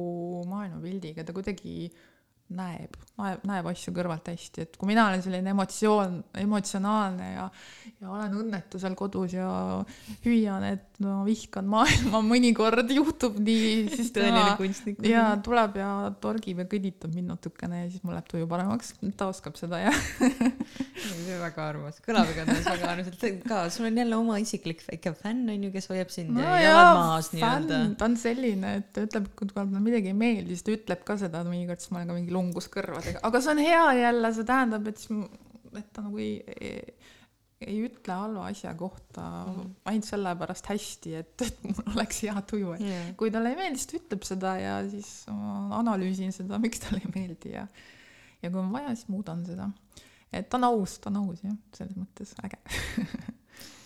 [0.50, 1.88] maailmapildiga, ta kuidagi
[2.52, 7.46] näeb, näeb, näeb asju kõrvalt hästi, et kui mina olen selline emotsioon, emotsionaalne ja,
[8.02, 9.48] ja olen õnnetu seal kodus ja
[10.26, 15.00] hüüan, et no vihkan maailma, mõnikord juhtub nii, siis tõeline kunstnik.
[15.08, 15.90] ja tuleb ja
[16.22, 19.98] torgib ja kõditab mind natukene ja siis mul läheb tuju paremaks, ta oskab seda jah
[21.00, 25.14] see on väga armas, kõlab igatahes väga armsalt, ka sul on jälle oma isiklik väike
[25.16, 27.80] fänn on ju, kes hoiab sind no, jalad maas nii-öelda.
[27.98, 31.18] ta on selline, et ta ütleb, kui talle midagi ei meeldi, siis ta ütleb ka
[31.20, 34.48] seda mõnikord, siis ma olen ka mingi lungus kõrvadega, aga see on hea jälle, see
[34.48, 35.26] tähendab, et siis,
[35.74, 36.94] et ta nagu ei, ei,
[37.64, 39.74] ei ütle halva asja kohta mm.
[39.90, 43.10] ainult sellepärast hästi, et, et mul oleks hea tuju, yeah.
[43.18, 47.02] kui talle ei meeldi, siis ta ütleb seda ja siis ma analüüsin seda, miks talle
[47.04, 47.68] ei meeldi ja
[48.44, 49.70] ja kui on vaja, siis muudan seda.
[50.32, 52.60] et ta on aus, ta on aus jah, selles mõttes äge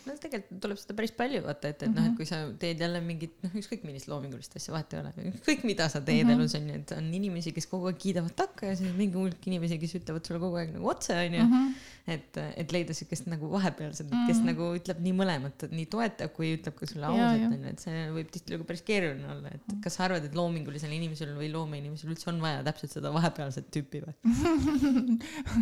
[0.09, 1.99] no tegelikult tuleb seda päris palju vaata, et, et mm -hmm.
[1.99, 2.17] noh, et mhm.
[2.17, 5.89] kui sa teed jälle mingit noh, ükskõik millist loomingulist asja, vahet ei ole, ükskõik mida
[5.89, 6.41] sa teed mm -hmm.
[6.41, 9.47] elus on ju, et on inimesi, kes kogu aeg kiidavad takka ja siis mingi hulk
[9.51, 11.53] inimesi, kes ütlevad sulle kogu aeg nagu otse onju mm.
[11.53, 11.75] -hmm.
[12.15, 14.27] et, et leida siukest nagu vahepealset mm, -hmm.
[14.31, 14.47] kes mhm.
[14.47, 18.07] nagu ütleb nii mõlemat, et nii toetab kui ütleb ka sulle ausalt onju, et see
[18.17, 22.31] võib tihtilugu päris keeruline olla, et kas sa arvad, et loomingulisel inimesel või loomeinimesel üldse
[22.33, 24.17] on vaja täpselt seda vahepealset tüüpi või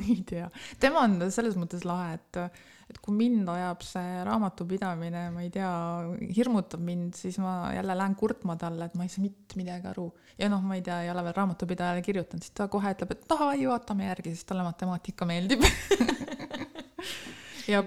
[0.15, 0.51] ei tea,
[0.81, 2.43] tema on selles mõttes lahe, et
[2.87, 5.71] et kui mind ajab see raamatupidamine, ma ei tea,
[6.37, 10.07] hirmutab mind, siis ma jälle lähen kurtma talle, et ma ei saa mitte midagi aru.
[10.39, 13.27] ja noh, ma ei tea, ei ole veel raamatupidajale kirjutanud, siis ta kohe ütleb, et
[13.31, 15.67] davai, vaatame järgi, sest talle matemaatika meeldib
[17.73, 17.83] ja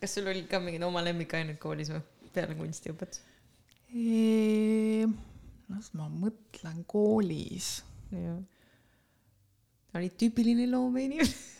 [0.00, 2.02] kas sul olid ka mingid oma lemmikained koolis või,
[2.34, 3.22] peale kunstiõpetuse?
[5.68, 7.78] las ma mõtlen koolis.
[9.94, 11.30] olid tüüpiline loomeinimene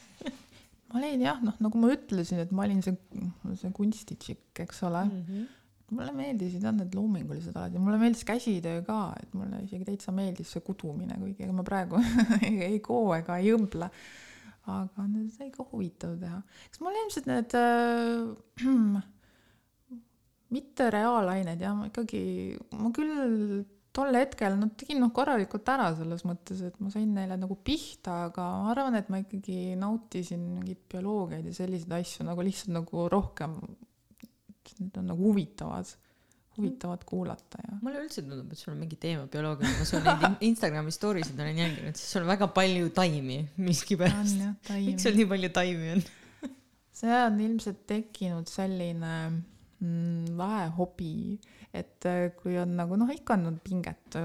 [0.89, 2.97] ma olin jah, noh, nagu ma ütlesin, et ma olin see,
[3.61, 5.19] see kunstitšikk, eks ole mm.
[5.27, 5.49] -hmm.
[5.97, 10.15] mulle meeldisid jah need loomingulised alad ja mulle meeldis käsitöö ka, et mulle isegi täitsa
[10.17, 12.01] meeldis see kudumine, kuigi ega ma praegu
[12.49, 13.91] ei, ei koo ega ei õmble.
[14.69, 16.43] aga see ikka huvitav teha.
[16.69, 19.03] eks mul ilmselt need äh,
[20.57, 22.23] mitte reaalained jah, ma ikkagi,
[22.77, 23.65] ma küll
[23.97, 28.25] tol hetkel nad tegid noh korralikult ära selles mõttes, et ma sain neile nagu pihta,
[28.29, 33.07] aga ma arvan, et ma ikkagi nautisin mingeid bioloogiaid ja selliseid asju nagu lihtsalt nagu
[33.13, 33.57] rohkem,
[34.79, 35.89] need on nagu huvitavad,
[36.59, 40.39] huvitavad kuulata ja mulle üldse tundub, et sul on mingi teemabioloogia, ma sul neid in-
[40.51, 44.43] Instagrami story sid olen jälginud, siis sul on väga palju taimi miskipärast.
[44.77, 46.03] Miks sul nii palju taimi on?
[46.99, 51.39] see on ilmselt tekkinud selline mm, lahe hobi,
[51.77, 54.17] et äh, kui on nagu noh, ikka on pinget,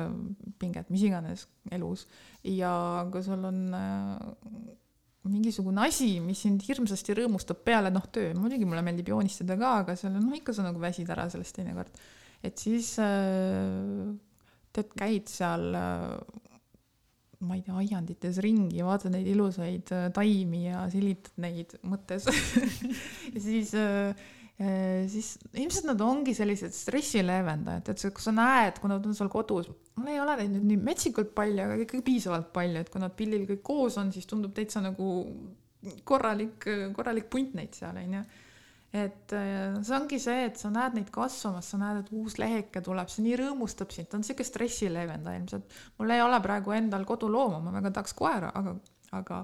[0.61, 2.07] pinget mis iganes elus.
[2.48, 4.74] Ja kui sul on äh,
[5.30, 9.98] mingisugune asi, mis sind hirmsasti rõõmustab peale noh, töö, muidugi mulle meeldib joonistada ka, aga
[9.99, 12.02] seal on noh, ikka sa nagu väsid ära sellest teinekord.
[12.44, 14.10] et siis äh,
[14.76, 16.18] tead, käid seal äh,
[17.44, 22.28] ma ei tea, aiandites ringi, vaatad neid ilusaid äh, taimi ja silitad neid mõttes.
[23.34, 28.77] Ja siis äh, äh, siis ilmselt nad ongi sellised stressi leevendajad, et kui sa näed,
[28.80, 32.05] kui nad on seal kodus, mul ei ole neid nüüd nii metsikult palju, aga ikkagi
[32.05, 35.09] piisavalt palju, et kui nad pillil kõik koos on, siis tundub täitsa nagu
[36.07, 38.23] korralik, korralik punt neid seal onju.
[38.93, 42.81] et äh, see ongi see, et sa näed neid kasvamas, sa näed, et uus leheke
[42.85, 45.77] tuleb, see nii rõõmustab sind, ta on siuke stressi leevendaja ilmselt.
[45.97, 48.75] mul ei ole praegu endal kodulooma, ma väga tahaks koera, aga,
[49.17, 49.41] aga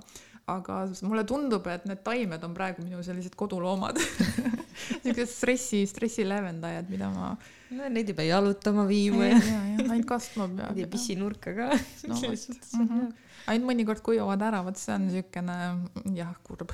[0.58, 4.00] aga mulle tundub, et need taimed on praegu minu sellised koduloomad
[5.04, 7.32] siuksed stressi, stressi leevendajad, mida ma.
[7.76, 10.76] no neid ei pea jalutama viima ja, ja, ja ainult kastma peab.
[10.76, 12.20] Neid ei pissi nurka ka no,.
[12.80, 13.12] Mm -hmm.
[13.52, 15.58] ainult mõnikord kuivavad ära, vot see on siukene
[16.16, 16.72] jah, kurb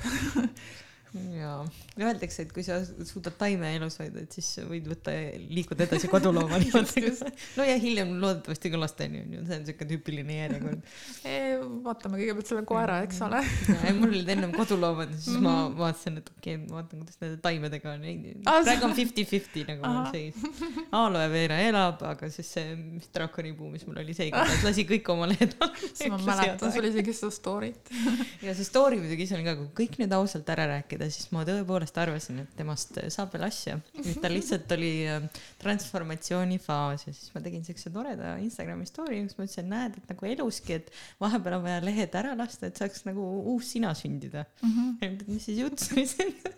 [1.40, 1.64] jaa,
[2.00, 2.78] öeldakse, et kui sa
[3.08, 5.12] suudad taime elus hoida, et siis võid võtta,
[5.48, 6.68] liikuda edasi koduloomani
[7.58, 10.82] no ja hiljem loodetavasti ka lasteni on ju, see on siuke tüüpiline järjekord.
[11.86, 13.42] Vaatame kõigepealt selle koera, eks ole.
[14.00, 15.74] Mul olid ennem koduloomad, siis mm ma mhm.
[15.78, 18.06] vaatasin, et okei okay,, ma vaatan, kuidas nende taimedega on.
[18.46, 20.40] praegu on fifty-fifty nagu mul seis.
[20.96, 22.72] aloe vera elab, aga siis see
[23.14, 25.70] draakonipuu, mis mul oli seekord, lasi kõik oma lehed alla.
[25.84, 27.92] siis ma mäletan, sul oli isegi seda story't.
[28.42, 31.30] Ja see story muidugi ise on ka, kui kõik nüüd ausalt ära rääkida rääkida, siis
[31.32, 33.76] ma tõepoolest arvasin, et temast saab veel asja.
[33.96, 35.28] nüüd tal lihtsalt oli ähm,
[35.62, 40.28] transformatsioonifaas ja siis ma tegin siukse toreda Instagrami story, kus ma ütlesin, näed, et nagu
[40.30, 40.90] eluski, et
[41.22, 44.76] vahepeal on vaja lehed ära lasta, et saaks nagu uus sina sündida mm.
[45.00, 45.26] -hmm.
[45.30, 46.16] mis siis juhtus,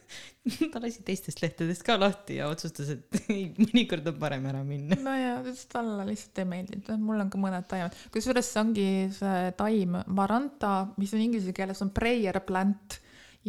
[0.72, 3.20] ta lasi teistest lehtedest ka lahti ja otsustas, et
[3.64, 4.96] mõnikord on parem ära minna.
[5.02, 5.36] no ja
[5.72, 8.88] talle lihtsalt ei meeldinud, mul on ka mõned taimed, kusjuures see ongi
[9.18, 13.00] see taim Maranta, mis on inglise keeles on prayer plant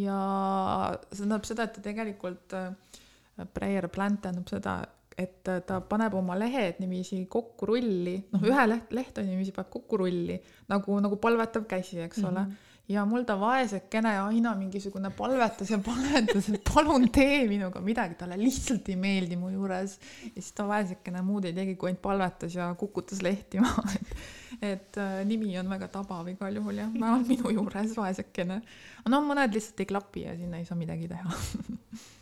[0.03, 0.19] ja
[1.09, 4.79] see tähendab seda, et ta tegelikult, äh, prayer plant tähendab seda,
[5.19, 9.71] et ta paneb oma lehed niiviisi kokku rulli, noh, ühe leht, leht on niiviisi, paneb
[9.73, 10.39] kokku rulli
[10.71, 12.49] nagu, nagu palvetav käsi, eks ole mm.
[12.49, 18.17] -hmm ja mul ta vaesekene aina mingisugune palvetas ja palvetas, et palun tee minuga midagi,
[18.19, 19.97] talle lihtsalt ei meeldi mu juures.
[20.25, 24.13] ja siis ta vaesekene muud ei tegi, kui ainult palvetas ja kukutas lehti maha, et,
[24.73, 28.61] et äh, nimi on väga tabav igal juhul jah, vähemalt minu juures vaesekene.
[29.09, 31.35] no mõned lihtsalt ei klapi ja sinna ei saa midagi teha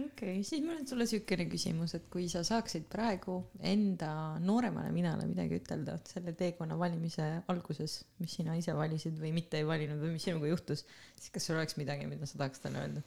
[0.00, 3.38] okei okay,, siis mul on sulle siukene küsimus, et kui sa saaksid praegu
[3.72, 4.10] enda
[4.42, 9.68] nooremale minale midagi ütelda selle teekonna valimise alguses, mis sina ise valisid või mitte ei
[9.68, 10.84] valinud või mis sinuga juhtus,
[11.18, 13.04] siis kas sul oleks midagi, mida sa tahaks talle öelda?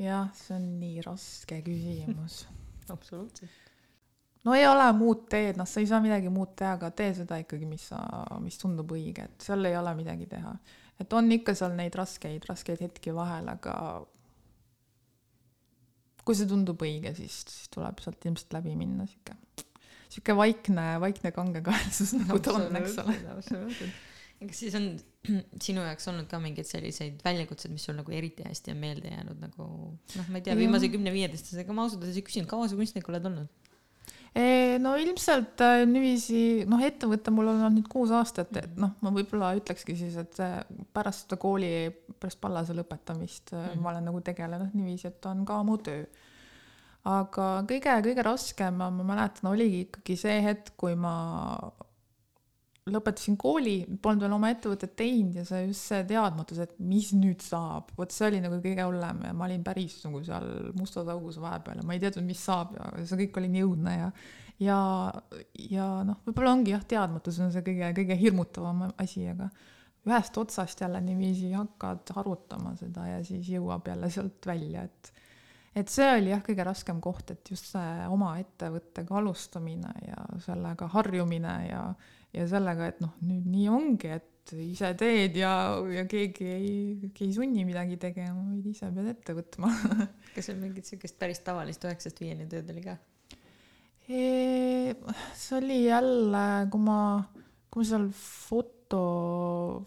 [0.00, 2.42] jah, see on nii raske küsimus
[2.94, 3.62] absoluutselt.
[4.44, 7.38] no ei ole muud teed, noh, sa ei saa midagi muud teha, aga tee seda
[7.42, 8.02] ikkagi, mis sa,
[8.42, 10.52] mis tundub õige, et seal ei ole midagi teha.
[11.00, 13.76] et on ikka seal neid raskeid, raskeid hetki vahel, aga
[16.26, 19.36] kui see tundub õige, siis, siis tuleb sealt ilmselt läbi minna sihuke,
[20.10, 23.16] sihuke vaikne, vaikne kangekaelsus nagu ta on, eks ole.
[23.36, 24.00] absoluutselt.
[24.42, 24.88] kas siis on
[25.66, 29.44] sinu jaoks olnud ka mingeid selliseid väljakutsed, mis sul nagu eriti hästi on meelde jäänud
[29.46, 33.08] nagu noh, ma ei tea, viimase kümne-viieteistkümnega ma ausalt öeldes ei küsinud, kaua sa kunstnik
[33.12, 33.65] oled olnud?
[34.82, 39.12] No ilmselt äh, niiviisi, noh, ettevõte mul on olnud nüüd kuus aastat, et noh, ma
[39.14, 40.40] võib-olla ütlekski siis, et
[40.96, 41.70] pärast seda kooli,
[42.20, 43.82] pärast Pallase lõpetamist mm -hmm.
[43.82, 46.04] ma olen nagu tegelenud niiviisi, et on ka mu töö.
[47.06, 51.14] aga kõige-kõige raskem, ma mäletan, oligi ikkagi see hetk, kui ma
[52.86, 57.42] lõpetasin kooli, polnud veel oma ettevõtet teinud ja see just see teadmatus, et mis nüüd
[57.42, 60.46] saab, vot see oli nagu kõige hullem ja ma olin päris nagu seal
[60.78, 63.94] mustas augus vahepeal ja ma ei teadnud, mis saab ja see kõik oli nii õudne
[63.96, 64.10] ja
[64.62, 64.78] ja,
[65.68, 69.50] ja noh, võib-olla ongi jah, teadmatus on see kõige, kõige hirmutavam asi, aga
[70.06, 75.12] ühest otsast jälle niiviisi hakkad arutama seda ja siis jõuab jälle sealt välja, et
[75.76, 80.86] et see oli jah, kõige raskem koht, et just see oma ettevõttega alustamine ja sellega
[80.94, 81.82] harjumine ja
[82.34, 85.52] ja sellega, et noh, nüüd nii ongi, et ise teed ja,
[85.90, 86.70] ja keegi ei,
[87.02, 89.72] keegi ei sunni midagi tegema, vaid ise pead ette võtma
[90.34, 92.96] kas sul mingit siukest päris tavalist üheksast viieni tööd oli ka?
[94.06, 97.00] see oli jälle, kui ma,
[97.72, 99.00] kui ma seal foto,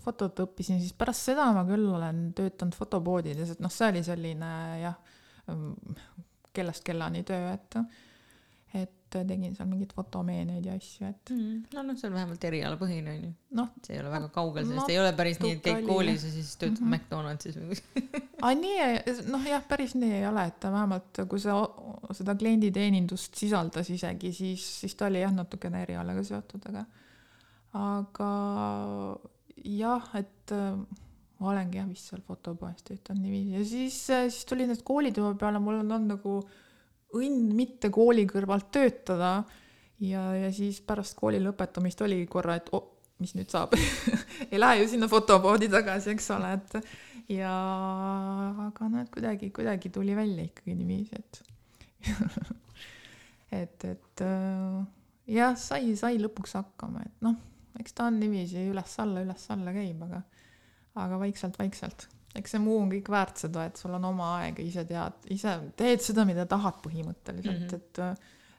[0.03, 4.51] fotot õppisin, siis pärast seda ma küll olen töötanud fotopoodides, et noh, see oli selline
[4.81, 4.99] jah,
[6.55, 7.79] kellast kellani töö, et,
[9.09, 11.55] et tegin seal mingeid fotomeeneid ja asju, et mm..
[11.73, 13.31] no noh, see on vähemalt erialapõhine onju.
[13.59, 15.87] noh, see ei ole väga kaugel sellest, Natuke ei ole päris nii, et käid oli,
[15.89, 16.93] koolis ja siis töötad Mhm.
[16.93, 18.23] McDonaldsis või kuskil.
[18.41, 21.57] aga nii, noh jah, päris nii ei ole, et vähemalt kui sa
[22.21, 26.85] seda klienditeenindust sisaldas isegi, siis, siis ta oli jah, natukene erialaga seotud, aga
[27.79, 28.29] aga
[29.65, 30.79] jah, et äh,
[31.39, 35.61] ma olengi jah vist seal fotopoes töötanud niiviisi ja siis, siis tuli nüüd koolitöö peale,
[35.63, 36.39] mul on olnud nagu
[37.17, 39.39] õnn mitte kooli kõrvalt töötada.
[39.99, 42.85] Ja, ja siis pärast kooli lõpetamist oligi korra, et oh,
[43.19, 43.75] mis nüüd saab?
[44.51, 46.77] Ei lähe ju sinna fotopoodi tagasi, eks ole, et
[47.35, 47.51] ja
[48.69, 51.41] aga näed, kuidagi, kuidagi tuli välja ikkagi niiviisi, et
[53.59, 54.79] et, et äh,
[55.35, 57.35] jah, sai, sai lõpuks hakkama, et noh,
[57.81, 60.23] eks ta on niiviisi üles-alla, üles-alla käib, aga
[60.99, 64.65] aga vaikselt-vaikselt, eks see muu on kõik väärt seda, et sul on oma aeg ja
[64.65, 67.69] ise tead, ise teed seda, mida tahad põhimõtteliselt mm, Mhm.
[67.69, 67.75] -hmm.
[67.75, 68.15] et äh,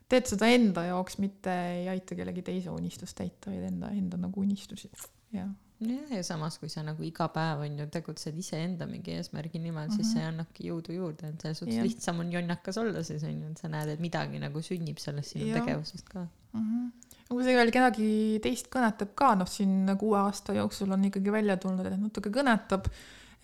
[0.09, 4.41] teed seda enda jaoks, mitte ei aita kellegi teise unistust täita, vaid enda, enda nagu
[4.41, 4.91] unistusi,
[5.33, 9.59] jah jah, ja samas, kui sa nagu iga päev on ju tegutsed iseenda mingi eesmärgi
[9.59, 9.97] nimel mm, -hmm.
[9.97, 11.87] siis see annabki jõudu juurde, et selles suhtes Jah.
[11.87, 15.33] lihtsam on jonnakas olla siis on ju, et sa näed, et midagi nagu sünnib sellest
[15.37, 15.61] sinu Jah.
[15.61, 16.27] tegevusest ka.
[16.53, 16.61] mm.
[16.61, 16.91] -hmm.
[17.29, 18.11] kui see veel kedagi
[18.43, 22.91] teist kõnetab ka, noh, siin kuue aasta jooksul on ikkagi välja tulnud, et natuke kõnetab,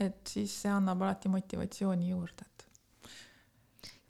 [0.02, 2.66] et siis see annab alati motivatsiooni juurde, et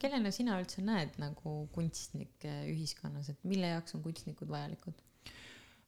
[0.03, 4.97] kellena sina üldse näed nagu kunstnikke ühiskonnas, et mille jaoks on kunstnikud vajalikud?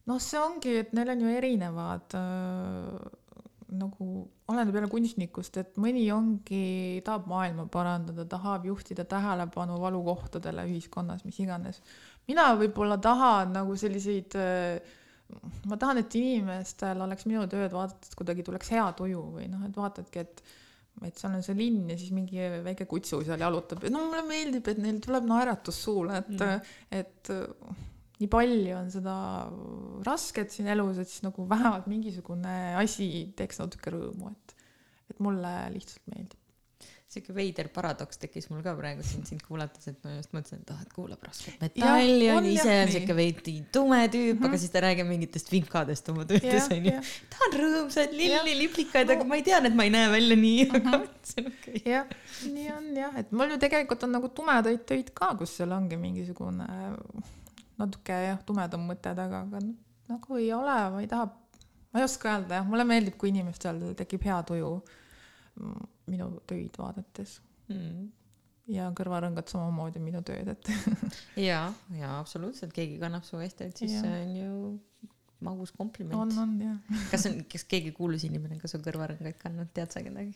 [0.08, 3.08] noh, see ongi, et neil on ju erinevad äh,
[3.68, 4.06] nagu
[4.48, 11.36] oleneb jälle kunstnikust, et mõni ongi, tahab maailma parandada, tahab juhtida tähelepanu valukohtadele ühiskonnas, mis
[11.44, 11.82] iganes.
[12.28, 14.96] mina võib-olla tahan nagu selliseid äh,
[15.68, 19.76] ma tahan, et inimestel oleks minu tööd vaadates kuidagi tuleks hea tuju või noh, et
[19.76, 20.42] vaatadki, et
[21.06, 24.24] et seal on see linn ja siis mingi väike kutsu seal jalutab ja no mulle
[24.26, 26.72] meeldib, et neil tuleb naeratus suule, et Mm.
[26.90, 27.30] et
[28.18, 29.14] nii palju on seda
[30.08, 34.54] rasket siin elus, et siis nagu vähemalt mingisugune asi teeks natuke rõõmu, et
[35.08, 36.37] et mulle lihtsalt meeldib.
[37.18, 40.70] Sihuke veider paradoks tekkis mul ka praegu sind, sind kuulates, et ma just mõtlesin, et
[40.74, 44.44] ah, et kuulab rasket metalli on ise on sihuke veidi tume tüüp mm, -hmm.
[44.46, 44.58] aga Mhm.
[44.64, 46.94] siis ta räägib mingitest vimkadest oma töödes onju.
[47.34, 50.68] ta on rõõmsaid lilli liplikaid, aga ma ei teadnud, et ma ei näe välja nii,
[50.70, 51.08] aga Mhm.
[51.28, 51.82] see on okei.
[51.84, 52.06] jah,
[52.54, 55.96] nii on jah, et mul ju tegelikult on nagu tumedaid töid ka, kus seal ongi
[55.96, 56.66] mingisugune
[57.78, 59.60] natuke jah, tumedam mõte taga, aga
[60.08, 61.28] nagu ei ole, ma ei taha,
[61.92, 64.70] ma ei oska öelda jah, mulle meeldib, kui inimestel tekib hea tuju
[65.60, 68.06] mm, minu töid vaadates Mm.
[68.72, 70.68] ja kõrvarõngad samamoodi minu tööd, et
[71.50, 74.02] ja, ja absoluutselt, keegi kannab su eest, et siis Jah.
[74.06, 74.52] see on ju
[75.44, 76.78] magus kompliment on, on jah.
[77.12, 80.32] kas on, kas keegi kuulus inimene ka su kõrvarõngaid kandnud, tead sa kedagi?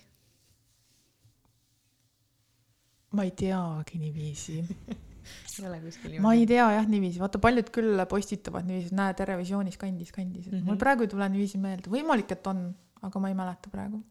[3.13, 4.59] ma ei teagi niiviisi,
[5.59, 9.77] ei ole kuskil ma ei tea jah niiviisi, vaata paljud küll postitavad niiviisi, näe Terevisioonis
[9.81, 10.65] kandis, kandis, et mm -hmm.
[10.69, 10.81] mul Mhm.
[10.85, 14.03] praegu ei tule niiviisi meelde, võimalik, et on, aga ma ei mäleta praegu.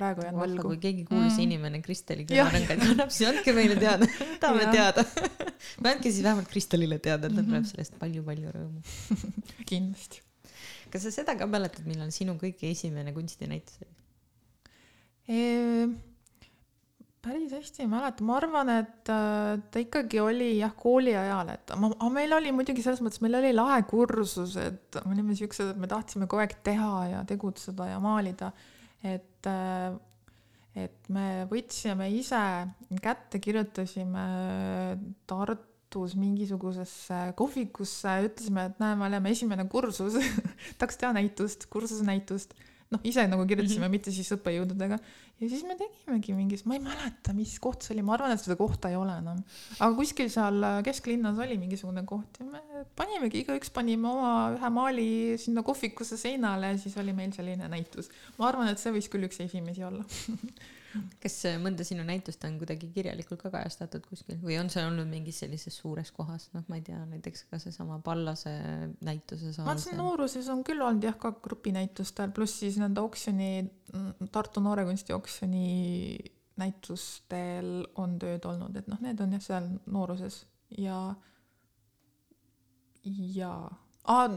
[0.00, 0.80] Praegu jään vahva, võlgu kui.
[0.86, 1.44] keegi kuulus Mm.
[1.46, 2.48] inimene Kristeli Jah.
[2.48, 4.08] kõrvarõngaid kannab, siis andke meile teada,
[4.42, 5.04] tahame teada.
[5.78, 7.50] või andke siis vähemalt Kristelile teada, et ta Mhm.
[7.52, 8.82] tuleb sellest palju-palju rõõmu.
[9.70, 10.22] kindlasti.
[10.90, 13.94] kas sa seda ka mäletad, millal sinu kõige esimene kunstinäitus oli?
[17.22, 21.72] päris hästi ei mäleta, ma arvan, et äh, ta ikkagi oli jah, kooli ajal, et
[21.78, 25.80] ma, meil oli muidugi selles mõttes, meil oli lahe kursus, et me olime siuksed, et
[25.82, 28.48] me tahtsime kogu aeg teha ja tegutseda ja maalida,
[29.02, 29.50] et
[30.78, 32.40] et me võtsime ise
[33.02, 34.24] kätte, kirjutasime
[35.30, 40.18] Tartus mingisugusesse kohvikusse, ütlesime, et näe, me oleme esimene kursus,
[40.78, 42.54] tahaks teha näitust, kursuse näitust.
[42.90, 43.94] noh, ise nagu kirjutasime mm, -hmm.
[43.96, 44.98] mitte siis õppejõududega.
[45.40, 48.42] ja siis me tegimegi mingis, ma ei mäleta, mis koht see oli, ma arvan, et
[48.42, 49.42] seda kohta ei ole enam.
[49.78, 55.08] aga kuskil seal kesklinnas oli mingisugune koht ja me panimegi, igaüks panime oma ühe maali
[55.38, 58.10] sinna kohvikusse seinale ja siis oli meil selline näitus.
[58.38, 60.04] ma arvan, et see võis küll üks esimesi olla.
[61.22, 64.38] kas äh, mõnda sinu näitust on kuidagi kirjalikult ka kajastatud kuskil?
[64.42, 68.00] Või on see olnud mingis sellises suures kohas, noh, ma ei tea, näiteks ka seesama
[68.04, 68.54] Pallase
[69.06, 73.52] näituse saal ma ütlesin, nooruses on küll olnud jah, ka grupinäitustel, pluss siis nende oksjoni,
[74.32, 75.66] Tartu Noorekunsti oksjoni
[76.60, 80.44] näitustel on tööd olnud, et noh, need on jah seal nooruses.
[80.78, 81.00] Ja
[83.34, 83.54] ja.
[84.10, 84.32] Ah,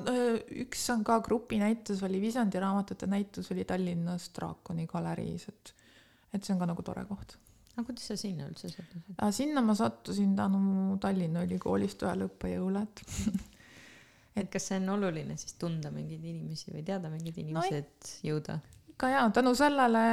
[0.60, 5.74] üks on ka grupinäitus oli Visandi raamatute näitus oli Tallinnas Draakoni galeriis, et
[6.34, 7.38] et see on ka nagu tore koht.
[7.74, 9.16] aga kuidas sa sinna üldse sattusid?
[9.18, 13.04] aga sinna ma sattusin tänu Tallinna Ülikoolist ühele õppejõule, et
[14.42, 18.60] et kas see on oluline siis tunda mingeid inimesi või teada mingeid inimesi, et jõuda?
[18.94, 20.04] ikka jaa, tänu sellele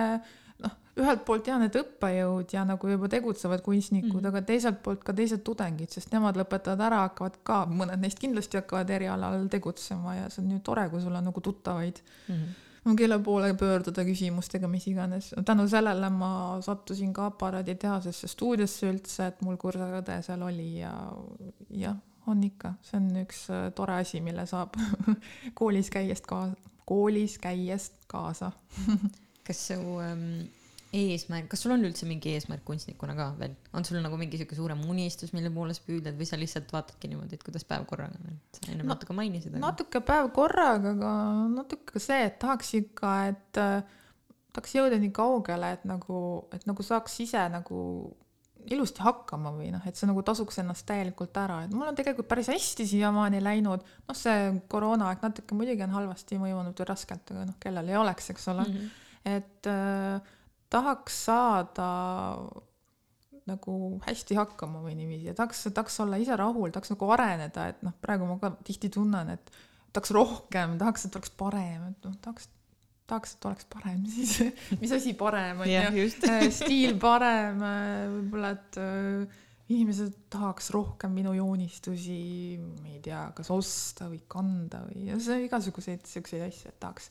[0.60, 4.32] noh, ühelt poolt jah, need õppejõud ja nagu juba tegutsevad kunstnikud mm, -hmm.
[4.32, 8.60] aga teiselt poolt ka teised tudengid, sest nemad lõpetavad ära, hakkavad ka, mõned neist kindlasti
[8.60, 12.34] hakkavad erialal tegutsema ja see on ju tore, kui sul on nagu tuttavaid mm.
[12.34, 12.66] -hmm
[12.97, 15.35] kelle poole pöörduda küsimustega, mis iganes.
[15.44, 16.32] tänu sellele ma
[16.65, 20.93] sattusin ka aparaaditehasesse stuudiosse üldse, et mul kursaõde seal oli ja
[21.70, 21.97] jah,
[22.27, 24.77] on ikka, see on üks äh, tore asi, mille saab
[25.59, 26.57] koolis käiest kaasa,
[26.89, 28.52] koolis käiest kaasa
[29.51, 30.47] kas su ähm,
[30.90, 34.56] eesmärk, kas sul on üldse mingi eesmärk kunstnikuna ka veel, on sul nagu mingi sihuke
[34.58, 38.18] suurem unistus, mille poole sa püüdled või sa lihtsalt vaatadki niimoodi, et kuidas päev korraga
[38.18, 39.62] on, et sa enne no, natuke mainisid aga....
[39.68, 41.12] natuke päev korraga, aga
[41.52, 44.00] natuke ka see, et tahaks ikka, et äh,
[44.50, 46.24] tahaks jõuda nii kaugele, et nagu,
[46.56, 47.84] et nagu saaks ise nagu
[48.70, 52.28] ilusti hakkama või noh, et see nagu tasuks ennast täielikult ära, et mul on tegelikult
[52.28, 57.46] päris hästi siiamaani läinud, noh, see koroonaaeg natuke muidugi on halvasti mõjunud või raskelt, aga
[57.48, 58.66] noh, kellel ei oleks, eks ole.
[58.66, 59.32] Mm, -hmm.
[59.38, 60.36] et äh,
[60.70, 61.88] tahaks saada
[63.51, 63.74] nagu
[64.05, 67.97] hästi hakkama või niiviisi ja tahaks, tahaks olla ise rahul, tahaks nagu areneda, et noh,
[68.02, 69.52] praegu ma ka tihti tunnen, et
[69.94, 72.48] tahaks rohkem, tahaks, et oleks parem, et noh, tahaks,
[73.10, 74.52] tahaks, et oleks parem, siis.
[74.82, 79.40] Mis asi parem on ju, äh, stiil parem, äh, võib-olla, et äh,
[79.70, 82.20] inimesed tahaks rohkem minu joonistusi,
[82.60, 87.10] ma ei tea, kas osta või kanda või ja see igasuguseid siukseid asju, et tahaks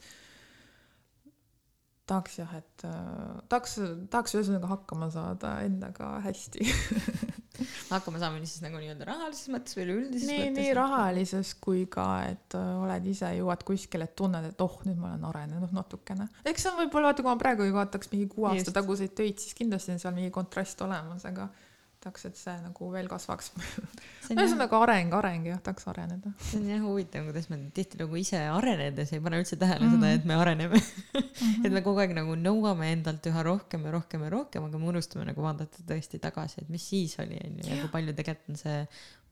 [2.10, 3.78] tahaks jah, et äh, tahaks,
[4.10, 6.66] tahaks ühesõnaga hakkama saada endaga hästi
[7.94, 10.58] hakkama saamine siis nagu nii-öelda rahalises mõttes või üleüldises mõttes?
[10.58, 15.00] nii rahalises kui ka, et äh, oled ise, jõuad kuskile, et tunned, et oh, nüüd
[15.00, 16.30] ma olen arenenud natukene.
[16.50, 19.58] eks see on võib-olla, vaata, kui ma praegu vaataks mingi kuu aasta taguseid töid, siis
[19.58, 21.50] kindlasti on seal mingi kontrast olemas, aga
[22.04, 23.50] tahaks, et see nagu veel kasvaks
[24.34, 26.32] ühesõnaga areng, areng jah, tahaks areneda.
[26.46, 29.98] see on jah huvitav, kuidas me tihtilugu ise arenedes ei pane üldse tähele mm.
[29.98, 31.20] seda, et me areneme mm.
[31.20, 31.68] -hmm.
[31.68, 34.92] et me kogu aeg nagu nõuame endalt üha rohkem ja rohkem ja rohkem, aga me
[34.94, 38.62] unustame nagu vaadata tõesti tagasi, et mis siis oli, onju, ja kui palju tegelikult on
[38.64, 38.80] see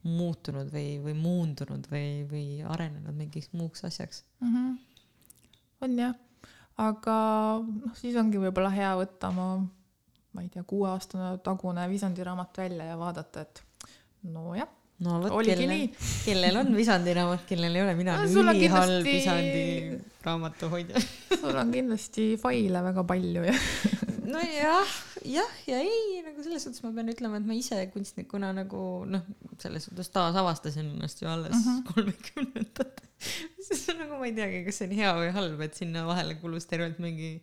[0.07, 4.53] muutunud või, või muundunud või, või arenenud mingiks muuks asjaks mm.
[4.53, 4.77] -hmm.
[5.87, 6.13] on jah,
[6.83, 7.17] aga
[7.63, 9.49] noh, siis ongi võib-olla hea võtta oma
[10.33, 13.63] ma ei tea, kuueaastane tagune Visandi raamat välja ja vaadata, et
[14.23, 14.67] nojah
[15.05, 15.89] no vot, kellel,
[16.25, 19.13] kellel on Visandi raamat, kellel ei ole, mina olen no, ülihalb kindlasti...
[19.13, 21.03] Visandi raamatuhoidja
[21.41, 23.53] sul on kindlasti faile väga palju ja
[24.33, 24.95] nojah,
[25.27, 29.27] jah ja ei, nagu selles suhtes ma pean ütlema, et ma ise kunstnikuna nagu noh,
[29.61, 31.85] selles suhtes taasavastasin ennast ju alles mhm.
[31.93, 33.69] kolmekümnendatel uh -huh.
[33.69, 36.65] siis nagu ma ei teagi, kas see on hea või halb, et sinna vahele kulus
[36.65, 37.37] tervelt mingi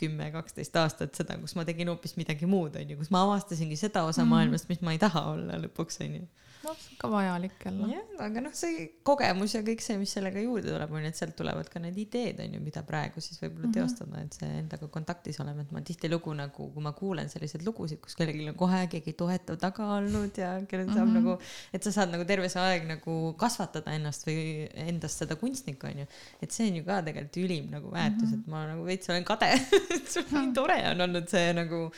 [0.00, 4.04] kümme, kaksteist aastat seda, kus ma tegin hoopis midagi muud, onju, kus ma avastasingi seda
[4.08, 6.26] osa mm maailmast, mis ma ei taha olla lõpuks, onju
[6.64, 7.88] noh, see on ka vajalik jälle.
[7.92, 11.20] jah, aga noh, see kogemus ja kõik see, mis sellega juurde tuleb, on ju, et
[11.20, 13.78] sealt tulevad ka need ideed, on ju, mida praegu siis võib-olla mm -hmm.
[13.78, 18.00] teostada, et see endaga kontaktis olema, et ma tihtilugu nagu, kui ma kuulen selliseid lugusid,
[18.04, 21.30] kus kellelgi on kohe keegi toetav taga olnud ja kellel saab mm -hmm.
[21.30, 21.38] nagu,
[21.72, 26.04] et sa saad nagu terve see aeg nagu kasvatada ennast või endast seda kunstnikku, on
[26.04, 26.06] ju.
[26.42, 28.40] et see on ju ka tegelikult ülim nagu väärtus mm, -hmm.
[28.40, 29.50] et ma nagu veits olen kade
[29.96, 31.90] et see on nii tore on olnud see nagu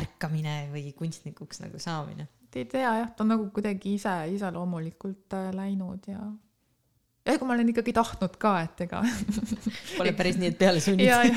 [0.00, 2.28] ärkamine või kunstnikuks nagu saamine
[2.58, 6.20] ei tea jah, ta on nagu kuidagi ise, iseloomulikult äh, läinud ja
[7.30, 9.02] ega ma olen ikkagi tahtnud ka, et ega
[9.98, 11.36] Pole päris nii, et peale sunnitud.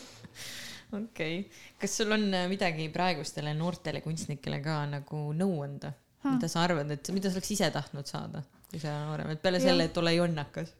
[1.00, 1.42] okei,
[1.80, 6.36] kas sul on äh, midagi praegustele noortele kunstnikele ka nagu nõu anda hmm.?
[6.36, 9.62] mida sa arvad, et mida sa oleks ise tahtnud saada, kui sa noorem, et peale
[9.62, 9.70] ja.
[9.70, 10.74] selle, et ole jonnakas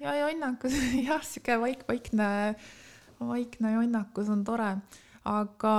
[0.00, 0.76] ja jonnakas
[1.08, 2.28] jah, sihuke vaik, vaikne,
[3.20, 4.70] vaikne jonnakus on tore,
[5.26, 5.74] aga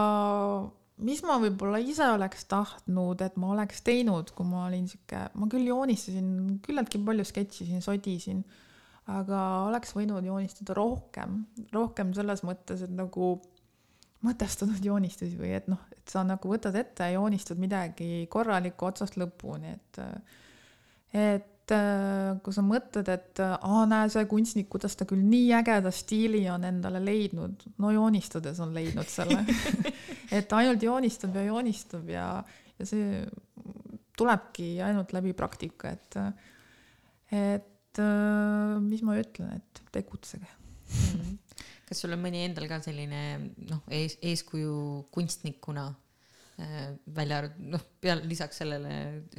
[1.06, 5.50] mis ma võib-olla ise oleks tahtnud, et ma oleks teinud, kui ma olin sihuke, ma
[5.52, 8.42] küll joonistasin küllaltki palju sketšisin, sodisin,
[9.14, 11.44] aga oleks võinud joonistada rohkem,
[11.76, 13.36] rohkem selles mõttes, et nagu
[14.26, 19.20] mõtestatud joonistusi või et noh, et sa nagu võtad ette ja joonistad midagi korralikku otsast
[19.22, 20.02] lõpuni, et
[21.18, 21.54] et
[22.44, 26.46] kui sa mõtled, et äh, aa, näe, see kunstnik, kuidas ta küll nii ägeda stiili
[26.52, 29.44] on endale leidnud, no joonistades on leidnud selle.
[30.38, 32.28] Et ainult joonistab ja joonistab ja,
[32.76, 33.22] ja see
[34.20, 36.18] tulebki ainult läbi praktika, et,
[37.32, 40.50] et äh, mis ma ütlen, et tegutsege.
[40.88, 41.38] Mhm.
[41.88, 43.22] kas sul on mõni endal ka selline
[43.70, 45.86] noh, ees, eeskuju kunstnikuna?
[45.92, 46.07] Äh,
[47.16, 48.94] välja arvatud, noh, peale, lisaks sellele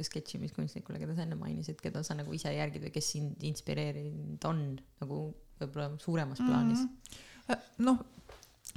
[0.07, 4.61] sketšimiskunstnikule, keda sa enne mainisid, keda sa nagu ise järgid või kes sind inspireerinud on
[5.01, 5.19] nagu
[5.59, 7.17] võib-olla suuremas plaanis mm?
[7.49, 7.67] -hmm.
[7.83, 7.99] noh,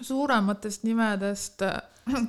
[0.01, 1.79] suurematest nimedest äh,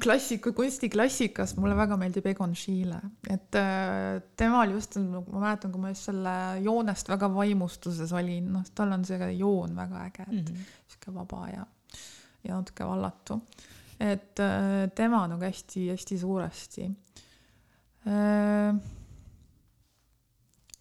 [0.03, 5.93] klassiku, kunstiklassikas mulle väga meeldib Egon Schiele, et äh, temal just, ma mäletan, kui ma
[5.93, 10.55] just selle joonest väga vaimustuses olin, noh, tal on see joon väga äge, et mm
[10.55, 10.73] -hmm.
[10.87, 11.65] sihuke vaba ja
[12.43, 13.41] ja natuke vallatu.
[13.99, 16.89] Et äh, tema nagu hästi-hästi suuresti.
[18.07, 18.81] Äh,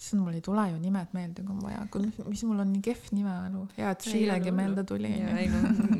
[0.02, 1.82] issand, mul ei tule ju nimed meelde, kui on vaja,
[2.26, 5.12] mis mul on nii kehv nimemälu, hea, et Sheilegi meelde tuli.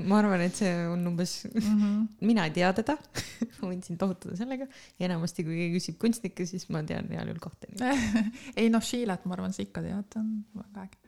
[0.08, 2.08] ma arvan, et see on umbes mm, -hmm.
[2.30, 2.96] mina ei tea teda.
[3.60, 4.66] Ma võin sind ohutada sellega.
[4.98, 8.26] Enamasti, kui keegi küsib kunstnikke, siis ma tean heal juhul kahte nime.
[8.56, 10.98] Ei noh, Sheilat ma arvan, sa ikka tead, ta on väga äge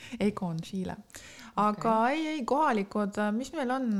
[0.28, 0.96] Egon Schiele
[1.60, 2.16] aga okay.
[2.16, 3.90] ei, ei kohalikud, mis meil on,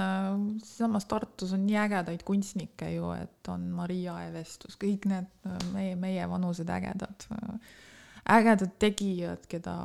[0.63, 5.31] siinsamas Tartus on nii ägedaid kunstnikke ju, et on Maria Evestus, kõik need
[5.75, 7.27] meie, meie vanused ägedad,
[8.31, 9.77] ägedad tegijad, keda,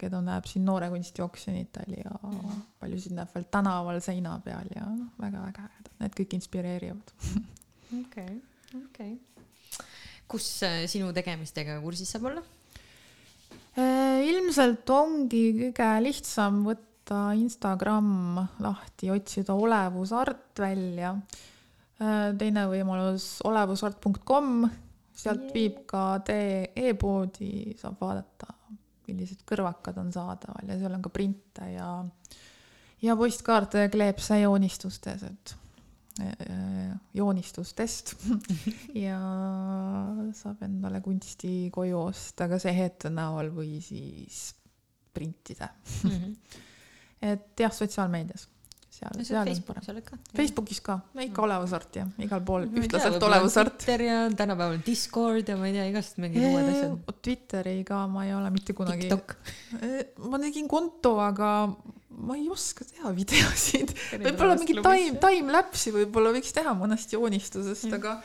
[0.00, 2.60] keda näeb siin Noore Kunstioksjonitel ja mm.
[2.82, 7.16] paljusid näeb veel tänaval seina peal ja noh, väga-väga ägedad, need kõik inspireerivad.
[8.02, 8.38] okei,
[8.84, 9.16] okei.
[10.28, 12.46] kus äh, sinu tegemistega kursis saab olla?
[13.78, 21.12] Äh, ilmselt ongi kõige lihtsam võtta Instagram lahti, otsida olevusart välja.
[22.02, 24.66] Äh, teine võimalus olevusart.com,
[25.14, 25.54] sealt yeah.
[25.54, 28.50] viib ka tee e-poodi, saab vaadata,
[29.06, 31.92] millised kõrvakad on saadaval ja seal on ka printe ja,
[33.04, 35.54] ja postkaarte ja kleepse joonistustes, et
[37.14, 38.14] joonistustest.
[39.06, 39.18] Ja
[40.34, 44.48] saab endale kunsti koju osta kas ehete näol või siis
[45.14, 45.70] printida.
[46.04, 46.10] Mm.
[46.10, 46.64] -hmm
[47.22, 48.48] et jah, sotsiaalmeedias
[48.98, 50.08] seal, seal on parem.
[50.34, 53.76] Facebookis ka, ikka olevusart ja igal pool mm, ühtlaselt olevusart.
[53.78, 57.14] Twitter ja tänapäeval Discord ja ma ei tea, igast mingid uued asjad.
[57.28, 59.10] Twitteri ka ma ei ole mitte kunagi.
[60.24, 61.52] ma tegin konto, aga
[62.18, 63.94] ma ei oska teha videosid.
[64.26, 68.18] võib-olla mingi time, time-lapse'i võib-olla võiks teha mõnest joonistusest mm., aga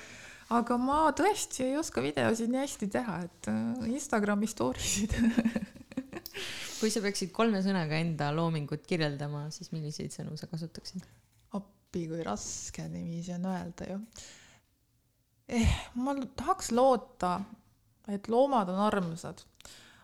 [0.54, 5.16] aga ma tõesti ei oska videosid nii hästi teha, et äh, Instagrami story sid
[6.84, 11.06] kui sa peaksid kolme sõnaga enda loomingut kirjeldama, siis milliseid sõnu sa kasutaksid?
[11.56, 14.00] appi, kui raske niiviisi on öelda ju
[15.48, 15.76] eh,.
[15.96, 17.38] ma tahaks loota,
[18.12, 19.46] et loomad on armsad.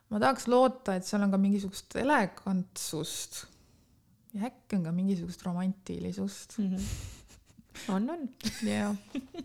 [0.08, 3.42] ma tahaks loota, et seal on ka mingisugust elegantsust
[4.38, 6.76] ja äkki on ka mingisugust romantilisust mm.
[6.78, 6.88] -hmm.
[7.96, 8.30] on, on.
[8.64, 8.96] jah.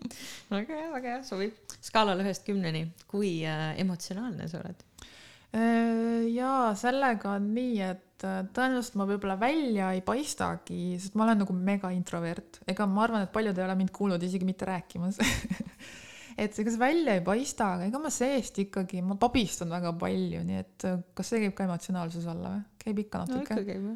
[0.55, 1.59] väga hea, väga hea, sobib.
[1.81, 4.87] skaalal ühest kümneni, kui äh, emotsionaalne sa oled?
[5.53, 11.27] Äh, ja sellega on nii, et äh, tõenäoliselt ma võib-olla välja ei paistagi, sest ma
[11.27, 14.67] olen nagu mega introvert, ega ma arvan, et paljud ei ole mind kuulnud isegi mitte
[14.69, 15.21] rääkimas.
[16.35, 20.41] Et ega see välja ei paista, aga ega ma seest ikkagi, ma pabistan väga palju,
[20.43, 22.65] nii et äh, kas see käib ka emotsionaalsuse alla või?
[22.81, 23.55] käib ikka natuke?
[23.79, 23.93] no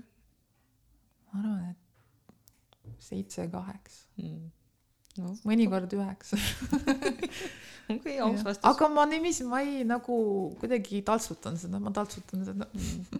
[1.33, 4.07] ma arvan, et seitse-kaheksa.
[4.21, 4.47] Mm
[5.19, 5.35] no.
[5.47, 6.39] mõnikord üheksa
[8.03, 8.65] kui aus vastus.
[8.69, 10.19] aga ma niiviisi, ma ei nagu
[10.61, 12.67] kuidagi taltsutan seda, ma taltsutan seda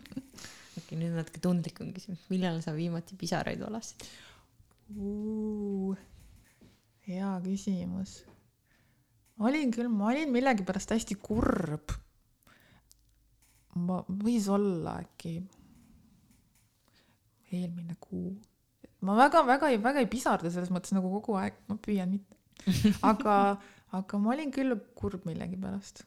[0.80, 4.05] okei, nüüd natuke tundlikum küsimus, millal sa viimati pisaraid valasid
[4.95, 5.97] uh,?
[7.09, 8.19] hea küsimus.
[9.41, 11.95] olin küll, ma olin millegipärast hästi kurb.
[13.80, 15.39] ma, võis olla äkki
[17.49, 18.35] eelmine kuu
[19.05, 22.38] ma väga-väga ei, väga ei pisarda selles mõttes nagu kogu aeg, ma püüan mitte.
[23.11, 23.35] aga,
[23.95, 26.03] aga ma olin küll kurb millegipärast.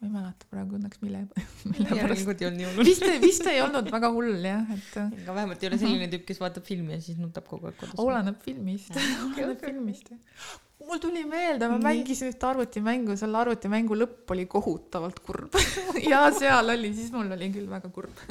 [0.00, 1.24] ma ei mäleta praegu õnneks mille,
[1.72, 2.88] mille järelikult ei olnud nii hull.
[2.90, 4.98] vist, vist ei olnud väga hull jah, et.
[4.98, 7.96] aga vähemalt ei ole selline tüüp, kes vaatab filmi ja siis nutab kogu aeg kodus.
[8.02, 14.32] oleneb filmist, oleneb filmist jah mul tuli meelde, ma mängisin ühte arvutimängu, selle arvutimängu lõpp
[14.34, 15.58] oli kohutavalt kurb
[16.12, 18.22] ja seal oli, siis mul oli küll väga kurb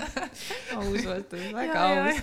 [0.78, 2.20] aus vastus, väga ja, aus.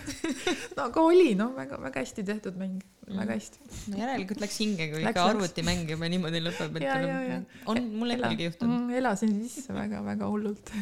[0.78, 2.78] no aga oli noh, väga-väga hästi tehtud mäng,
[3.08, 3.34] väga mm.
[3.34, 3.74] hästi.
[3.94, 7.42] no järelikult läks hinge, kui läks, ikka arvutimäng juba niimoodi lõpeb, et ja, ja, ja.
[7.72, 9.02] on mul endalgi juhtunud mm,.
[9.02, 10.74] elasin sisse väga-väga hullult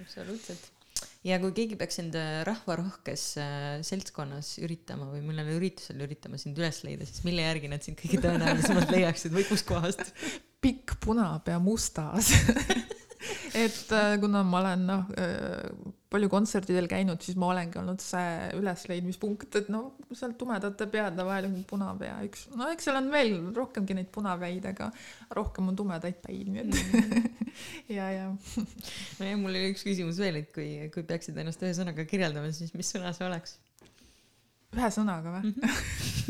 [0.00, 0.70] absoluutselt
[1.26, 6.80] ja kui keegi peaks enda rahvarohkes äh, seltskonnas üritama või mõnel üritusel üritama sind üles
[6.86, 10.14] leida, siis mille järgi nad sind kõige tõenäolisemalt leiaksid või kuskohast?
[10.60, 12.32] pikk punapea mustas
[13.64, 18.50] et äh, kuna ma olen noh, äh, palju kontsertidel käinud, siis ma olengi olnud see
[18.58, 23.36] ülesleidmispunkt, et no seal tumedate peade vahel on punapea üks, no eks seal on veel
[23.54, 24.90] rohkemgi neid punapäid, aga
[25.38, 27.30] rohkem on tumedaid päid, nii et mm.
[27.98, 28.28] ja, ja.
[29.20, 32.74] nojah, mul oli üks küsimus veel, et kui, kui peaksid ennast ühe sõnaga kirjeldama, siis
[32.74, 33.60] mis sõna see oleks?
[34.70, 35.64] Ühe sõnaga või mm?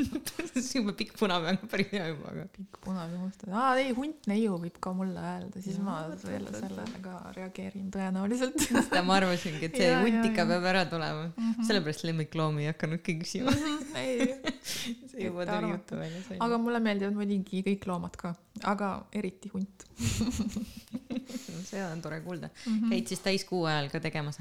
[0.00, 0.68] -hmm.
[0.78, 2.44] juba pikk punapea on päris hea juba, aga.
[2.54, 6.54] pikk punapea mustad, aa ei, hunt neiu võib ka mulle öelda, siis ja, ma selle,
[6.54, 8.56] sellele ka reageerin tõenäoliselt
[8.88, 12.64] seda ma arvasingi, et see ja, hunt ikka peab ära tulema mm -hmm., sellepärast lemmikloomi
[12.64, 13.52] ei hakanudki küsima.
[13.52, 13.96] -hmm.
[14.00, 14.28] ei
[15.12, 16.40] see juba tuli juttu välja.
[16.48, 18.34] aga mulle meeldivad muidugi kõik loomad ka,
[18.64, 22.72] aga eriti hunt no see on tore kuulda mm.
[22.72, 22.88] -hmm.
[22.90, 24.40] käid siis täiskuu ajal ka tegemas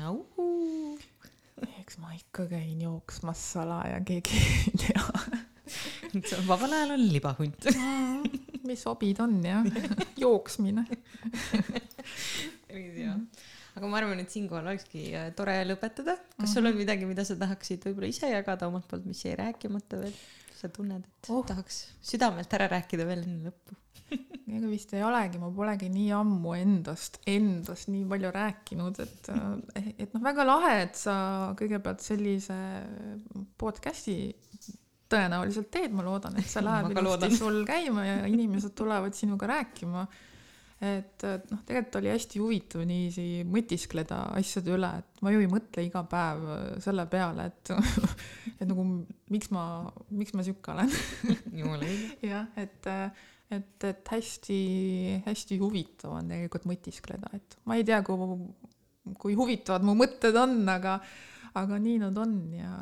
[1.82, 5.46] eks ma ikka käin jooksmas salaja, keegi ei tea
[6.50, 7.70] vabal ajal on libahunt
[8.70, 9.66] mis hobid on jah,
[10.24, 10.86] jooksmine.
[12.68, 13.16] päris hea.
[13.76, 16.18] aga ma arvan, et siinkohal olekski äh, tore lõpetada.
[16.38, 16.84] kas sul on mhm.
[16.84, 20.18] midagi, mida sa tahaksid võib-olla ise jagada omalt poolt, mis jäi rääkimata veel?
[20.60, 21.46] sa tunned, et oh.
[21.48, 23.78] tahaks südamelt ära rääkida veel enne lõppu
[24.58, 29.90] ega vist ei olegi, ma polegi nii ammu endast, endast nii palju rääkinud, et, äh,
[30.06, 31.16] et noh, väga lahe, et sa
[31.60, 32.58] kõigepealt sellise
[33.60, 34.20] podcast'i
[35.10, 40.06] tõenäoliselt teed, ma loodan, et see läheb ilusti sul käima ja inimesed tulevad sinuga rääkima.
[40.80, 45.84] Et, noh, tegelikult oli hästi huvitav niiviisi mõtiskleda asjade üle, et ma ju ei mõtle
[45.84, 46.46] iga päev
[46.84, 47.74] selle peale, et
[48.60, 48.86] et nagu
[49.34, 49.64] miks ma,
[50.12, 50.94] miks ma sihuke olen.
[51.60, 52.16] jumala õige.
[52.30, 52.90] jah, et,
[53.56, 58.40] et, et hästi-hästi huvitav on tegelikult mõtiskleda, et ma ei tea, kui,
[59.20, 61.00] kui huvitavad mu mõtted on, aga
[61.58, 62.74] aga nii nad on ja,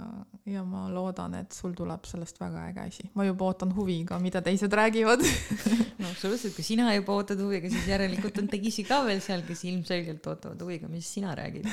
[0.49, 3.05] ja ma loodan, et sul tuleb sellest väga äge asi.
[3.15, 5.23] ma juba ootan huviga, mida teised räägivad
[6.01, 9.63] no absoluutselt, kui sina juba ootad huviga, siis järelikult on teisi ka veel seal, kes
[9.71, 11.69] ilmselgelt ootavad huviga, mis sina räägid.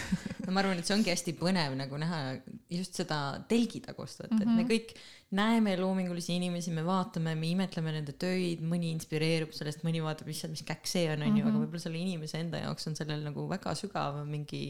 [0.46, 2.22] no ma arvan, et see ongi hästi põnev nagu näha
[2.70, 4.42] just seda telgitagust, et mm, -hmm.
[4.42, 4.70] et me mhm.
[4.70, 4.96] kõik
[5.34, 10.54] näeme loomingulisi inimesi, me vaatame, me imetleme nende töid, mõni inspireerub sellest, mõni vaatab lihtsalt,
[10.54, 11.64] mis käkk see on, onju, aga mhm.
[11.64, 14.62] võib-olla selle inimese enda jaoks on sellel nagu väga sügav mingi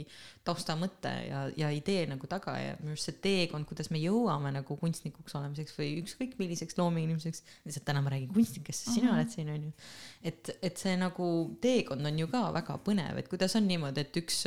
[0.46, 4.78] taustamõte ja, ja idee nagu taga ja minu arust see teekond, kuidas me jõuame nagu
[4.80, 9.20] kunstnikuks olemiseks või ükskõik milliseks loominimeseks, lihtsalt täna ma räägin kunstnikest, sest sina mm -hmm.
[9.20, 9.72] oled siin, onju.
[10.32, 11.28] et, et see nagu
[11.60, 14.44] teekond on ju ka väga põnev, et kuidas on niimoodi, et üks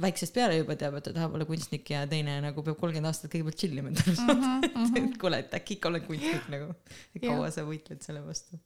[0.00, 3.32] väiksest peale juba teab, et ta tahab olla kunstnik ja teine nagu peab kolmkümmend aastat
[3.32, 4.66] kõigepealt chill ima saada mm.
[4.74, 4.98] -hmm.
[5.02, 6.74] et kuule, et äkki ikka olen kunstnik nagu.
[7.20, 8.60] kaua sa võitled selle vastu?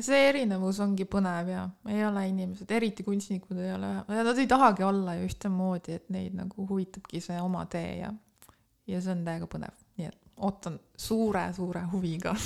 [0.00, 4.86] see erinevus ongi põnev ja ei ole inimesed, eriti kunstnikud ei ole, nad ei tahagi
[4.88, 8.12] olla ju ühtemoodi, et neid nagu huvitabki see oma tee ja,
[8.88, 9.76] ja see on täiega põnev,
[10.42, 12.34] ootan suure-suure huviga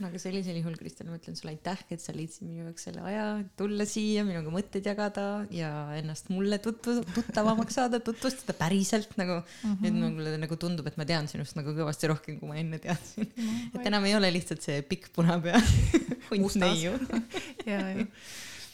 [0.00, 3.02] no aga sellisel juhul, Kristel, ma ütlen sulle aitäh, et sa leidsid minu jaoks selle
[3.06, 3.24] aja
[3.58, 5.24] tulla siia, minuga mõtteid jagada
[5.54, 9.72] ja ennast mulle tutvu-, tuttavamaks saada, tutvustada päriselt nagu mm.
[9.72, 9.96] -hmm.
[9.96, 13.24] nüüd mulle nagu tundub, et ma tean sinust nagu kõvasti rohkem, kui ma enne teadsin
[13.24, 13.42] mm.
[13.42, 13.80] -hmm.
[13.80, 15.60] et enam ei ole lihtsalt see pikk punapea
[16.30, 16.92] hunt neiu
[17.70, 18.06] ja, ja,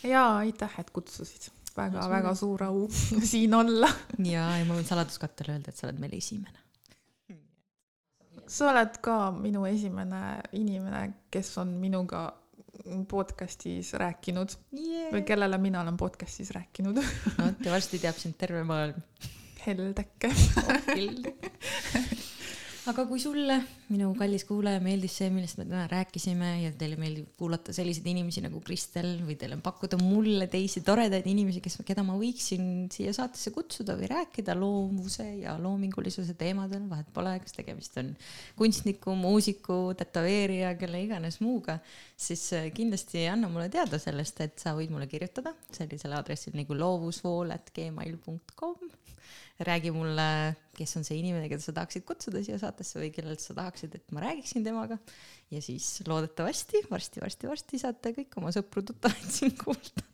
[0.03, 3.89] ja aitäh, et kutsusid väga-väga suur au siin olla.
[4.19, 6.61] ja, ja ma võin saladuskattele öelda, et sa oled meil esimene
[8.53, 10.23] sa oled ka minu esimene
[10.59, 11.03] inimene,
[11.33, 12.27] kes on minuga
[13.09, 15.12] podcast'is rääkinud yeah.
[15.12, 16.99] või kellele mina olen podcast'is rääkinud.
[16.99, 18.99] no vot ja varsti teab sind terve maailm.
[19.66, 20.73] heldeke oh,.
[20.89, 21.53] heldeke
[22.91, 23.61] aga kui sulle,
[23.93, 28.43] minu kallis kuulaja, meeldis see, millest me täna rääkisime ja teile meeldib kuulata selliseid inimesi
[28.43, 33.13] nagu Kristel või teil on pakkuda mulle teisi toredaid inimesi, kes, keda ma võiksin siia
[33.15, 38.09] saatesse kutsuda või rääkida loovuse ja loomingulisuse teemadel, vahet pole, kas tegemist on
[38.59, 41.79] kunstniku, muusiku, tätoveerija, kelle iganes muuga,
[42.19, 46.73] siis äh, kindlasti anna mulle teada sellest, et sa võid mulle kirjutada sellisele aadressil nagu
[46.83, 49.02] loovusvool.gmail.com
[49.61, 53.55] räägi mulle, kes on see inimene, keda sa tahaksid kutsuda siia saatesse või kellelt sa
[53.57, 54.99] tahaksid, et ma räägiksin temaga.
[55.53, 60.07] ja siis loodetavasti varsti-varsti-varsti saate kõik oma sõpru-tuttavaid siin kuulda.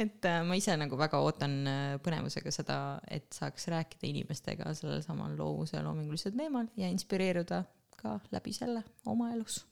[0.00, 2.78] et äh, ma ise nagu väga ootan äh, põnevusega seda,
[3.10, 7.64] et saaks rääkida inimestega sellel samal loovuse ja loomingulisel teemal ja inspireeruda
[8.00, 9.64] ka läbi selle oma elus.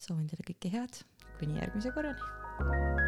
[0.00, 1.04] soovin teile kõike head,
[1.38, 3.01] kuni järgmise korrani